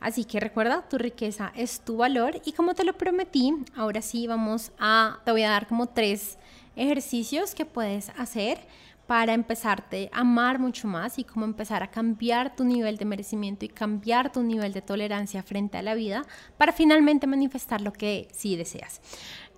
Así 0.00 0.24
que 0.24 0.40
recuerda, 0.40 0.88
tu 0.88 0.96
riqueza 0.96 1.52
es 1.54 1.80
tu 1.80 1.98
valor 1.98 2.40
y 2.46 2.52
como 2.52 2.74
te 2.74 2.84
lo 2.84 2.94
prometí, 2.94 3.52
ahora 3.76 4.00
sí 4.00 4.26
vamos 4.26 4.72
a, 4.78 5.20
te 5.26 5.30
voy 5.30 5.42
a 5.42 5.50
dar 5.50 5.66
como 5.66 5.86
tres 5.86 6.38
ejercicios 6.74 7.54
que 7.54 7.66
puedes 7.66 8.08
hacer 8.16 8.58
para 9.06 9.34
empezarte 9.34 10.08
a 10.10 10.20
amar 10.20 10.58
mucho 10.58 10.88
más 10.88 11.18
y 11.18 11.24
cómo 11.24 11.44
empezar 11.44 11.82
a 11.82 11.90
cambiar 11.90 12.56
tu 12.56 12.64
nivel 12.64 12.96
de 12.96 13.04
merecimiento 13.04 13.66
y 13.66 13.68
cambiar 13.68 14.32
tu 14.32 14.42
nivel 14.42 14.72
de 14.72 14.80
tolerancia 14.80 15.42
frente 15.42 15.76
a 15.76 15.82
la 15.82 15.94
vida 15.94 16.22
para 16.56 16.72
finalmente 16.72 17.26
manifestar 17.26 17.82
lo 17.82 17.92
que 17.92 18.26
sí 18.32 18.56
deseas. 18.56 19.02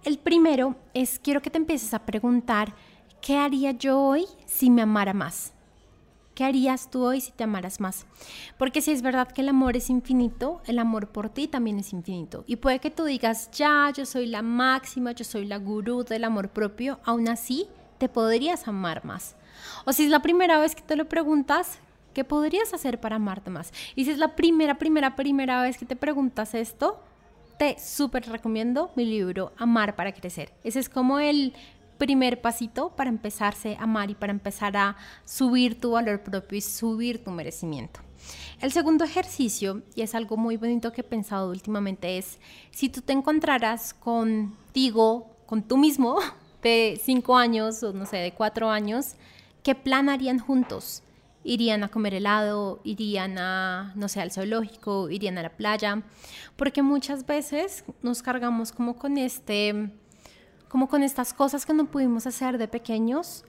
El 0.03 0.18
primero 0.18 0.74
es, 0.93 1.20
quiero 1.20 1.41
que 1.41 1.51
te 1.51 1.59
empieces 1.59 1.95
a 1.95 2.05
preguntar, 2.05 2.74
¿qué 3.20 3.37
haría 3.37 3.70
yo 3.70 4.01
hoy 4.01 4.26
si 4.45 4.70
me 4.70 4.82
amara 4.82 5.14
más? 5.14 5.53
¿Qué 6.37 6.45
harías 6.45 6.91
tú 6.91 7.03
hoy 7.03 7.22
si 7.22 7.32
te 7.32 7.45
amaras 7.45 7.80
más? 7.80 8.05
Porque 8.59 8.82
si 8.82 8.91
es 8.91 9.01
verdad 9.01 9.26
que 9.26 9.41
el 9.41 9.49
amor 9.49 9.74
es 9.74 9.89
infinito, 9.89 10.61
el 10.66 10.78
amor 10.78 11.09
por 11.09 11.30
ti 11.30 11.49
también 11.49 11.78
es 11.78 11.95
infinito. 11.95 12.45
Y 12.47 12.57
puede 12.57 12.78
que 12.78 12.91
tú 12.91 13.05
digas, 13.05 13.51
ya, 13.53 13.91
yo 13.97 14.05
soy 14.05 14.26
la 14.26 14.43
máxima, 14.43 15.12
yo 15.12 15.24
soy 15.24 15.47
la 15.47 15.57
gurú 15.57 16.05
del 16.05 16.24
amor 16.24 16.51
propio, 16.51 17.01
aún 17.05 17.26
así 17.30 17.68
te 17.97 18.11
podrías 18.11 18.68
amar 18.68 19.03
más. 19.07 19.34
O 19.87 19.95
si 19.95 20.05
es 20.05 20.11
la 20.11 20.20
primera 20.20 20.59
vez 20.59 20.74
que 20.74 20.82
te 20.82 20.95
lo 20.95 21.09
preguntas, 21.09 21.78
¿qué 22.12 22.22
podrías 22.22 22.74
hacer 22.74 23.01
para 23.01 23.16
amarte 23.16 23.49
más? 23.49 23.72
Y 23.95 24.05
si 24.05 24.11
es 24.11 24.18
la 24.18 24.37
primera, 24.37 24.76
primera, 24.76 25.16
primera 25.16 25.62
vez 25.62 25.78
que 25.78 25.87
te 25.87 25.97
preguntas 25.97 26.55
esto, 26.55 27.01
te 27.59 27.78
súper 27.78 28.28
recomiendo 28.28 28.91
mi 28.95 29.07
libro 29.07 29.55
Amar 29.57 29.97
para 29.97 30.12
Crecer. 30.12 30.53
Ese 30.64 30.80
es 30.80 30.91
como 30.91 31.18
el 31.18 31.55
primer 31.99 32.40
pasito 32.40 32.90
para 32.90 33.11
empezarse 33.11 33.76
a 33.76 33.84
amar 33.84 34.11
y 34.11 34.14
para 34.14 34.32
empezar 34.32 34.76
a 34.76 34.97
subir 35.24 35.80
tu 35.80 35.92
valor 35.92 36.22
propio 36.22 36.59
y 36.59 36.61
subir 36.61 37.22
tu 37.22 37.30
merecimiento. 37.30 38.01
El 38.61 38.72
segundo 38.72 39.05
ejercicio, 39.05 39.82
y 39.94 40.03
es 40.03 40.14
algo 40.14 40.36
muy 40.36 40.57
bonito 40.57 40.92
que 40.92 41.03
he 41.03 41.05
pensado 41.05 41.51
últimamente, 41.51 42.18
es 42.18 42.38
si 42.70 42.88
tú 42.88 43.01
te 43.01 43.12
encontraras 43.12 43.94
contigo, 43.94 45.36
con 45.47 45.62
tú 45.62 45.76
mismo, 45.76 46.18
de 46.62 47.01
cinco 47.03 47.36
años 47.36 47.82
o 47.82 47.92
no 47.92 48.07
sé, 48.07 48.16
de 48.16 48.32
cuatro 48.32 48.70
años, 48.70 49.14
¿qué 49.62 49.74
plan 49.74 50.09
harían 50.09 50.38
juntos? 50.38 51.03
irían 51.47 51.84
a 51.84 51.88
comer 51.88 52.14
helado, 52.14 52.80
irían 52.82 53.38
a, 53.38 53.92
no 53.94 54.09
sé, 54.09 54.20
al 54.20 54.32
zoológico, 54.32 55.09
irían 55.11 55.38
a 55.38 55.42
la 55.42 55.51
playa, 55.51 56.03
porque 56.57 56.82
muchas 56.82 57.24
veces 57.24 57.84
nos 58.03 58.20
cargamos 58.20 58.72
como 58.72 58.97
con 58.97 59.16
este 59.16 59.90
como 60.69 60.89
con 60.89 61.03
estas 61.03 61.33
cosas 61.33 61.67
que 61.67 61.73
no 61.73 61.87
pudimos 61.87 62.27
hacer 62.27 62.59
de 62.59 62.69
pequeños 62.69 63.45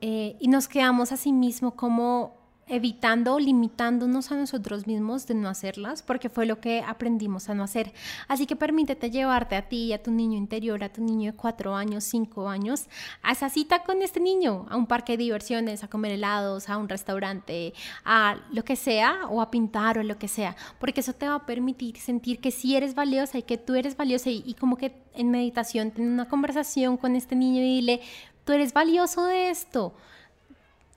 eh, 0.00 0.36
y 0.40 0.48
nos 0.48 0.68
quedamos 0.68 1.12
a 1.12 1.16
sí 1.16 1.32
mismo 1.32 1.72
como 1.72 2.39
evitando 2.70 3.34
o 3.34 3.40
limitándonos 3.40 4.30
a 4.30 4.36
nosotros 4.36 4.86
mismos 4.86 5.26
de 5.26 5.34
no 5.34 5.48
hacerlas, 5.48 6.02
porque 6.02 6.28
fue 6.28 6.46
lo 6.46 6.60
que 6.60 6.82
aprendimos 6.86 7.48
a 7.48 7.54
no 7.54 7.64
hacer. 7.64 7.92
Así 8.28 8.46
que 8.46 8.56
permítete 8.56 9.10
llevarte 9.10 9.56
a 9.56 9.68
ti 9.68 9.92
a 9.92 10.02
tu 10.02 10.10
niño 10.12 10.38
interior, 10.38 10.82
a 10.84 10.92
tu 10.92 11.02
niño 11.02 11.32
de 11.32 11.36
cuatro 11.36 11.74
años, 11.74 12.04
cinco 12.04 12.48
años, 12.48 12.86
a 13.22 13.32
esa 13.32 13.50
cita 13.50 13.82
con 13.82 14.02
este 14.02 14.20
niño, 14.20 14.66
a 14.70 14.76
un 14.76 14.86
parque 14.86 15.16
de 15.16 15.24
diversiones, 15.24 15.82
a 15.82 15.88
comer 15.88 16.12
helados, 16.12 16.68
a 16.68 16.76
un 16.76 16.88
restaurante, 16.88 17.74
a 18.04 18.36
lo 18.52 18.64
que 18.64 18.76
sea, 18.76 19.26
o 19.28 19.40
a 19.40 19.50
pintar 19.50 19.98
o 19.98 20.02
lo 20.04 20.18
que 20.18 20.28
sea, 20.28 20.56
porque 20.78 21.00
eso 21.00 21.12
te 21.12 21.28
va 21.28 21.34
a 21.34 21.46
permitir 21.46 21.96
sentir 21.98 22.40
que 22.40 22.52
sí 22.52 22.76
eres 22.76 22.94
valiosa 22.94 23.38
y 23.38 23.42
que 23.42 23.58
tú 23.58 23.74
eres 23.74 23.96
valiosa 23.96 24.30
y, 24.30 24.44
y 24.46 24.54
como 24.54 24.76
que 24.76 24.92
en 25.14 25.30
meditación 25.30 25.90
tener 25.90 26.10
una 26.10 26.28
conversación 26.28 26.96
con 26.96 27.16
este 27.16 27.34
niño 27.34 27.62
y 27.62 27.80
dile, 27.80 28.00
tú 28.44 28.52
eres 28.52 28.72
valioso 28.72 29.24
de 29.24 29.50
esto 29.50 29.94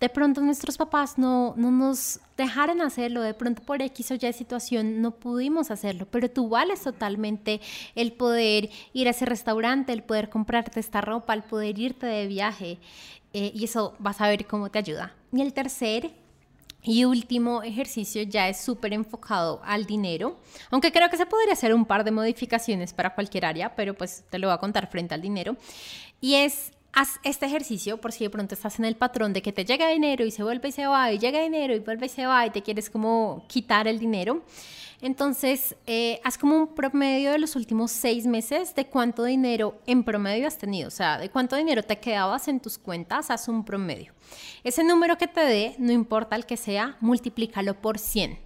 de 0.03 0.09
pronto 0.09 0.41
nuestros 0.41 0.75
papás 0.75 1.17
no, 1.17 1.53
no 1.55 1.71
nos 1.71 2.19
dejaron 2.35 2.81
hacerlo, 2.81 3.21
de 3.21 3.33
pronto 3.33 3.63
por 3.63 3.81
X 3.81 4.11
o 4.11 4.15
Y 4.15 4.33
situación 4.33 5.01
no 5.01 5.11
pudimos 5.11 5.71
hacerlo, 5.71 6.05
pero 6.11 6.29
tú 6.29 6.49
vales 6.49 6.81
totalmente 6.81 7.61
el 7.95 8.11
poder 8.11 8.69
ir 8.91 9.07
a 9.07 9.11
ese 9.11 9.25
restaurante, 9.25 9.93
el 9.93 10.03
poder 10.03 10.27
comprarte 10.29 10.81
esta 10.81 10.99
ropa, 10.99 11.33
el 11.33 11.43
poder 11.43 11.79
irte 11.79 12.05
de 12.05 12.27
viaje 12.27 12.79
eh, 13.31 13.53
y 13.55 13.63
eso 13.63 13.95
vas 13.97 14.19
a 14.19 14.27
ver 14.27 14.45
cómo 14.45 14.69
te 14.69 14.79
ayuda. 14.79 15.15
Y 15.31 15.39
el 15.39 15.53
tercer 15.53 16.11
y 16.81 17.05
último 17.05 17.63
ejercicio 17.63 18.23
ya 18.23 18.49
es 18.49 18.59
súper 18.59 18.91
enfocado 18.91 19.61
al 19.63 19.85
dinero, 19.85 20.37
aunque 20.69 20.91
creo 20.91 21.09
que 21.09 21.15
se 21.15 21.25
podría 21.25 21.53
hacer 21.53 21.73
un 21.73 21.85
par 21.85 22.03
de 22.03 22.11
modificaciones 22.11 22.91
para 22.91 23.15
cualquier 23.15 23.45
área, 23.45 23.73
pero 23.73 23.93
pues 23.93 24.25
te 24.29 24.37
lo 24.37 24.47
voy 24.49 24.53
a 24.53 24.57
contar 24.57 24.91
frente 24.91 25.15
al 25.15 25.21
dinero. 25.21 25.55
Y 26.19 26.35
es 26.35 26.73
haz 26.93 27.19
este 27.23 27.47
ejercicio 27.47 27.97
por 27.97 28.11
si 28.11 28.23
de 28.23 28.29
pronto 28.29 28.53
estás 28.53 28.77
en 28.79 28.85
el 28.85 28.95
patrón 28.95 29.33
de 29.33 29.41
que 29.41 29.51
te 29.51 29.65
llega 29.65 29.89
dinero 29.89 30.25
y 30.25 30.31
se 30.31 30.43
vuelve 30.43 30.69
y 30.69 30.71
se 30.71 30.85
va 30.85 31.11
y 31.11 31.17
llega 31.17 31.41
dinero 31.41 31.75
y 31.75 31.79
vuelve 31.79 32.05
y 32.05 32.09
se 32.09 32.25
va 32.25 32.45
y 32.45 32.51
te 32.51 32.61
quieres 32.61 32.89
como 32.89 33.45
quitar 33.47 33.87
el 33.87 33.99
dinero. 33.99 34.43
Entonces, 35.01 35.75
eh, 35.85 36.21
haz 36.23 36.37
como 36.37 36.55
un 36.55 36.75
promedio 36.75 37.31
de 37.31 37.37
los 37.39 37.57
últimos 37.57 37.91
seis 37.91 38.25
meses 38.25 38.73
de 38.73 38.85
cuánto 38.85 39.25
dinero 39.25 39.77
en 39.85 40.03
promedio 40.03 40.47
has 40.47 40.57
tenido, 40.57 40.87
o 40.87 40.91
sea, 40.91 41.17
de 41.17 41.29
cuánto 41.29 41.57
dinero 41.57 41.83
te 41.83 41.99
quedabas 41.99 42.47
en 42.47 42.61
tus 42.61 42.77
cuentas, 42.77 43.29
haz 43.29 43.49
un 43.49 43.65
promedio. 43.65 44.13
Ese 44.63 44.81
número 44.81 45.17
que 45.17 45.27
te 45.27 45.41
dé, 45.41 45.75
no 45.77 45.91
importa 45.91 46.37
el 46.37 46.45
que 46.45 46.55
sea, 46.55 46.95
multiplícalo 47.01 47.73
por 47.81 47.99
100. 47.99 48.39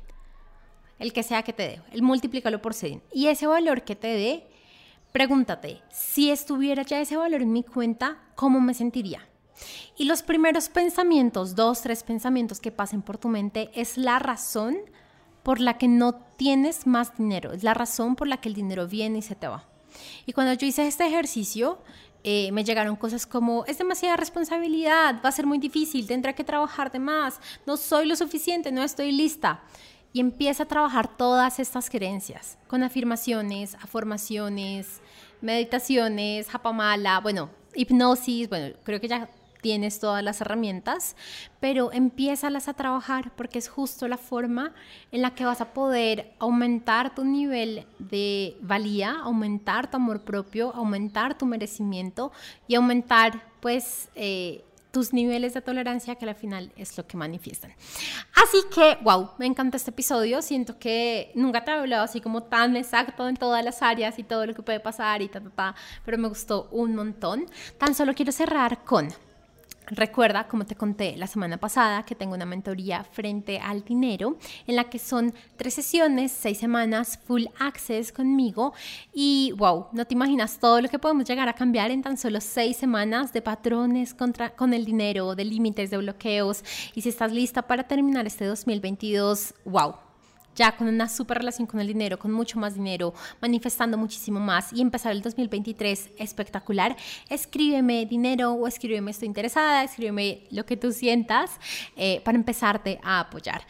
El 0.98 1.14
que 1.14 1.22
sea 1.22 1.44
que 1.44 1.54
te 1.54 1.64
dé, 1.64 1.82
el 1.92 2.02
multiplícalo 2.02 2.60
por 2.60 2.74
100. 2.74 3.04
Y 3.14 3.28
ese 3.28 3.46
valor 3.46 3.84
que 3.84 3.96
te 3.96 4.08
dé, 4.08 4.48
Pregúntate, 5.12 5.82
si 5.90 6.30
estuviera 6.30 6.84
ya 6.84 7.00
ese 7.00 7.18
valor 7.18 7.42
en 7.42 7.52
mi 7.52 7.64
cuenta, 7.64 8.18
¿cómo 8.36 8.60
me 8.60 8.74
sentiría? 8.74 9.28
Y 9.98 10.06
los 10.06 10.22
primeros 10.22 10.70
pensamientos, 10.70 11.56
dos, 11.56 11.82
tres 11.82 12.04
pensamientos 12.04 12.60
que 12.60 12.72
pasen 12.72 13.02
por 13.02 13.18
tu 13.18 13.28
mente, 13.28 13.72
es 13.74 13.98
la 13.98 14.20
razón 14.20 14.78
por 15.44 15.60
la 15.60 15.78
que 15.78 15.88
no 15.88 16.14
tienes 16.36 16.86
más 16.86 17.18
dinero, 17.18 17.54
es 17.54 17.64
la 17.64 17.74
razón 17.74 18.16
por 18.16 18.28
la 18.28 18.38
que 18.38 18.50
el 18.50 18.56
dinero 18.56 18.88
viene 18.88 19.20
y 19.20 19.22
se 19.22 19.36
te 19.36 19.48
va. 19.48 19.66
Y 20.26 20.34
cuando 20.34 20.54
yo 20.54 20.68
hice 20.68 20.86
este 20.86 21.08
ejercicio, 21.08 21.80
eh, 22.24 22.52
me 22.52 22.64
llegaron 22.64 22.96
cosas 22.96 23.26
como, 23.26 23.64
es 23.66 23.78
demasiada 23.78 24.18
responsabilidad, 24.18 25.22
va 25.24 25.30
a 25.30 25.32
ser 25.32 25.46
muy 25.46 25.58
difícil, 25.60 26.06
tendré 26.06 26.36
que 26.36 26.44
trabajar 26.44 26.92
de 26.92 27.00
más, 27.00 27.40
no 27.66 27.78
soy 27.78 28.06
lo 28.06 28.16
suficiente, 28.16 28.72
no 28.72 28.84
estoy 28.84 29.12
lista. 29.12 29.64
Y 30.18 30.20
empieza 30.20 30.64
a 30.64 30.66
trabajar 30.66 31.16
todas 31.16 31.60
estas 31.60 31.92
creencias 31.92 32.58
con 32.66 32.82
afirmaciones, 32.82 33.76
afirmaciones, 33.76 35.00
meditaciones, 35.42 36.50
japamala, 36.50 37.20
bueno, 37.20 37.52
hipnosis, 37.76 38.50
bueno, 38.50 38.76
creo 38.84 39.00
que 39.00 39.10
ya 39.10 39.30
tienes 39.62 40.00
todas 40.00 40.24
las 40.24 40.42
herramientas, 40.42 41.16
pero 41.60 41.92
empiézalas 41.92 42.68
a 42.68 42.74
trabajar 42.74 43.32
porque 43.36 43.60
es 43.60 43.70
justo 43.70 44.08
la 44.08 44.18
forma 44.18 44.74
en 45.12 45.22
la 45.22 45.36
que 45.36 45.46
vas 45.46 45.62
a 45.62 45.72
poder 45.72 46.34
aumentar 46.40 47.14
tu 47.14 47.24
nivel 47.24 47.86
de 48.00 48.58
valía, 48.60 49.18
aumentar 49.22 49.92
tu 49.92 49.98
amor 49.98 50.22
propio, 50.22 50.74
aumentar 50.74 51.38
tu 51.38 51.46
merecimiento 51.46 52.32
y 52.68 52.74
aumentar 52.74 53.40
pues 53.60 54.10
eh, 54.16 54.64
tus 54.98 55.14
niveles 55.14 55.54
de 55.54 55.62
tolerancia 55.62 56.16
que 56.16 56.28
al 56.28 56.34
final 56.34 56.72
es 56.76 56.98
lo 56.98 57.06
que 57.06 57.18
manifiestan. 57.18 57.72
Así 58.34 58.58
que, 58.74 58.98
wow, 59.04 59.30
me 59.38 59.46
encanta 59.46 59.78
este 59.78 59.92
episodio. 59.92 60.42
Siento 60.42 60.80
que 60.80 61.32
nunca 61.36 61.64
he 61.68 61.70
hablado 61.70 62.04
así 62.04 62.20
como 62.20 62.42
tan 62.42 62.76
exacto 62.76 63.30
en 63.30 63.38
todas 63.38 63.64
las 63.64 63.84
áreas 63.84 64.18
y 64.18 64.24
todo 64.24 64.48
lo 64.48 64.56
que 64.56 64.64
puede 64.64 64.80
pasar 64.80 65.22
y 65.22 65.28
ta, 65.28 65.40
ta, 65.40 65.52
ta, 65.52 65.76
pero 66.04 66.18
me 66.18 66.28
gustó 66.28 66.68
un 66.72 66.96
montón. 66.96 67.46
Tan 67.78 67.94
solo 67.94 68.16
quiero 68.16 68.32
cerrar 68.32 68.84
con 68.86 69.10
Recuerda, 69.90 70.48
como 70.48 70.66
te 70.66 70.76
conté 70.76 71.16
la 71.16 71.28
semana 71.28 71.58
pasada, 71.58 72.04
que 72.04 72.14
tengo 72.14 72.36
una 72.36 72.46
mentoría 72.46 73.06
frente 73.06 73.60
al 73.60 73.86
dinero, 73.86 74.38
en 74.66 74.76
la 74.76 74.86
que 74.86 75.00
son 75.00 75.34
tres 75.56 75.76
sesiones, 75.76 76.34
seis 76.34 76.58
semanas, 76.58 77.18
full 77.26 77.46
access 77.58 78.12
conmigo. 78.12 78.74
Y 79.14 79.54
wow, 79.58 79.88
no 79.94 80.06
te 80.06 80.14
imaginas 80.14 80.60
todo 80.60 80.82
lo 80.82 80.90
que 80.90 81.00
podemos 81.00 81.26
llegar 81.26 81.48
a 81.48 81.54
cambiar 81.54 81.92
en 81.92 82.02
tan 82.02 82.18
solo 82.18 82.42
seis 82.42 82.76
semanas 82.76 83.32
de 83.32 83.42
patrones 83.42 84.14
contra, 84.14 84.50
con 84.50 84.74
el 84.74 84.84
dinero, 84.84 85.36
de 85.36 85.46
límites, 85.46 85.90
de 85.90 85.98
bloqueos. 85.98 86.64
Y 86.94 87.02
si 87.02 87.10
estás 87.10 87.32
lista 87.32 87.62
para 87.62 87.84
terminar 87.84 88.28
este 88.28 88.44
2022, 88.46 89.54
wow, 89.64 89.96
ya 90.58 90.76
con 90.76 90.88
una 90.88 91.08
super 91.08 91.38
relación 91.38 91.68
con 91.68 91.80
el 91.80 91.88
dinero, 91.88 92.20
con 92.20 92.32
mucho 92.32 92.60
más 92.60 92.74
dinero, 92.74 93.14
manifestando 93.42 93.98
muchísimo 93.98 94.40
más 94.40 94.74
y 94.74 94.82
empezar 94.82 95.14
el 95.14 95.22
2023 95.22 96.10
espectacular, 96.18 96.98
escríbeme 97.30 98.06
dinero 98.06 98.52
o 98.54 98.68
escríbeme 98.68 99.12
estoy 99.12 99.28
interesada, 99.28 99.84
escríbeme 99.84 100.42
lo 100.52 100.66
que 100.66 100.76
tú 100.76 100.92
sientas 100.92 101.52
eh, 101.96 102.22
para 102.26 102.38
empezarte 102.38 103.00
a 103.04 103.22
apoyar. 103.22 103.62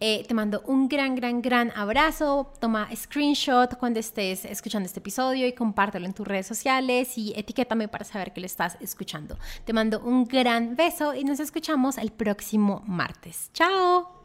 Eh, 0.00 0.24
te 0.26 0.34
mando 0.34 0.62
un 0.66 0.88
gran, 0.88 1.14
gran, 1.14 1.40
gran 1.40 1.72
abrazo. 1.74 2.52
Toma 2.60 2.90
screenshot 2.94 3.78
cuando 3.78 4.00
estés 4.00 4.44
escuchando 4.44 4.86
este 4.86 4.98
episodio 4.98 5.46
y 5.46 5.52
compártelo 5.52 6.04
en 6.04 6.12
tus 6.12 6.26
redes 6.26 6.46
sociales 6.46 7.16
y 7.16 7.32
etiquétame 7.36 7.88
para 7.88 8.04
saber 8.04 8.32
que 8.32 8.40
lo 8.40 8.46
estás 8.46 8.76
escuchando. 8.80 9.38
Te 9.64 9.72
mando 9.72 10.00
un 10.00 10.24
gran 10.24 10.76
beso 10.76 11.14
y 11.14 11.24
nos 11.24 11.40
escuchamos 11.40 11.96
el 11.96 12.10
próximo 12.10 12.82
martes. 12.86 13.50
¡Chao! 13.54 14.24